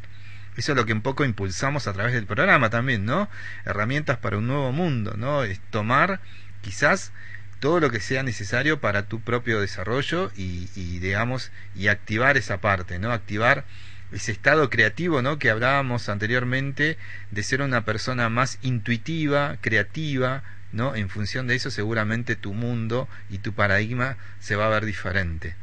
Eso 0.57 0.73
es 0.73 0.77
lo 0.77 0.85
que 0.85 0.93
un 0.93 1.03
poco 1.03 1.25
impulsamos 1.25 1.87
a 1.87 1.93
través 1.93 2.13
del 2.13 2.27
programa 2.27 2.69
también, 2.69 3.07
¿no? 3.07 3.29
Herramientas 3.65 4.19
para 4.19 4.37
un 4.37 4.47
nuevo 4.47 4.71
mundo, 4.73 5.15
¿no? 5.17 5.45
Es 5.45 5.61
tomar 5.71 6.21
quizás 6.61 7.13
todo 7.59 7.81
lo 7.81 7.91
que 7.91 8.01
sea 8.01 8.23
necesario 8.23 8.81
para 8.81 9.05
tu 9.05 9.21
propio 9.21 9.61
desarrollo 9.61 10.31
y, 10.37 10.69
y 10.75 10.99
digamos, 10.99 11.53
y 11.75 11.89
activar 11.89 12.37
esa 12.37 12.61
parte, 12.61 12.99
¿no? 12.99 13.13
Activar 13.13 13.65
ese 14.13 14.33
estado 14.33 14.69
creativo, 14.69 15.23
¿no? 15.23 15.39
Que 15.39 15.49
hablábamos 15.49 16.09
anteriormente 16.09 16.99
de 17.31 17.43
ser 17.43 17.63
una 17.63 17.85
persona 17.85 18.29
más 18.29 18.59
intuitiva, 18.61 19.57
creativa, 19.63 20.43
¿no? 20.73 20.95
En 20.95 21.09
función 21.09 21.47
de 21.47 21.55
eso 21.55 21.71
seguramente 21.71 22.37
tu 22.37 22.55
mundo 22.55 23.09
y 23.31 23.39
tu 23.39 23.53
paradigma 23.53 24.17
se 24.41 24.57
va 24.57 24.67
a 24.67 24.71
ver 24.71 24.85
diferente. 24.85 25.55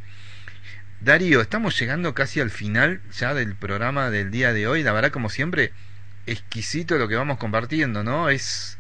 Darío, 1.01 1.41
estamos 1.41 1.80
llegando 1.80 2.14
casi 2.14 2.41
al 2.41 2.49
final 2.49 3.01
ya 3.14 3.34
del 3.34 3.55
programa 3.55 4.10
del 4.10 4.32
día 4.32 4.51
de 4.53 4.68
hoy. 4.68 4.84
La 4.84 4.91
verdad, 4.91 5.12
como 5.12 5.30
siempre, 5.30 5.72
exquisito 6.26 6.97
lo 6.97 7.07
que 7.07 7.16
vamos 7.16 7.38
compartiendo, 7.38 8.03
¿no? 8.03 8.30
Es 8.30 8.78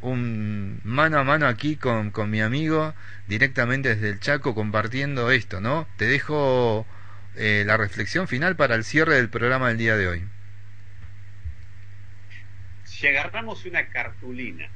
un 0.00 0.80
mano 0.84 1.18
a 1.18 1.24
mano 1.24 1.46
aquí 1.46 1.76
con, 1.76 2.12
con 2.12 2.30
mi 2.30 2.40
amigo, 2.40 2.94
directamente 3.26 3.88
desde 3.88 4.10
el 4.10 4.20
Chaco, 4.20 4.54
compartiendo 4.54 5.32
esto, 5.32 5.60
¿no? 5.60 5.88
Te 5.96 6.06
dejo 6.06 6.86
eh, 7.34 7.64
la 7.66 7.76
reflexión 7.76 8.28
final 8.28 8.54
para 8.54 8.76
el 8.76 8.84
cierre 8.84 9.16
del 9.16 9.28
programa 9.28 9.68
del 9.68 9.78
día 9.78 9.96
de 9.96 10.08
hoy. 10.08 10.24
Si 12.84 13.06
agarramos 13.08 13.64
una 13.64 13.86
cartulina 13.88 14.68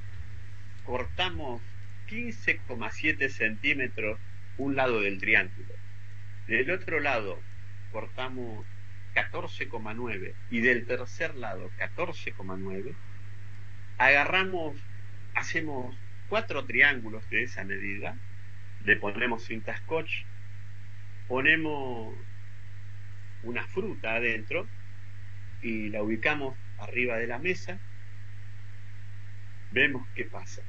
cortamos 0.93 1.63
15,7 2.11 3.31
centímetros 3.31 4.21
un 4.59 4.77
lado 4.77 5.01
del 5.01 5.19
triángulo. 5.19 5.73
Del 6.47 6.71
otro 6.71 7.01
lado 7.01 7.41
cortamos 7.93 8.67
14,9 9.15 10.35
y 10.51 10.61
del 10.61 10.85
tercer 10.85 11.35
lado 11.37 11.71
14,9. 11.79 12.93
Agarramos, 13.97 14.77
hacemos 15.35 15.97
cuatro 16.29 16.67
triángulos 16.67 17.27
de 17.31 17.45
esa 17.45 17.65
medida, 17.65 18.15
le 18.85 18.97
ponemos 18.97 19.45
cinta 19.45 19.75
scotch, 19.79 20.25
ponemos 21.27 22.15
una 23.45 23.67
fruta 23.67 24.17
adentro 24.17 24.67
y 25.63 25.89
la 25.89 26.03
ubicamos 26.03 26.55
arriba 26.79 27.17
de 27.17 27.29
la 27.29 27.39
mesa, 27.39 27.79
vemos 29.71 30.07
qué 30.15 30.25
pasa. 30.25 30.61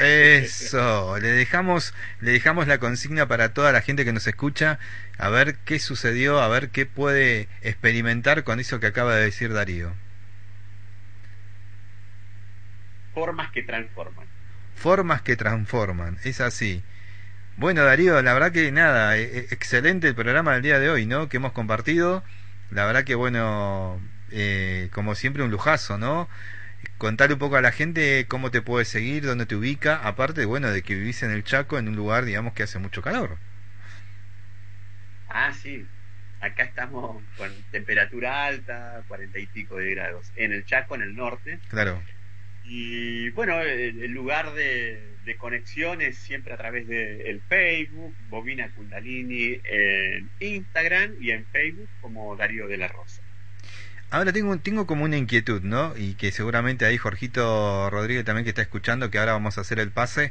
Eso, 0.00 1.18
le 1.18 1.28
dejamos, 1.28 1.94
le 2.20 2.32
dejamos 2.32 2.66
la 2.66 2.78
consigna 2.78 3.28
para 3.28 3.54
toda 3.54 3.72
la 3.72 3.80
gente 3.80 4.04
que 4.04 4.12
nos 4.12 4.26
escucha, 4.26 4.78
a 5.18 5.28
ver 5.28 5.56
qué 5.64 5.78
sucedió, 5.78 6.40
a 6.40 6.48
ver 6.48 6.70
qué 6.70 6.86
puede 6.86 7.48
experimentar 7.62 8.44
con 8.44 8.60
eso 8.60 8.80
que 8.80 8.86
acaba 8.86 9.14
de 9.14 9.24
decir 9.24 9.52
Darío. 9.52 9.92
Formas 13.14 13.50
que 13.52 13.62
transforman. 13.62 14.26
Formas 14.74 15.22
que 15.22 15.36
transforman, 15.36 16.18
es 16.24 16.40
así. 16.40 16.82
Bueno, 17.56 17.84
Darío, 17.84 18.20
la 18.22 18.34
verdad 18.34 18.50
que 18.50 18.72
nada, 18.72 19.16
e, 19.16 19.22
e, 19.22 19.38
excelente 19.50 20.08
el 20.08 20.14
programa 20.16 20.54
del 20.54 20.62
día 20.62 20.80
de 20.80 20.90
hoy, 20.90 21.06
¿no? 21.06 21.28
Que 21.28 21.36
hemos 21.36 21.52
compartido. 21.52 22.24
La 22.70 22.84
verdad 22.84 23.04
que 23.04 23.14
bueno, 23.14 24.00
eh, 24.32 24.88
como 24.92 25.14
siempre 25.14 25.44
un 25.44 25.52
lujazo, 25.52 25.96
¿no? 25.96 26.28
Contarle 27.04 27.34
un 27.34 27.38
poco 27.38 27.56
a 27.56 27.60
la 27.60 27.70
gente 27.70 28.24
cómo 28.28 28.50
te 28.50 28.62
puede 28.62 28.86
seguir, 28.86 29.24
dónde 29.24 29.44
te 29.44 29.54
ubica, 29.54 29.96
aparte, 29.96 30.46
bueno, 30.46 30.70
de 30.70 30.80
que 30.80 30.94
vivís 30.94 31.22
en 31.22 31.32
el 31.32 31.44
Chaco, 31.44 31.78
en 31.78 31.86
un 31.86 31.96
lugar, 31.96 32.24
digamos, 32.24 32.54
que 32.54 32.62
hace 32.62 32.78
mucho 32.78 33.02
calor. 33.02 33.36
Ah, 35.28 35.52
sí. 35.52 35.84
Acá 36.40 36.62
estamos 36.62 37.22
con 37.36 37.52
temperatura 37.70 38.46
alta, 38.46 39.02
cuarenta 39.06 39.38
y 39.38 39.44
pico 39.44 39.76
de 39.76 39.94
grados. 39.94 40.32
En 40.36 40.54
el 40.54 40.64
Chaco, 40.64 40.94
en 40.94 41.02
el 41.02 41.14
norte. 41.14 41.58
Claro. 41.68 42.02
Y 42.64 43.28
bueno, 43.30 43.60
el, 43.60 44.10
lugar 44.10 44.54
de, 44.54 45.36
conexión 45.36 46.00
es 46.00 46.16
siempre 46.16 46.54
a 46.54 46.56
través 46.56 46.88
del 46.88 47.20
el 47.20 47.42
Facebook, 47.42 48.14
Bobina 48.30 48.70
Kundalini 48.70 49.60
en 49.64 50.30
Instagram 50.40 51.16
y 51.20 51.32
en 51.32 51.44
Facebook 51.52 51.90
como 52.00 52.34
Darío 52.34 52.66
de 52.66 52.78
la 52.78 52.88
Rosa. 52.88 53.20
Ahora 54.14 54.32
tengo, 54.32 54.56
tengo 54.60 54.86
como 54.86 55.02
una 55.02 55.16
inquietud, 55.16 55.62
¿no? 55.62 55.92
Y 55.96 56.14
que 56.14 56.30
seguramente 56.30 56.84
ahí 56.86 56.96
Jorgito 56.96 57.90
Rodríguez 57.90 58.24
también 58.24 58.44
que 58.44 58.50
está 58.50 58.62
escuchando, 58.62 59.10
que 59.10 59.18
ahora 59.18 59.32
vamos 59.32 59.58
a 59.58 59.62
hacer 59.62 59.80
el 59.80 59.90
pase, 59.90 60.30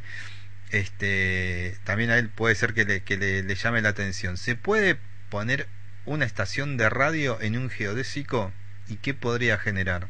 este, 0.71 1.75
también 1.83 2.09
a 2.09 2.17
él 2.17 2.29
puede 2.29 2.55
ser 2.55 2.73
que 2.73 2.85
le, 2.85 3.01
que 3.01 3.17
le, 3.17 3.43
llame 3.55 3.81
la 3.81 3.89
atención. 3.89 4.37
¿Se 4.37 4.55
puede 4.55 4.95
poner 5.29 5.67
una 6.05 6.23
estación 6.23 6.77
de 6.77 6.89
radio 6.89 7.41
en 7.41 7.57
un 7.57 7.69
geodésico 7.69 8.53
y 8.87 8.95
qué 8.95 9.13
podría 9.13 9.57
generar? 9.57 10.07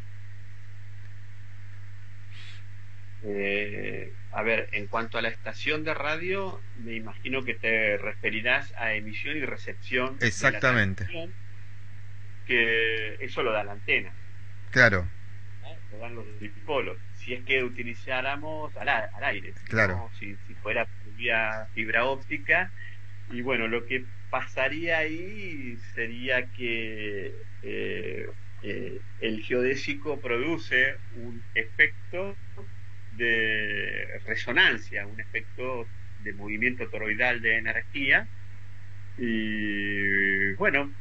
Eh, 3.24 4.14
a 4.34 4.44
ver, 4.44 4.70
en 4.74 4.86
cuanto 4.86 5.18
a 5.18 5.24
la 5.24 5.30
estación 5.30 5.84
de 5.84 5.96
radio, 5.96 6.62
me 6.86 6.94
imagino 6.94 7.44
que 7.44 7.56
te 7.56 7.98
referirás 7.98 8.72
a 8.78 8.94
emisión 8.94 9.36
y 9.36 9.46
recepción. 9.46 10.18
Exactamente 10.22 11.08
que 12.46 13.16
eso 13.20 13.44
lo 13.44 13.52
da 13.52 13.64
la 13.64 13.74
antena. 13.74 14.12
Claro. 14.72 15.08
Lo 15.92 15.98
dan 16.00 16.16
los 16.16 16.26
dipolos. 16.40 16.98
Si 17.16 17.34
es 17.34 17.44
que 17.44 17.64
utilizáramos 17.64 18.76
al, 18.78 18.90
al 18.90 19.24
aire. 19.24 19.54
Claro. 19.66 20.10
Si, 20.20 20.36
si, 20.48 20.54
fuera 20.56 20.88
vía 21.16 21.68
fibra 21.74 22.06
óptica. 22.06 22.72
Y 23.32 23.42
bueno, 23.42 23.68
lo 23.68 23.86
que 23.86 24.04
pasaría 24.30 24.98
ahí 24.98 25.78
sería 25.94 26.48
que 26.54 27.34
eh, 27.62 28.30
eh, 28.64 29.00
el 29.22 29.44
geodésico 29.44 30.20
produce 30.20 30.96
un 31.16 31.42
efecto 31.54 32.36
de 33.16 34.20
resonancia, 34.26 35.06
un 35.06 35.20
efecto 35.20 35.88
de 36.24 36.34
movimiento 36.34 36.88
toroidal 36.90 37.42
de 37.42 37.58
energía. 37.58 38.28
Y 39.18 40.54
bueno, 40.54 40.92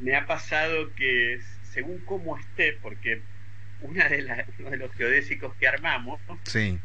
me 0.00 0.14
ha 0.14 0.26
pasado 0.26 0.92
que 0.94 1.40
según 1.62 1.98
cómo 2.00 2.38
esté, 2.38 2.78
porque 2.80 3.20
una 3.80 4.08
de 4.08 4.44
uno 4.58 4.70
de 4.70 4.76
los 4.76 4.92
geodésicos 4.94 5.54
que 5.56 5.68
armamos 5.68 6.20
sí. 6.44 6.78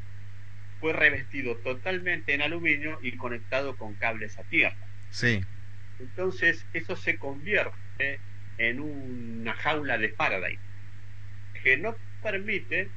fue 0.80 0.94
revestido 0.94 1.56
totalmente 1.58 2.34
en 2.34 2.42
aluminio 2.42 3.00
y 3.02 3.16
conectado 3.18 3.78
con 3.78 3.94
cables 3.96 4.38
a 4.38 4.44
tierra. 4.44 4.86
Sí. 5.10 5.42
Entonces 6.00 6.66
eso 6.74 6.96
se 6.96 7.18
convierte 7.18 8.20
en 8.58 8.80
una 8.80 9.54
jaula 9.54 9.98
de 9.98 10.10
Faraday 10.10 10.58
que 11.64 11.78
no 11.78 11.96
permite 12.22 12.90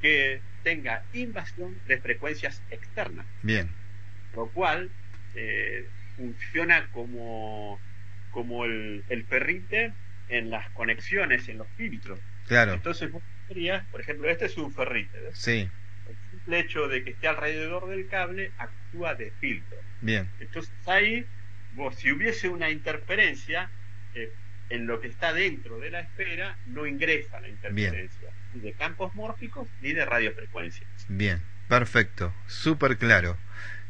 que 0.00 0.40
tenga 0.62 1.04
invasión 1.12 1.76
de 1.86 1.98
frecuencias 1.98 2.62
externas. 2.70 3.26
Bien. 3.42 3.68
Lo 4.34 4.46
cual 4.48 4.90
eh, 5.34 5.86
funciona 6.16 6.88
como 6.92 7.78
como 8.32 8.64
el, 8.64 9.04
el 9.08 9.24
ferrite 9.24 9.92
en 10.28 10.50
las 10.50 10.68
conexiones, 10.70 11.48
en 11.48 11.58
los 11.58 11.68
filtros. 11.76 12.18
Claro. 12.46 12.72
Entonces 12.72 13.12
vos 13.12 13.22
por 13.90 14.00
ejemplo, 14.00 14.28
este 14.30 14.46
es 14.46 14.56
un 14.56 14.72
ferrite. 14.72 15.18
Sí. 15.34 15.68
El 16.08 16.16
simple 16.30 16.60
hecho 16.60 16.88
de 16.88 17.04
que 17.04 17.10
esté 17.10 17.28
alrededor 17.28 17.88
del 17.88 18.08
cable 18.08 18.50
actúa 18.58 19.14
de 19.14 19.30
filtro. 19.40 19.78
Bien. 20.00 20.28
Entonces 20.40 20.72
ahí, 20.86 21.26
vos, 21.74 21.94
si 21.96 22.10
hubiese 22.10 22.48
una 22.48 22.70
interferencia 22.70 23.70
eh, 24.14 24.32
en 24.70 24.86
lo 24.86 25.00
que 25.00 25.08
está 25.08 25.32
dentro 25.32 25.78
de 25.78 25.90
la 25.90 26.00
esfera, 26.00 26.56
no 26.66 26.86
ingresa 26.86 27.40
la 27.40 27.48
interferencia. 27.48 28.30
Ni 28.54 28.60
de 28.60 28.72
campos 28.72 29.14
mórficos 29.14 29.68
ni 29.80 29.92
de 29.92 30.04
radiofrecuencias. 30.04 30.88
Bien, 31.08 31.40
perfecto, 31.68 32.34
súper 32.46 32.96
claro. 32.96 33.36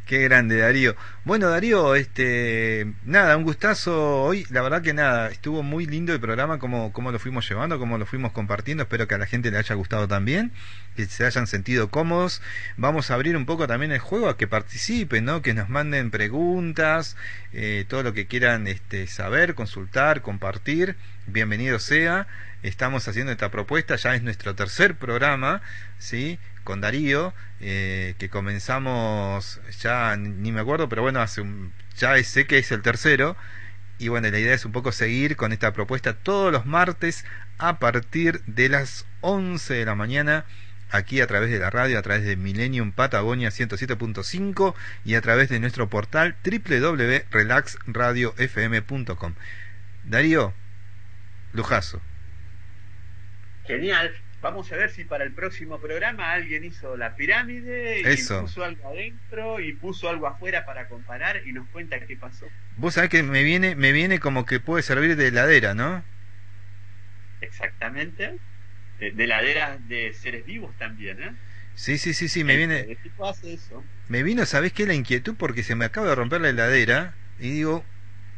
Qué 0.07 0.18
grande, 0.24 0.59
Darío. 0.59 0.96
Bueno, 1.24 1.48
Darío, 1.48 1.94
este, 1.94 2.92
nada, 3.05 3.36
un 3.36 3.44
gustazo 3.44 4.22
hoy. 4.24 4.44
La 4.50 4.61
verdad 4.61 4.82
que 4.82 4.92
nada, 4.92 5.28
estuvo 5.28 5.62
muy 5.62 5.86
lindo 5.86 6.12
el 6.12 6.18
programa, 6.18 6.59
como, 6.59 6.92
lo 7.12 7.18
fuimos 7.20 7.48
llevando, 7.48 7.78
como 7.78 7.98
lo 7.98 8.05
fuimos 8.05 8.32
compartiendo. 8.32 8.82
Espero 8.82 9.07
que 9.07 9.14
a 9.14 9.18
la 9.18 9.26
gente 9.26 9.53
le 9.53 9.59
haya 9.59 9.74
gustado 9.76 10.09
también, 10.09 10.53
que 10.96 11.07
se 11.07 11.24
hayan 11.24 11.46
sentido 11.46 11.88
cómodos. 11.88 12.42
Vamos 12.76 13.11
a 13.11 13.14
abrir 13.14 13.36
un 13.36 13.46
poco 13.46 13.68
también 13.68 13.92
el 13.92 14.00
juego 14.00 14.28
a 14.28 14.36
que 14.36 14.48
participen, 14.48 15.24
¿no? 15.24 15.40
Que 15.40 15.55
nos 15.55 15.68
manden 15.68 16.11
preguntas, 16.11 17.16
eh, 17.53 17.84
todo 17.88 18.03
lo 18.03 18.12
que 18.12 18.26
quieran 18.26 18.66
este, 18.66 19.07
saber, 19.07 19.55
consultar, 19.55 20.20
compartir. 20.20 20.96
Bienvenido 21.28 21.78
sea. 21.78 22.26
Estamos 22.64 23.07
haciendo 23.09 23.32
esta 23.32 23.50
propuesta, 23.50 23.96
ya 23.96 24.14
es 24.14 24.22
nuestro 24.22 24.55
tercer 24.55 24.96
programa, 24.96 25.62
¿sí? 25.98 26.38
Con 26.64 26.80
Darío, 26.80 27.32
eh, 27.60 28.14
que 28.18 28.28
comenzamos 28.28 29.60
ya, 29.80 30.16
ni 30.16 30.52
me 30.52 30.60
acuerdo, 30.60 30.88
pero 30.88 31.02
bueno, 31.02 31.20
hace 31.20 31.40
un, 31.40 31.72
ya 31.96 32.22
sé 32.24 32.46
que 32.46 32.58
es 32.58 32.72
el 32.72 32.82
tercero. 32.82 33.36
Y 33.98 34.08
bueno, 34.08 34.28
la 34.30 34.38
idea 34.38 34.54
es 34.54 34.64
un 34.64 34.72
poco 34.72 34.92
seguir 34.92 35.36
con 35.36 35.52
esta 35.52 35.72
propuesta 35.72 36.14
todos 36.14 36.52
los 36.52 36.66
martes 36.66 37.24
a 37.58 37.78
partir 37.78 38.42
de 38.46 38.68
las 38.68 39.06
11 39.20 39.74
de 39.74 39.84
la 39.84 39.94
mañana 39.94 40.44
aquí 40.90 41.20
a 41.20 41.26
través 41.26 41.50
de 41.50 41.58
la 41.58 41.70
radio, 41.70 41.98
a 41.98 42.02
través 42.02 42.24
de 42.24 42.36
Millennium 42.36 42.92
Patagonia 42.92 43.48
107.5 43.48 44.74
y 45.04 45.14
a 45.14 45.20
través 45.20 45.48
de 45.48 45.60
nuestro 45.60 45.88
portal 45.88 46.36
www.relaxradiofm.com. 46.44 49.34
Darío, 50.04 50.52
lujazo. 51.52 52.00
Genial. 53.66 54.12
Vamos 54.43 54.72
a 54.72 54.76
ver 54.76 54.90
si 54.90 55.05
para 55.05 55.22
el 55.22 55.32
próximo 55.32 55.78
programa 55.78 56.32
alguien 56.32 56.64
hizo 56.64 56.97
la 56.97 57.14
pirámide 57.14 58.01
y 58.01 58.16
puso 58.16 58.64
algo 58.64 58.88
adentro 58.88 59.61
y 59.61 59.72
puso 59.74 60.11
algo 60.11 60.26
afuera 60.26 60.66
para 60.66 60.88
comparar 60.88 61.40
y 61.47 61.53
nos 61.53 61.68
cuenta 61.68 62.05
qué 62.05 62.16
pasó. 62.16 62.49
Vos 62.76 62.95
sabés 62.95 63.09
que 63.09 63.22
me 63.22 63.45
viene, 63.45 63.76
me 63.76 63.93
viene 63.93 64.18
como 64.18 64.45
que 64.45 64.59
puede 64.59 64.82
servir 64.82 65.14
de 65.14 65.28
heladera, 65.28 65.74
¿no? 65.74 66.03
Exactamente. 67.40 68.36
De, 68.99 69.24
heladera 69.24 69.78
de 69.86 70.12
seres 70.12 70.45
vivos 70.45 70.76
también, 70.76 71.22
¿eh? 71.22 71.32
Sí, 71.76 71.97
sí, 71.97 72.12
sí, 72.12 72.28
sí, 72.28 72.43
me 72.43 72.57
viene... 72.57 72.84
¿Qué 72.84 72.97
tipo 72.97 73.24
hace 73.24 73.55
eso? 73.55 73.84
Me 74.09 74.24
vino, 74.24 74.45
¿sabés 74.45 74.72
qué? 74.72 74.86
La 74.86 74.95
inquietud 74.95 75.36
porque 75.38 75.62
se 75.62 75.76
me 75.76 75.84
acaba 75.84 76.09
de 76.09 76.16
romper 76.16 76.40
la 76.40 76.49
heladera 76.49 77.14
y 77.38 77.51
digo, 77.51 77.84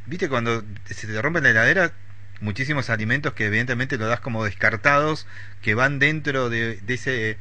viste 0.06 0.28
cuando 0.28 0.62
se 0.84 1.06
te 1.06 1.22
rompe 1.22 1.40
la 1.40 1.50
heladera 1.50 2.03
muchísimos 2.40 2.90
alimentos 2.90 3.32
que 3.34 3.46
evidentemente 3.46 3.98
lo 3.98 4.06
das 4.06 4.20
como 4.20 4.44
descartados, 4.44 5.26
que 5.62 5.74
van 5.74 5.98
dentro 5.98 6.50
de, 6.50 6.80
ese, 6.86 7.38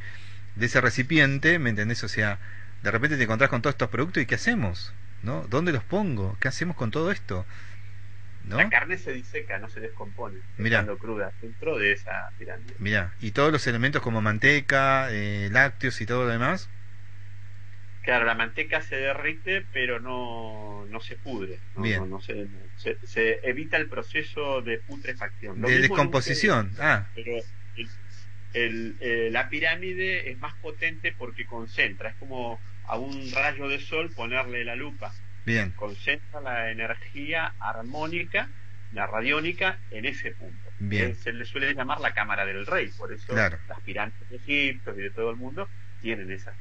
de 0.56 0.66
ese 0.66 0.82
recipiente, 0.82 1.60
¿me 1.60 1.70
entendés? 1.70 2.04
O 2.04 2.08
sea, 2.08 2.40
de 2.84 2.92
repente 2.92 3.18
te 3.18 3.24
encontrás 3.24 3.50
con 3.50 3.62
todos 3.62 3.74
estos 3.74 3.90
productos 3.90 4.24
y 4.24 4.26
¿qué 4.26 4.36
hacemos? 4.36 4.94
¿No? 5.22 5.46
¿Dónde 5.50 5.72
los 5.72 5.84
pongo? 5.84 6.38
¿Qué 6.40 6.48
hacemos 6.48 6.76
con 6.76 6.92
todo 6.92 7.12
esto? 7.12 7.46
¿No? 8.46 8.58
La 8.58 8.70
carne 8.70 8.98
se 8.98 9.14
diseca, 9.14 9.58
no 9.58 9.70
se 9.70 9.80
descompone, 9.80 10.40
mirando 10.58 10.98
cruda 10.98 11.32
dentro 11.42 11.78
de 11.78 11.94
esa 11.94 12.30
pirámide. 12.38 12.74
Mira, 12.78 13.14
y 13.22 13.32
todos 13.32 13.54
los 13.54 13.66
elementos 13.68 14.02
como 14.02 14.22
manteca, 14.22 15.08
eh, 15.12 15.50
lácteos 15.50 16.02
y 16.02 16.06
todo 16.06 16.26
lo 16.26 16.30
demás. 16.30 16.70
Claro, 18.04 18.26
la 18.26 18.36
manteca 18.36 18.82
se 18.82 18.98
derrite, 18.98 19.66
pero 19.72 20.00
no, 20.00 20.86
no 20.90 21.00
se 21.00 21.16
pudre. 21.16 21.58
No, 21.78 22.06
No, 22.06 22.20
se, 22.20 22.48
se, 23.04 23.40
evita 23.44 23.78
el 23.78 23.88
proceso 23.88 24.62
de 24.62 24.80
putrefacción. 24.80 25.62
de 25.62 25.80
descomposición. 25.80 26.72
ah. 26.80 27.08
Pero 27.16 27.38
el, 28.54 28.98
eh, 29.00 29.30
la 29.32 29.48
pirámide 29.48 30.30
es 30.30 30.38
más 30.38 30.54
potente 30.56 31.14
porque 31.18 31.46
concentra. 31.46 32.10
Es 32.10 32.16
como 32.16 32.60
a 32.88 32.98
un 32.98 33.32
rayo 33.32 33.70
de 33.70 33.80
sol 33.80 34.12
ponerle 34.14 34.66
la 34.66 34.76
lupa. 34.76 35.14
Bien. 35.46 35.72
Concentra 35.72 36.42
la 36.42 36.72
energía 36.72 37.54
armónica, 37.60 38.50
la 38.92 39.08
radiónica, 39.08 39.80
en 39.92 40.06
ese 40.06 40.32
punto. 40.32 40.70
Bien. 40.80 41.12
Eh, 41.12 41.16
se 41.16 41.32
le 41.32 41.46
suele 41.46 41.74
llamar 41.74 42.02
la 42.02 42.14
cámara 42.14 42.46
del 42.46 42.66
rey. 42.66 42.90
Por 42.98 43.14
eso 43.14 43.34
las 43.34 43.80
pirámides 43.86 44.30
de 44.30 44.36
Egipto 44.36 44.94
y 44.94 45.04
de 45.04 45.10
todo 45.10 45.30
el 45.30 45.38
mundo 45.38 45.70
tienen 46.04 46.30
esas 46.32 46.54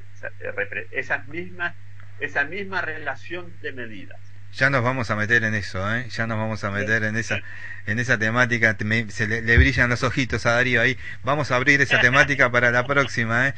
esa 0.92 1.18
misma, 1.26 1.74
esa 2.20 2.44
misma 2.44 2.80
relación 2.80 3.52
de 3.60 3.72
medidas. 3.72 4.18
Ya 4.54 4.70
nos 4.70 4.84
vamos 4.84 5.10
a 5.10 5.16
meter 5.16 5.44
en 5.44 5.54
eso, 5.54 5.94
¿eh? 5.94 6.06
Ya 6.10 6.26
nos 6.26 6.38
vamos 6.38 6.62
a 6.62 6.70
meter 6.70 7.02
en 7.04 7.16
esa, 7.16 7.40
en 7.86 7.98
esa 7.98 8.18
temática. 8.18 8.76
se 9.08 9.26
le, 9.26 9.56
brillan 9.56 9.90
los 9.90 10.02
ojitos 10.02 10.46
a 10.46 10.52
Darío 10.52 10.80
ahí. 10.80 10.96
Vamos 11.24 11.50
a 11.50 11.56
abrir 11.56 11.80
esa 11.80 12.00
temática 12.00 12.52
para 12.52 12.70
la 12.70 12.86
próxima, 12.86 13.48
¿eh? 13.48 13.54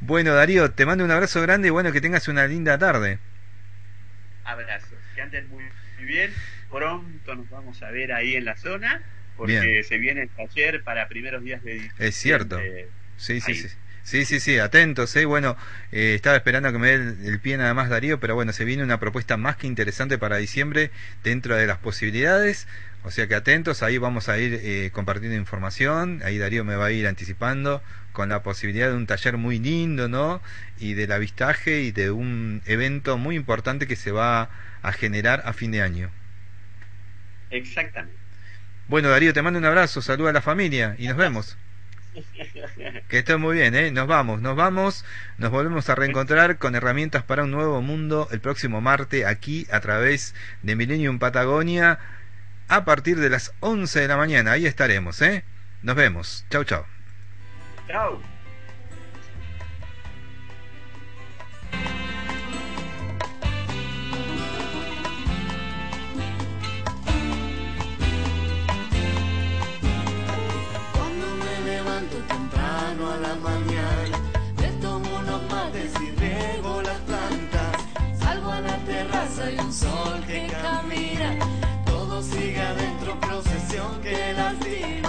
Bueno, 0.00 0.34
Darío, 0.34 0.72
te 0.72 0.84
mando 0.84 1.04
un 1.04 1.12
abrazo 1.12 1.40
grande 1.40 1.68
y 1.68 1.70
bueno, 1.70 1.92
que 1.92 2.00
tengas 2.00 2.26
una 2.26 2.46
linda 2.46 2.76
tarde. 2.76 3.20
Abrazos, 4.44 4.98
que 5.14 5.22
anden 5.22 5.48
muy, 5.48 5.64
bien. 6.04 6.32
Pronto 6.68 7.36
nos 7.36 7.48
vamos 7.48 7.80
a 7.82 7.90
ver 7.92 8.12
ahí 8.12 8.34
en 8.34 8.44
la 8.44 8.56
zona, 8.56 9.00
porque 9.36 9.84
se 9.84 9.96
viene 9.98 10.22
el 10.22 10.28
taller 10.30 10.82
para 10.82 11.06
primeros 11.06 11.44
días 11.44 11.62
de 11.62 11.74
diciembre. 11.74 12.08
Es 12.08 12.16
cierto. 12.16 12.60
Sí, 13.16 13.40
sí, 13.40 13.54
sí. 13.54 13.68
Sí, 14.04 14.24
sí, 14.24 14.40
sí, 14.40 14.58
atentos, 14.58 15.14
¿eh? 15.14 15.24
Bueno, 15.24 15.56
eh, 15.92 16.14
estaba 16.14 16.36
esperando 16.36 16.72
que 16.72 16.78
me 16.78 16.88
dé 16.88 17.28
el, 17.28 17.38
pie 17.40 17.56
nada 17.56 17.72
más 17.72 17.88
Darío, 17.88 18.18
pero 18.18 18.34
bueno, 18.34 18.52
se 18.52 18.64
viene 18.64 18.82
una 18.82 18.98
propuesta 18.98 19.36
más 19.36 19.56
que 19.56 19.68
interesante 19.68 20.18
para 20.18 20.38
diciembre 20.38 20.90
dentro 21.22 21.54
de 21.54 21.66
las 21.66 21.78
posibilidades, 21.78 22.66
o 23.04 23.12
sea 23.12 23.28
que 23.28 23.36
atentos, 23.36 23.82
ahí 23.82 23.98
vamos 23.98 24.28
a 24.28 24.38
ir 24.38 24.58
eh, 24.62 24.90
compartiendo 24.92 25.36
información, 25.36 26.20
ahí 26.24 26.36
Darío 26.36 26.64
me 26.64 26.74
va 26.74 26.86
a 26.86 26.90
ir 26.90 27.06
anticipando 27.06 27.80
con 28.12 28.28
la 28.28 28.42
posibilidad 28.42 28.88
de 28.88 28.96
un 28.96 29.06
taller 29.06 29.36
muy 29.36 29.60
lindo, 29.60 30.08
¿no? 30.08 30.42
Y 30.78 30.94
del 30.94 31.12
avistaje 31.12 31.82
y 31.82 31.92
de 31.92 32.10
un 32.10 32.60
evento 32.66 33.18
muy 33.18 33.36
importante 33.36 33.86
que 33.86 33.96
se 33.96 34.10
va 34.10 34.50
a 34.82 34.92
generar 34.92 35.42
a 35.46 35.52
fin 35.52 35.70
de 35.70 35.80
año. 35.80 36.10
Exactamente. 37.50 38.16
Bueno, 38.88 39.10
Darío, 39.10 39.32
te 39.32 39.42
mando 39.42 39.60
un 39.60 39.64
abrazo, 39.64 40.02
saluda 40.02 40.30
a 40.30 40.32
la 40.32 40.42
familia 40.42 40.96
y 40.98 41.06
nos 41.06 41.16
vemos. 41.16 41.56
Que 43.08 43.18
esté 43.18 43.36
muy 43.36 43.56
bien, 43.56 43.74
¿eh? 43.74 43.90
Nos 43.90 44.06
vamos, 44.06 44.40
nos 44.40 44.56
vamos, 44.56 45.04
nos 45.38 45.50
volvemos 45.50 45.88
a 45.88 45.94
reencontrar 45.94 46.58
con 46.58 46.74
herramientas 46.74 47.22
para 47.22 47.44
un 47.44 47.50
nuevo 47.50 47.80
mundo 47.82 48.28
el 48.30 48.40
próximo 48.40 48.80
martes 48.80 49.24
aquí 49.24 49.66
a 49.70 49.80
través 49.80 50.34
de 50.62 50.76
Millennium 50.76 51.18
Patagonia 51.18 51.98
a 52.68 52.84
partir 52.84 53.18
de 53.18 53.30
las 53.30 53.54
11 53.60 54.00
de 54.00 54.08
la 54.08 54.16
mañana. 54.16 54.52
Ahí 54.52 54.66
estaremos, 54.66 55.20
¿eh? 55.22 55.44
Nos 55.82 55.96
vemos. 55.96 56.44
Chau, 56.50 56.64
chau. 56.64 56.84
Chau. 57.88 58.31
mañana. 73.36 74.18
Me 74.58 74.68
tomo 74.80 75.08
unos 75.18 75.42
mates 75.50 75.92
y 76.00 76.10
riego 76.20 76.82
las 76.82 76.98
plantas. 77.00 78.18
Salgo 78.18 78.50
a 78.50 78.60
la 78.60 78.76
terraza 78.78 79.50
y 79.50 79.58
un 79.58 79.72
sol 79.72 80.24
que 80.26 80.46
camina. 80.46 81.38
Todo 81.86 82.22
sigue 82.22 82.60
adentro, 82.60 83.18
procesión 83.20 84.00
que 84.02 84.32
las 84.34 84.58
tira. 84.60 85.01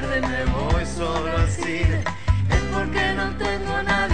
Tarde 0.00 0.20
me 0.22 0.44
voy 0.46 0.84
solo 0.84 1.30
cine, 1.48 2.02
es 2.50 2.62
porque 2.72 3.12
no 3.14 3.36
tengo 3.36 3.82
nadie 3.82 4.13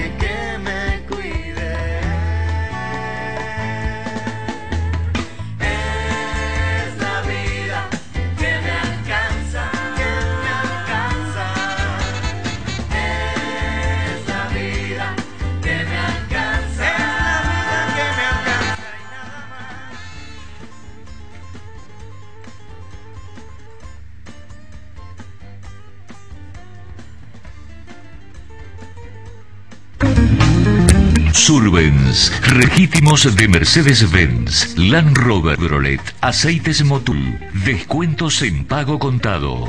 Survens, 31.81 32.31
legítimos 32.59 33.35
de 33.35 33.49
Mercedes-Benz, 33.49 34.77
Land 34.77 35.17
Rover 35.17 35.57
Brolet, 35.57 36.03
aceites 36.21 36.85
Motul, 36.85 37.39
descuentos 37.65 38.43
en 38.43 38.67
pago 38.67 38.99
contado. 38.99 39.67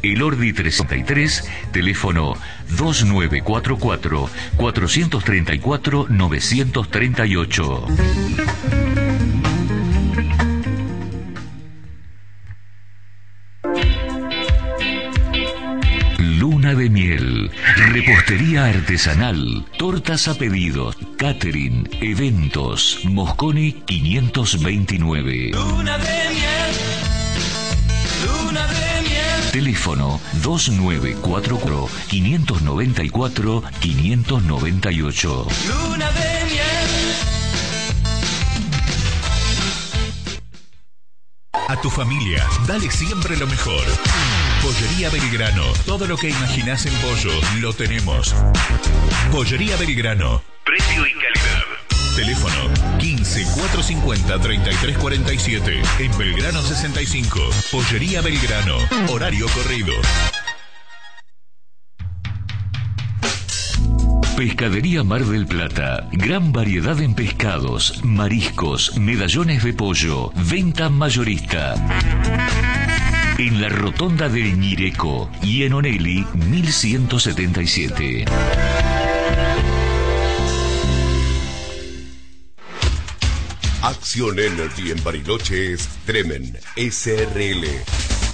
El 0.00 0.22
Ordi 0.22 0.54
333, 0.54 1.44
teléfono 1.72 2.32
2944 2.70 4.30
434 4.56 6.06
938. 6.08 7.86
Artesanal, 18.66 19.64
tortas 19.78 20.26
a 20.26 20.34
pedido, 20.34 20.92
catering, 21.18 21.88
eventos, 22.00 22.98
Mosconi 23.04 23.72
529. 23.86 25.52
Luna 25.52 25.96
de 25.98 26.30
miel, 26.34 26.72
luna 28.26 28.66
de 28.66 29.02
miel. 29.08 29.50
Teléfono 29.52 30.20
2944 30.42 31.88
594 32.08 33.62
598. 33.80 35.46
Luna 35.68 36.05
tu 41.86 41.90
familia, 41.90 42.44
dale 42.66 42.90
siempre 42.90 43.36
lo 43.36 43.46
mejor. 43.46 43.84
Pollería 44.60 45.08
Belgrano. 45.08 45.62
Todo 45.84 46.08
lo 46.08 46.16
que 46.16 46.30
imaginas 46.30 46.84
en 46.84 46.92
pollo, 46.94 47.30
lo 47.60 47.72
tenemos. 47.72 48.34
Pollería 49.30 49.76
Belgrano. 49.76 50.42
Precio 50.64 51.06
y 51.06 51.12
calidad. 51.12 52.16
Teléfono 52.16 52.98
15 52.98 53.44
450 53.44 54.40
3347 54.40 55.82
en 56.00 56.18
Belgrano 56.18 56.60
65. 56.60 57.38
Pollería 57.70 58.20
Belgrano. 58.20 58.78
Horario 59.08 59.46
corrido. 59.50 59.92
Pescadería 64.36 65.02
Mar 65.02 65.24
del 65.24 65.46
Plata. 65.46 66.10
Gran 66.12 66.52
variedad 66.52 67.00
en 67.00 67.14
pescados, 67.14 68.04
mariscos, 68.04 68.98
medallones 68.98 69.64
de 69.64 69.72
pollo. 69.72 70.30
Venta 70.34 70.90
mayorista. 70.90 71.74
En 73.38 73.62
la 73.62 73.70
rotonda 73.70 74.28
de 74.28 74.52
Ñireco 74.52 75.30
y 75.42 75.62
en 75.62 75.72
Oneli 75.72 76.26
1177. 76.34 78.26
Acción 83.80 84.38
Energy 84.38 84.90
en 84.90 85.02
Bariloche 85.02 85.72
es 85.72 85.88
Tremen 86.04 86.58
SRL. 86.76 87.64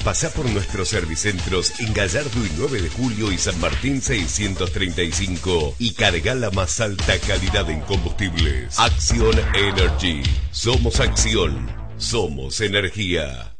Pasa 0.05 0.31
por 0.31 0.51
nuestros 0.51 0.89
servicentros 0.89 1.79
en 1.79 1.95
Gallardo 1.95 2.45
y 2.45 2.51
9 2.57 2.83
de 2.83 2.89
Julio 2.89 3.31
y 3.31 3.39
San 3.39 3.59
Martín 3.61 4.03
635 4.03 5.77
y 5.79 5.93
carga 5.93 6.35
la 6.35 6.51
más 6.51 6.81
alta 6.81 7.17
calidad 7.21 7.71
en 7.71 7.81
combustibles. 7.83 8.81
Acción 8.81 9.33
Energy. 9.55 10.23
Somos 10.51 10.99
acción. 10.99 11.71
Somos 11.99 12.61
energía. 12.61 13.55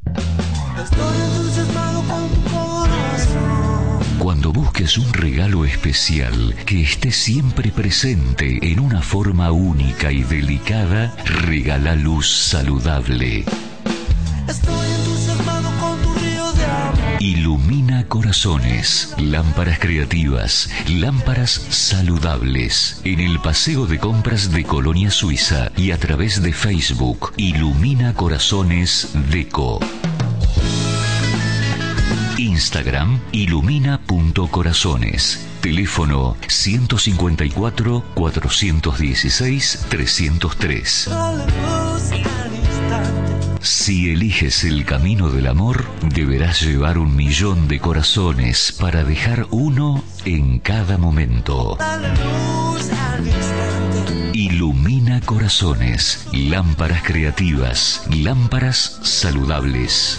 Cuando 4.19 4.53
busques 4.53 4.99
un 4.99 5.13
regalo 5.13 5.65
especial 5.65 6.57
que 6.67 6.83
esté 6.83 7.13
siempre 7.13 7.71
presente 7.71 8.59
en 8.63 8.81
una 8.81 9.01
forma 9.01 9.53
única 9.53 10.11
y 10.11 10.25
delicada, 10.25 11.15
regala 11.25 11.95
luz 11.95 12.29
saludable. 12.29 13.45
Corazones, 18.09 19.15
lámparas 19.19 19.79
creativas, 19.79 20.71
lámparas 20.89 21.51
saludables. 21.71 23.01
En 23.05 23.21
el 23.21 23.41
paseo 23.41 23.87
de 23.87 23.99
compras 23.99 24.51
de 24.53 24.65
Colonia 24.65 25.11
Suiza 25.11 25.71
y 25.77 25.91
a 25.91 25.99
través 25.99 26.43
de 26.43 26.53
Facebook, 26.53 27.33
Ilumina 27.37 28.15
Corazones 28.15 29.11
Deco. 29.31 29.81
Instagram 32.39 33.21
ilumina.corazones. 33.33 35.47
Teléfono 35.61 36.37
154 36.49 38.05
416 38.15 39.87
303. 39.89 41.09
Si 43.63 44.11
eliges 44.11 44.65
el 44.65 44.85
camino 44.85 45.31
del 45.31 45.47
amor, 45.47 45.87
deberás 46.13 46.63
llevar 46.63 46.99
un 46.99 47.15
millón 47.15 47.69
de 47.69 47.79
corazones 47.79 48.73
para 48.73 49.05
dejar 49.05 49.47
uno 49.51 50.03
en 50.25 50.59
cada 50.59 50.99
momento. 50.99 51.79
Ilumina 54.33 55.21
corazones, 55.21 56.27
lámparas 56.33 57.05
creativas, 57.05 58.03
lámparas 58.11 58.99
saludables. 59.05 60.19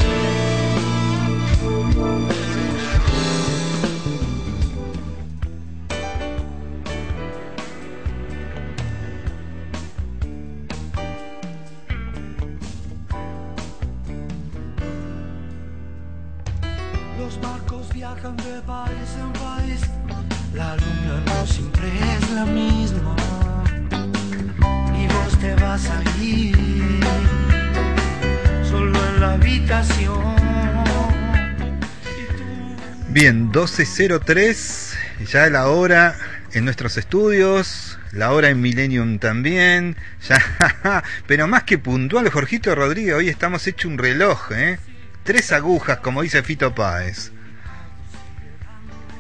12.03, 33.64 35.26
ya 35.26 35.50
la 35.50 35.68
hora 35.68 36.18
en 36.52 36.66
nuestros 36.66 36.98
estudios, 36.98 37.98
la 38.12 38.34
hora 38.34 38.50
en 38.50 38.60
Millennium 38.60 39.20
también, 39.20 39.96
ya, 40.28 41.02
pero 41.28 41.48
más 41.48 41.64
que 41.64 41.78
puntual, 41.78 42.30
Jorgito 42.30 42.76
Rodríguez, 42.76 43.14
hoy 43.14 43.30
estamos 43.30 43.66
hecho 43.66 43.88
un 43.88 43.98
reloj, 43.98 44.52
¿eh? 44.52 44.80
Tres 45.24 45.54
agujas, 45.54 46.00
como 46.00 46.24
dice 46.24 46.44
Fito 46.44 46.76
Páez. 46.76 47.32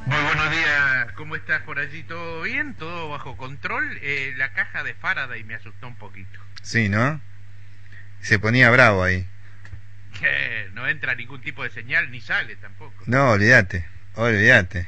Muy 0.07 0.21
buenos 0.21 0.51
días, 0.51 1.13
¿cómo 1.15 1.37
estás 1.37 1.61
por 1.61 1.79
allí? 1.79 2.03
¿Todo 2.03 2.41
bien? 2.41 2.73
¿Todo 2.73 3.07
bajo 3.07 3.37
control? 3.37 3.97
Eh, 4.01 4.33
la 4.35 4.51
caja 4.51 4.83
de 4.83 4.93
Faraday 4.93 5.45
me 5.45 5.55
asustó 5.55 5.87
un 5.87 5.95
poquito. 5.95 6.37
Sí, 6.61 6.89
¿no? 6.89 7.21
Se 8.19 8.39
ponía 8.39 8.69
bravo 8.71 9.03
ahí. 9.03 9.25
Que 10.19 10.69
no 10.73 10.85
entra 10.87 11.15
ningún 11.15 11.41
tipo 11.41 11.63
de 11.63 11.69
señal 11.69 12.11
ni 12.11 12.21
sale 12.21 12.55
tampoco. 12.57 13.03
No, 13.07 13.31
olvídate, 13.31 13.87
olvídate. 14.15 14.87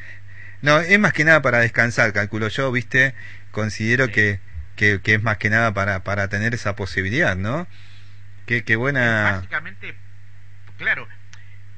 No, 0.62 0.80
es 0.80 1.00
más 1.00 1.14
que 1.14 1.24
nada 1.26 1.42
para 1.42 1.60
descansar, 1.60 2.12
calculo 2.14 2.48
yo, 2.48 2.72
¿viste? 2.72 3.14
Considero 3.52 4.06
Sí. 4.08 4.12
que, 4.14 4.40
que, 4.76 5.02
que 5.02 5.16
es 5.16 5.24
más 5.24 5.38
que 5.38 5.50
nada 5.50 5.74
para, 5.74 6.04
para 6.04 6.28
tener 6.28 6.54
esa 6.54 6.76
posibilidad, 6.76 7.36
¿no? 7.36 7.68
Qué, 8.46 8.64
qué 8.64 8.76
buena... 8.76 9.32
Básicamente, 9.34 9.96
claro, 10.78 11.08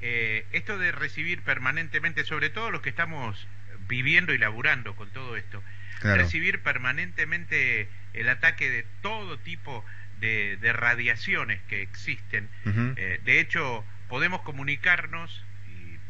eh, 0.01 0.45
esto 0.51 0.77
de 0.77 0.91
recibir 0.91 1.41
permanentemente, 1.43 2.23
sobre 2.23 2.49
todo 2.49 2.71
los 2.71 2.81
que 2.81 2.89
estamos 2.89 3.47
viviendo 3.87 4.33
y 4.33 4.37
laburando 4.37 4.95
con 4.95 5.09
todo 5.11 5.37
esto, 5.37 5.63
Claro. 5.99 6.17
recibir 6.21 6.61
permanentemente 6.61 7.89
el 8.13 8.29
ataque 8.29 8.69
de 8.69 8.85
todo 9.01 9.39
tipo 9.39 9.83
de, 10.19 10.57
de 10.57 10.71
radiaciones 10.73 11.59
que 11.67 11.81
existen. 11.81 12.49
Eh, 12.97 13.19
de 13.23 13.39
hecho, 13.39 13.83
podemos 14.07 14.41
comunicarnos, 14.41 15.43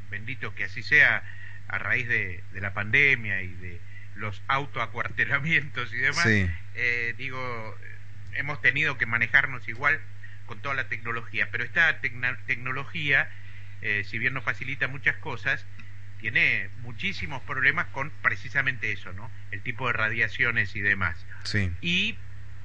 bendito 0.10 0.54
que 0.56 0.66
así 0.66 0.84
sea, 0.84 1.24
a 1.68 1.78
raíz 1.78 2.08
de, 2.08 2.44
de 2.54 2.62
la 2.62 2.74
pandemia 2.74 3.42
y 3.42 3.54
de 3.56 3.82
los 4.16 4.42
autoacuartelamientos 4.48 5.94
y 5.94 5.98
demás, 5.98 6.24
Sí. 6.24 6.50
eh, 6.76 7.14
digo, 7.18 7.78
hemos 8.34 8.62
tenido 8.62 8.98
que 8.98 9.06
manejarnos 9.06 9.68
igual 9.68 10.00
con 10.46 10.60
toda 10.62 10.76
la 10.76 10.88
tecnología, 10.88 11.50
pero 11.52 11.64
esta 11.64 12.02
tecna- 12.02 12.38
tecnología, 12.46 13.30
eh, 13.82 14.04
si 14.06 14.18
bien 14.18 14.34
nos 14.34 14.44
facilita 14.44 14.88
muchas 14.88 15.18
cosas, 15.18 15.66
tiene 16.20 16.70
muchísimos 16.80 17.44
problemas 17.44 17.88
con 17.88 18.10
precisamente 18.24 18.92
eso, 18.92 19.14
¿no? 19.14 19.30
El 19.52 19.62
tipo 19.62 19.88
de 19.88 19.94
radiaciones 19.94 20.76
y 20.76 20.82
demás. 20.82 21.24
Sí. 21.44 21.72
Y, 21.82 22.18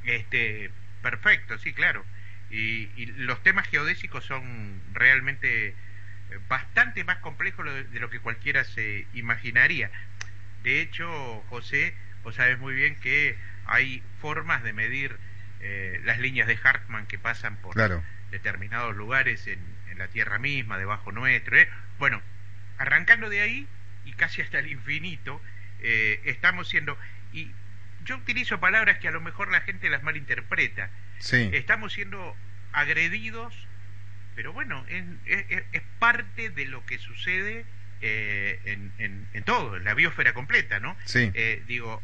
este, 0.05 0.71
perfecto, 1.03 1.59
sí, 1.59 1.73
claro. 1.75 2.05
Y, 2.51 2.89
y 2.97 3.07
los 3.07 3.43
temas 3.43 3.69
geodésicos 3.69 4.25
son 4.25 4.81
realmente 4.93 5.75
bastante 6.49 7.05
más 7.05 7.19
de, 7.75 7.85
de 7.85 8.01
lo 8.01 8.11
que 8.11 8.21
cualquiera 8.21 8.65
se 8.65 9.07
imaginaría. 9.15 9.91
De 10.63 10.81
hecho, 10.81 11.43
José, 11.49 11.95
vos 12.23 12.35
sabes 12.37 12.59
muy 12.59 12.75
bien 12.75 12.97
que 12.97 13.37
hay 13.67 14.03
formas 14.21 14.63
de 14.63 14.73
medir 14.73 15.17
eh, 15.61 16.01
las 16.05 16.19
líneas 16.19 16.47
de 16.49 16.59
Hartmann 16.63 17.07
que 17.07 17.19
pasan 17.19 17.57
por 17.57 17.75
Claro. 17.75 18.03
determinados 18.31 18.97
lugares 18.97 19.47
en, 19.47 19.61
en 19.91 19.99
la 19.99 20.09
Tierra 20.09 20.39
misma, 20.39 20.79
debajo 20.79 21.13
nuestro. 21.13 21.57
¿eh? 21.57 21.69
Bueno, 21.99 22.21
arrancando 22.79 23.29
de 23.29 23.41
ahí 23.41 23.67
y 24.05 24.13
casi 24.13 24.43
hasta 24.43 24.59
el 24.59 24.69
infinito, 24.71 25.41
eh, 25.81 26.21
estamos 26.25 26.69
siendo... 26.69 26.99
Y 27.33 27.51
yo 28.05 28.17
utilizo 28.17 28.59
palabras 28.59 28.99
que 28.99 29.09
a 29.09 29.13
lo 29.13 29.21
mejor 29.21 29.51
la 29.53 29.61
gente 29.61 29.89
las 29.89 30.03
malinterpreta. 30.03 30.91
Sí. 31.19 31.51
Estamos 31.53 31.93
siendo 31.93 32.37
agredidos, 32.73 33.55
pero 34.35 34.53
bueno, 34.53 34.85
es, 34.89 35.05
es- 35.27 35.63
es 35.73 35.83
parte 35.99 36.51
de 36.51 36.67
lo 36.67 36.85
que 36.87 36.99
sucede 36.99 37.65
eh, 38.01 38.61
en, 38.65 38.93
en- 38.99 39.27
en 39.33 39.43
todo, 39.45 39.77
en 39.77 39.85
la 39.85 39.95
biosfera 39.95 40.33
completa, 40.35 40.81
¿no? 40.81 40.97
Sí. 41.05 41.31
Eh, 41.35 41.63
digo, 41.67 42.03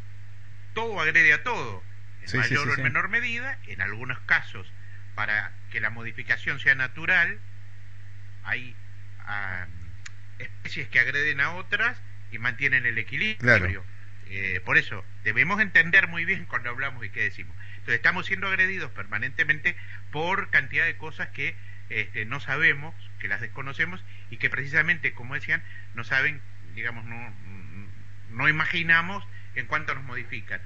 todo 0.75 1.01
agrede 1.01 1.33
a 1.33 1.43
todo, 1.43 1.83
en 2.23 2.29
Sí, 2.29 2.37
mayor 2.37 2.65
sí, 2.67 2.71
o 2.71 2.75
en 2.75 2.83
menor 2.85 3.09
medida, 3.09 3.59
en 3.67 3.81
algunos 3.81 4.19
casos, 4.21 4.73
para 5.15 5.53
que 5.71 5.81
la 5.81 5.91
modificación 5.91 6.61
sea 6.61 6.75
natural, 6.75 7.39
hay 8.45 8.75
especies 10.39 10.89
que 10.89 11.01
agreden 11.01 11.41
a 11.41 11.55
otras 11.55 11.99
y 12.31 12.39
mantienen 12.39 12.87
el 12.87 12.99
equilibrio. 12.99 13.39
Claro. 13.39 13.85
Eh, 14.31 14.61
por 14.65 14.77
eso, 14.77 15.05
debemos 15.25 15.61
entender 15.61 16.07
muy 16.07 16.25
bien 16.27 16.45
cuando 16.45 16.69
hablamos 16.71 17.05
y 17.05 17.09
qué 17.11 17.23
decimos. 17.23 17.57
Entonces, 17.73 17.95
estamos 17.95 18.27
siendo 18.27 18.47
agredidos 18.47 18.91
permanentemente 18.93 19.75
por 20.13 20.51
cantidad 20.51 20.85
de 20.85 20.97
cosas 20.97 21.29
que 21.31 21.57
este, 21.91 22.25
no 22.25 22.41
sabemos, 22.41 22.95
que 23.19 23.29
las 23.29 23.41
desconocemos 23.41 24.05
y 24.31 24.37
que 24.37 24.51
precisamente, 24.51 25.13
como 25.13 25.35
decían, 25.35 25.63
no 25.95 26.05
saben, 26.05 26.41
digamos, 26.75 27.05
no, 27.05 27.35
no 28.31 28.49
imaginamos 28.49 29.27
en 29.55 29.67
cuánto 29.67 29.95
nos 29.95 30.05
modifican. 30.05 30.61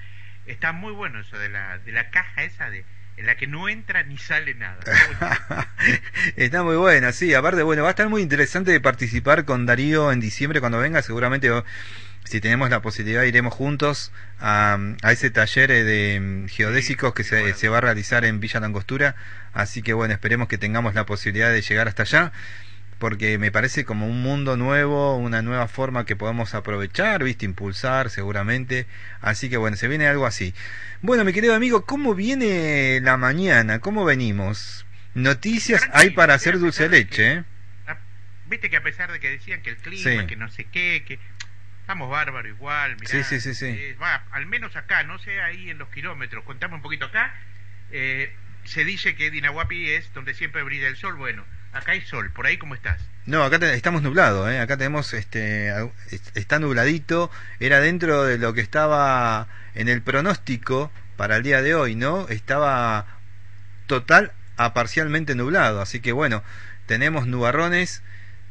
Está 0.47 0.73
muy 0.73 0.93
bueno 0.93 1.21
eso 1.21 1.39
de 1.39 1.49
la, 1.49 1.79
de 1.79 1.93
la 1.93 2.11
caja 2.11 2.43
esa 2.43 2.71
de 2.71 2.85
en 3.17 3.27
la 3.27 3.37
que 3.37 3.47
no 3.47 3.69
entra 3.69 4.03
ni 4.05 4.19
sale 4.19 4.55
nada. 4.55 4.81
Está 6.37 6.63
muy 6.63 6.77
buena, 6.79 7.13
sí. 7.13 7.35
Aparte, 7.35 7.63
bueno, 7.63 7.83
va 7.83 7.89
a 7.89 7.91
estar 7.91 8.09
muy 8.09 8.23
interesante 8.23 8.79
participar 8.81 9.45
con 9.45 9.67
Darío 9.67 10.13
en 10.13 10.21
diciembre 10.21 10.61
cuando 10.61 10.79
venga. 10.79 11.03
Seguramente, 11.03 11.51
si 12.33 12.41
tenemos 12.41 12.71
la 12.71 12.81
posibilidad, 12.81 13.25
iremos 13.25 13.53
juntos 13.53 14.11
a, 14.41 14.79
a 15.03 15.13
ese 15.13 15.29
taller 15.31 15.71
eh, 15.71 15.85
de 15.85 16.19
mm, 16.19 16.49
geodésicos 16.49 17.13
que 17.13 17.25
se, 17.25 17.53
se 17.53 17.69
va 17.69 17.77
a 17.77 17.81
realizar 17.83 18.25
en 18.25 18.41
Villa 18.41 18.59
Langostura. 18.59 19.17
Así 19.53 19.83
que, 19.83 19.93
bueno, 19.93 20.15
esperemos 20.15 20.49
que 20.49 20.57
tengamos 20.57 20.95
la 20.95 21.05
posibilidad 21.05 21.53
de 21.53 21.61
llegar 21.61 21.89
hasta 21.89 22.05
allá 22.05 22.33
porque 22.99 23.37
me 23.37 23.51
parece 23.53 23.85
como 23.85 24.07
un 24.07 24.23
mundo 24.23 24.57
nuevo, 24.57 25.17
una 25.19 25.43
nueva 25.43 25.69
forma 25.69 26.07
que 26.07 26.17
podemos 26.17 26.55
aprovechar, 26.55 27.23
viste, 27.23 27.45
impulsar 27.45 28.09
seguramente. 28.09 28.87
Así 29.21 29.51
que 29.51 29.59
bueno, 29.59 29.77
se 29.77 29.89
viene 29.89 30.07
algo 30.07 30.25
así. 30.25 30.55
Bueno, 31.03 31.25
mi 31.25 31.35
querido 31.35 31.55
amigo, 31.55 31.85
¿cómo 31.85 32.15
viene 32.15 33.01
la 33.03 33.19
mañana? 33.19 33.81
¿Cómo 33.81 34.07
venimos? 34.07 34.87
Noticias 35.15 35.83
hay 35.93 36.11
para 36.11 36.33
hacer 36.33 36.59
dulce 36.59 36.89
leche, 36.89 37.33
¿eh? 37.33 37.45
Viste 38.47 38.71
que 38.71 38.77
a 38.77 38.83
pesar 38.83 39.11
de 39.11 39.19
que 39.19 39.31
decían 39.31 39.63
que 39.63 39.71
el 39.71 39.77
clima, 39.79 40.27
que 40.27 40.37
no 40.37 40.51
sé 40.51 40.65
qué, 40.71 41.05
que 41.07 41.19
estamos 41.83 42.09
bárbaros 42.09 42.49
igual, 42.49 42.97
mirá, 42.97 43.11
sí, 43.11 43.23
sí, 43.25 43.41
sí, 43.41 43.55
sí. 43.55 43.67
Eh, 43.67 43.97
va, 44.01 44.25
al 44.31 44.47
menos 44.47 44.75
acá, 44.77 45.03
no 45.03 45.19
sé 45.19 45.41
ahí 45.43 45.69
en 45.69 45.79
los 45.79 45.89
kilómetros, 45.91 46.45
contame 46.45 46.77
un 46.77 46.83
poquito 46.83 47.07
acá, 47.07 47.35
eh, 47.91 48.35
se 48.65 48.85
dice 48.85 49.15
que 49.15 49.31
Dinahuapi 49.31 49.91
es 49.91 50.13
donde 50.15 50.35
siempre 50.35 50.63
brilla 50.63 50.89
el 50.89 50.97
sol, 50.97 51.17
bueno, 51.17 51.45
acá 51.73 51.93
hay 51.93 52.01
sol, 52.03 52.31
por 52.31 52.47
ahí 52.47 52.57
cómo 52.57 52.75
estás. 52.75 53.01
No, 53.27 53.43
acá 53.43 53.57
estamos 53.73 54.03
nublados, 54.03 54.49
¿eh? 54.51 54.61
acá 54.61 54.77
tenemos, 54.77 55.13
este, 55.13 55.73
está 56.35 56.59
nubladito, 56.59 57.31
era 57.61 57.81
dentro 57.81 58.25
de 58.25 58.39
lo 58.39 58.55
que 58.55 58.61
estaba 58.61 59.49
en 59.75 59.89
el 59.89 60.03
pronóstico 60.03 60.93
para 61.17 61.37
el 61.37 61.43
día 61.43 61.63
de 61.63 61.75
hoy, 61.75 61.97
¿no? 61.97 62.29
Estaba 62.29 63.07
total 63.87 64.33
a 64.57 64.73
parcialmente 64.73 65.35
nublado, 65.35 65.81
así 65.81 66.01
que 66.01 66.13
bueno, 66.13 66.45
tenemos 66.87 67.27
nubarrones 67.27 68.03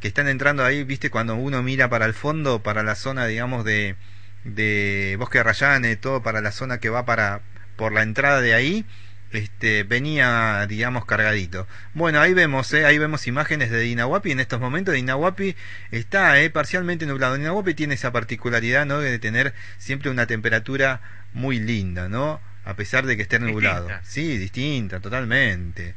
que 0.01 0.07
están 0.07 0.27
entrando 0.27 0.65
ahí, 0.65 0.83
viste, 0.83 1.09
cuando 1.09 1.35
uno 1.35 1.63
mira 1.63 1.89
para 1.89 2.05
el 2.05 2.13
fondo, 2.13 2.61
para 2.63 2.83
la 2.83 2.95
zona, 2.95 3.27
digamos, 3.27 3.63
de, 3.63 3.95
de 4.43 5.15
Bosque 5.19 5.37
de 5.37 5.43
Rayane, 5.43 5.95
todo 5.95 6.23
para 6.23 6.41
la 6.41 6.51
zona 6.51 6.79
que 6.79 6.89
va 6.89 7.05
para 7.05 7.41
por 7.77 7.93
la 7.93 8.01
entrada 8.01 8.41
de 8.41 8.53
ahí, 8.53 8.85
este, 9.31 9.83
venía, 9.83 10.65
digamos, 10.67 11.05
cargadito. 11.05 11.67
Bueno, 11.93 12.19
ahí 12.19 12.33
vemos, 12.33 12.73
eh, 12.73 12.85
ahí 12.85 12.97
vemos 12.97 13.27
imágenes 13.27 13.69
de 13.69 13.79
Dinahuapi 13.79 14.31
en 14.31 14.39
estos 14.39 14.59
momentos. 14.59 14.93
Dinahuapi 14.93 15.55
está 15.91 16.41
eh, 16.41 16.49
parcialmente 16.49 17.05
nublado. 17.05 17.37
Dinahuapi 17.37 17.73
tiene 17.73 17.93
esa 17.93 18.11
particularidad, 18.11 18.85
¿no? 18.85 18.99
De 18.99 19.19
tener 19.19 19.53
siempre 19.77 20.09
una 20.09 20.25
temperatura 20.25 21.01
muy 21.33 21.59
linda, 21.59 22.09
¿no? 22.09 22.41
A 22.65 22.75
pesar 22.75 23.05
de 23.05 23.15
que 23.15 23.23
esté 23.23 23.39
nublado. 23.39 23.89
Sí, 24.03 24.37
distinta, 24.37 24.99
totalmente. 24.99 25.95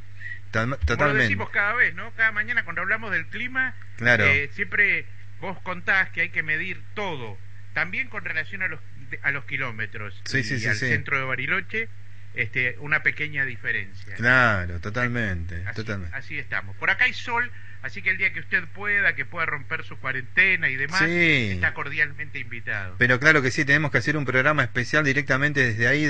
Totalmente. 0.51 0.95
Como 0.95 1.07
lo 1.07 1.13
decimos 1.15 1.49
cada 1.49 1.73
vez, 1.73 1.93
¿no? 1.95 2.11
Cada 2.15 2.31
mañana 2.31 2.63
cuando 2.63 2.81
hablamos 2.81 3.11
del 3.11 3.27
clima, 3.27 3.75
claro. 3.97 4.25
Eh, 4.25 4.49
siempre 4.53 5.05
vos 5.39 5.59
contás 5.61 6.09
que 6.09 6.21
hay 6.21 6.29
que 6.29 6.43
medir 6.43 6.81
todo, 6.93 7.37
también 7.73 8.07
con 8.09 8.23
relación 8.23 8.61
a 8.61 8.67
los, 8.67 8.79
a 9.21 9.31
los 9.31 9.45
kilómetros 9.45 10.19
sí, 10.25 10.41
y 10.41 10.65
al 10.65 10.75
centro 10.75 11.17
de 11.17 11.25
Bariloche 11.25 11.89
este, 12.35 12.77
una 12.79 13.03
pequeña 13.03 13.45
diferencia. 13.45 14.15
Claro, 14.15 14.79
totalmente 14.79 15.63
así, 15.65 15.75
totalmente. 15.75 16.15
así 16.15 16.37
estamos. 16.37 16.75
Por 16.75 16.89
acá 16.89 17.05
hay 17.05 17.13
sol, 17.13 17.49
así 17.81 18.01
que 18.01 18.09
el 18.09 18.17
día 18.17 18.33
que 18.33 18.39
usted 18.39 18.63
pueda, 18.73 19.15
que 19.15 19.25
pueda 19.25 19.45
romper 19.45 19.83
su 19.83 19.97
cuarentena 19.97 20.69
y 20.69 20.75
demás, 20.75 21.01
está 21.01 21.73
cordialmente 21.73 22.39
invitado. 22.39 22.95
Pero 22.97 23.19
claro 23.19 23.41
que 23.41 23.51
sí, 23.51 23.63
tenemos 23.63 23.91
que 23.91 23.99
hacer 23.99 24.17
un 24.17 24.25
programa 24.25 24.63
especial 24.63 25.05
directamente 25.05 25.61
desde 25.61 25.87
ahí, 25.87 26.05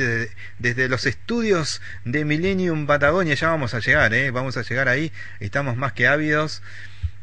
desde, 0.59 0.89
los 0.89 1.05
estudios 1.05 1.81
de 2.05 2.25
Millennium 2.25 2.87
Patagonia. 2.87 3.35
Ya 3.35 3.49
vamos 3.49 3.73
a 3.73 3.79
llegar, 3.79 4.13
¿eh? 4.13 4.31
vamos 4.31 4.57
a 4.57 4.63
llegar 4.63 4.89
ahí. 4.89 5.11
Estamos 5.39 5.77
más 5.77 5.93
que 5.93 6.07
ávidos. 6.07 6.63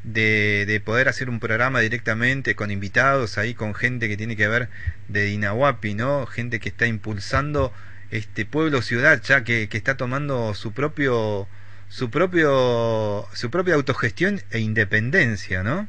De, 0.04 0.64
de, 0.66 0.80
poder 0.80 1.06
hacer 1.06 1.30
un 1.30 1.38
programa 1.38 1.78
directamente 1.78 2.56
con 2.56 2.72
invitados 2.72 3.38
ahí, 3.38 3.54
con 3.54 3.72
gente 3.72 4.08
que 4.08 4.16
tiene 4.16 4.34
que 4.34 4.48
ver 4.48 4.68
de 5.06 5.26
Dinahuapi, 5.26 5.94
¿no? 5.94 6.26
Gente 6.26 6.58
que 6.58 6.70
está 6.70 6.88
impulsando 6.88 7.72
este 8.12 8.44
pueblo 8.44 8.82
ciudad 8.82 9.20
ya 9.22 9.42
que, 9.42 9.68
que 9.68 9.76
está 9.78 9.96
tomando 9.96 10.54
su 10.54 10.72
propio 10.72 11.48
su 11.88 12.10
propio 12.10 13.26
su 13.32 13.50
propia 13.50 13.74
autogestión 13.74 14.40
e 14.50 14.60
independencia, 14.60 15.62
¿no? 15.62 15.88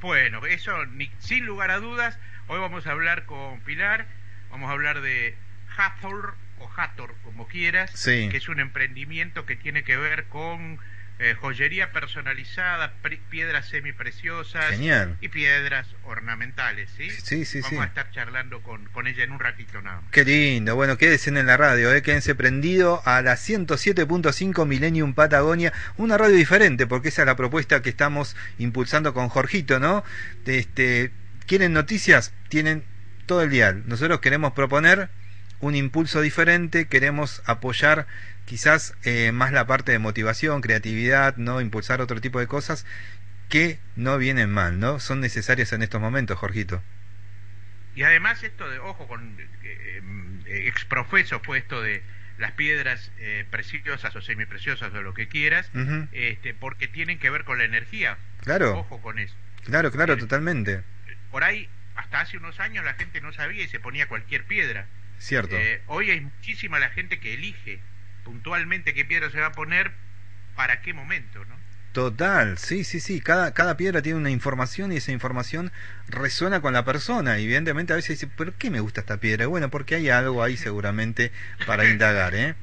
Bueno, 0.00 0.44
eso 0.46 0.72
sin 1.18 1.46
lugar 1.46 1.70
a 1.70 1.78
dudas. 1.78 2.18
Hoy 2.48 2.58
vamos 2.58 2.86
a 2.86 2.90
hablar 2.90 3.24
con 3.24 3.60
Pilar, 3.60 4.08
vamos 4.50 4.68
a 4.68 4.72
hablar 4.72 5.00
de 5.00 5.36
Hathor 5.76 6.34
o 6.58 6.68
Hathor, 6.76 7.14
como 7.22 7.46
quieras, 7.46 8.04
que 8.04 8.36
es 8.36 8.48
un 8.48 8.58
emprendimiento 8.58 9.46
que 9.46 9.54
tiene 9.54 9.84
que 9.84 9.96
ver 9.96 10.24
con 10.24 10.78
eh, 11.18 11.34
joyería 11.40 11.92
personalizada, 11.92 12.94
piedras 13.30 13.68
semipreciosas 13.68 14.74
y 15.20 15.28
piedras 15.28 15.86
ornamentales, 16.04 16.90
¿sí? 16.96 17.10
Sí, 17.10 17.44
sí, 17.44 17.60
Vamos 17.60 17.80
a 17.80 17.86
estar 17.86 18.10
charlando 18.10 18.60
con, 18.62 18.86
con, 18.86 19.06
ella 19.06 19.22
en 19.22 19.32
un 19.32 19.38
ratito 19.38 19.80
nada 19.82 20.00
más. 20.00 20.10
Qué 20.10 20.24
lindo. 20.24 20.74
Bueno, 20.74 20.98
quédense 20.98 21.30
en 21.30 21.46
la 21.46 21.56
radio, 21.56 21.94
¿eh? 21.94 22.02
quédense 22.02 22.34
prendido 22.34 23.02
a 23.04 23.22
la 23.22 23.34
107.5 23.34 24.66
Millennium 24.66 25.14
Patagonia, 25.14 25.72
una 25.96 26.18
radio 26.18 26.34
diferente, 26.34 26.86
porque 26.86 27.08
esa 27.08 27.22
es 27.22 27.26
la 27.26 27.36
propuesta 27.36 27.82
que 27.82 27.90
estamos 27.90 28.36
impulsando 28.58 29.14
con 29.14 29.28
Jorgito, 29.28 29.78
¿no? 29.78 30.02
Este, 30.46 31.12
¿Quieren 31.46 31.72
noticias? 31.72 32.32
Tienen 32.48 32.84
todo 33.26 33.42
el 33.42 33.50
día. 33.50 33.72
Nosotros 33.72 34.20
queremos 34.20 34.52
proponer 34.52 35.10
un 35.62 35.76
impulso 35.76 36.20
diferente, 36.20 36.88
queremos 36.88 37.40
apoyar 37.46 38.08
quizás 38.46 38.94
eh, 39.04 39.30
más 39.30 39.52
la 39.52 39.64
parte 39.64 39.92
de 39.92 40.00
motivación, 40.00 40.60
creatividad, 40.60 41.36
no 41.36 41.60
impulsar 41.60 42.00
otro 42.00 42.20
tipo 42.20 42.40
de 42.40 42.48
cosas 42.48 42.84
que 43.48 43.78
no 43.94 44.18
vienen 44.18 44.50
mal, 44.50 44.80
¿no? 44.80 44.98
Son 44.98 45.20
necesarias 45.20 45.72
en 45.72 45.82
estos 45.82 46.00
momentos, 46.00 46.36
Jorgito. 46.36 46.82
Y 47.94 48.02
además 48.02 48.42
esto 48.42 48.68
de, 48.68 48.80
ojo, 48.80 49.06
con 49.06 49.36
eh, 49.62 50.02
eh, 50.46 50.64
exprofeso 50.66 51.38
fue 51.38 51.58
esto 51.58 51.80
de 51.80 52.02
las 52.38 52.52
piedras 52.52 53.12
preciosas 53.50 54.16
o 54.16 54.20
semipreciosas 54.20 54.92
o 54.92 55.02
lo 55.02 55.14
que 55.14 55.28
quieras, 55.28 55.70
este, 56.10 56.54
porque 56.54 56.88
tienen 56.88 57.20
que 57.20 57.30
ver 57.30 57.44
con 57.44 57.58
la 57.58 57.64
energía. 57.64 58.18
Claro. 58.40 58.78
Ojo 58.78 59.00
con 59.00 59.20
eso. 59.20 59.36
Claro, 59.64 59.92
claro, 59.92 60.16
totalmente. 60.16 60.82
Por 61.30 61.44
ahí, 61.44 61.68
hasta 61.94 62.20
hace 62.20 62.38
unos 62.38 62.58
años 62.58 62.84
la 62.84 62.94
gente 62.94 63.20
no 63.20 63.32
sabía 63.32 63.62
y 63.62 63.68
se 63.68 63.78
ponía 63.78 64.08
cualquier 64.08 64.44
piedra. 64.44 64.88
Cierto. 65.22 65.56
hoy 65.86 66.10
hay 66.10 66.20
muchísima 66.20 66.80
la 66.80 66.88
gente 66.88 67.20
que 67.20 67.34
elige 67.34 67.80
puntualmente 68.24 68.92
qué 68.92 69.04
piedra 69.04 69.30
se 69.30 69.38
va 69.38 69.46
a 69.46 69.52
poner 69.52 69.92
para 70.56 70.82
qué 70.82 70.92
momento, 70.92 71.44
¿no? 71.44 71.54
Total, 71.92 72.58
sí, 72.58 72.82
sí, 72.82 72.98
sí. 72.98 73.20
Cada, 73.20 73.54
cada 73.54 73.76
piedra 73.76 74.02
tiene 74.02 74.18
una 74.18 74.30
información 74.30 74.90
y 74.90 74.96
esa 74.96 75.12
información 75.12 75.70
resuena 76.08 76.60
con 76.60 76.72
la 76.72 76.84
persona. 76.84 77.38
Y 77.38 77.44
evidentemente 77.44 77.92
a 77.92 77.96
veces 77.96 78.18
dice, 78.18 78.26
¿por 78.26 78.54
qué 78.54 78.70
me 78.70 78.80
gusta 78.80 79.02
esta 79.02 79.18
piedra? 79.18 79.46
Bueno, 79.46 79.70
porque 79.70 79.94
hay 79.94 80.08
algo 80.08 80.42
ahí 80.42 80.56
seguramente 80.56 81.30
para 81.66 81.88
indagar, 81.88 82.34
¿eh? 82.34 82.56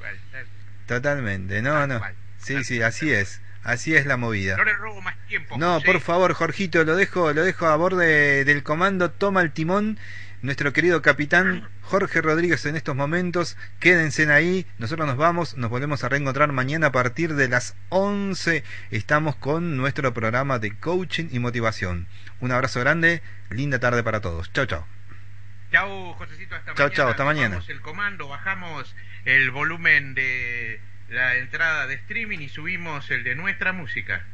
Totalmente, 0.86 1.62
no, 1.62 1.88
no. 1.88 2.02
Sí, 2.40 2.66
sí, 2.66 2.82
así 2.82 3.10
es. 3.12 3.42
Así 3.64 3.96
es 3.96 4.06
la 4.06 4.18
movida. 4.18 4.58
No 4.58 4.66
le 4.66 4.74
robo 4.74 5.02
más 5.02 5.16
tiempo. 5.28 5.58
No, 5.58 5.80
por 5.82 6.02
favor, 6.02 6.34
Jorgito, 6.34 6.84
lo 6.84 6.98
dejo, 6.98 7.32
lo 7.32 7.44
dejo 7.44 7.68
a 7.68 7.76
borde 7.78 8.44
del 8.44 8.64
comando. 8.64 9.12
Toma 9.12 9.42
el 9.42 9.52
timón 9.52 9.98
nuestro 10.42 10.74
querido 10.74 11.02
capitán 11.02 11.68
Jorge 11.82 12.22
Rodríguez 12.22 12.66
en 12.66 12.76
estos 12.76 12.96
momentos. 12.96 13.58
Quédense 13.80 14.32
ahí, 14.32 14.66
nosotros 14.78 15.08
nos 15.08 15.18
vamos, 15.18 15.58
nos 15.58 15.70
volvemos 15.70 16.04
a 16.04 16.10
reencontrar 16.10 16.52
mañana 16.52 16.88
a 16.88 16.92
partir 16.92 17.36
de 17.36 17.50
las 17.50 17.76
11. 17.90 18.64
Estamos 18.92 19.36
con 19.36 19.78
nuestro 19.78 20.14
programa 20.14 20.60
de 20.60 20.76
coaching 20.78 21.30
y 21.32 21.40
motivación. 21.40 22.08
Un 22.40 22.52
abrazo 22.52 22.80
grande, 22.80 23.22
linda 23.50 23.80
tarde 23.80 24.04
para 24.04 24.22
todos. 24.22 24.52
Chao, 24.54 24.66
chao. 24.66 24.88
Chao, 25.72 26.14
Josecito, 26.14 26.56
hasta 26.56 26.74
chao, 26.74 26.88
mañana. 26.88 26.96
Chao, 26.96 27.10
hasta 27.10 27.26
mañana. 27.26 27.60
el 27.68 27.82
comando, 27.82 28.28
bajamos 28.28 28.96
el 29.26 29.52
volumen 29.52 30.16
de 30.16 30.82
la 31.10 31.36
entrada 31.36 31.88
de 31.88 31.96
streaming 31.96 32.40
y 32.40 32.50
subimos 32.50 33.10
el 33.12 33.24
de 33.24 33.36
nuestra 33.36 33.74
música. 33.74 34.26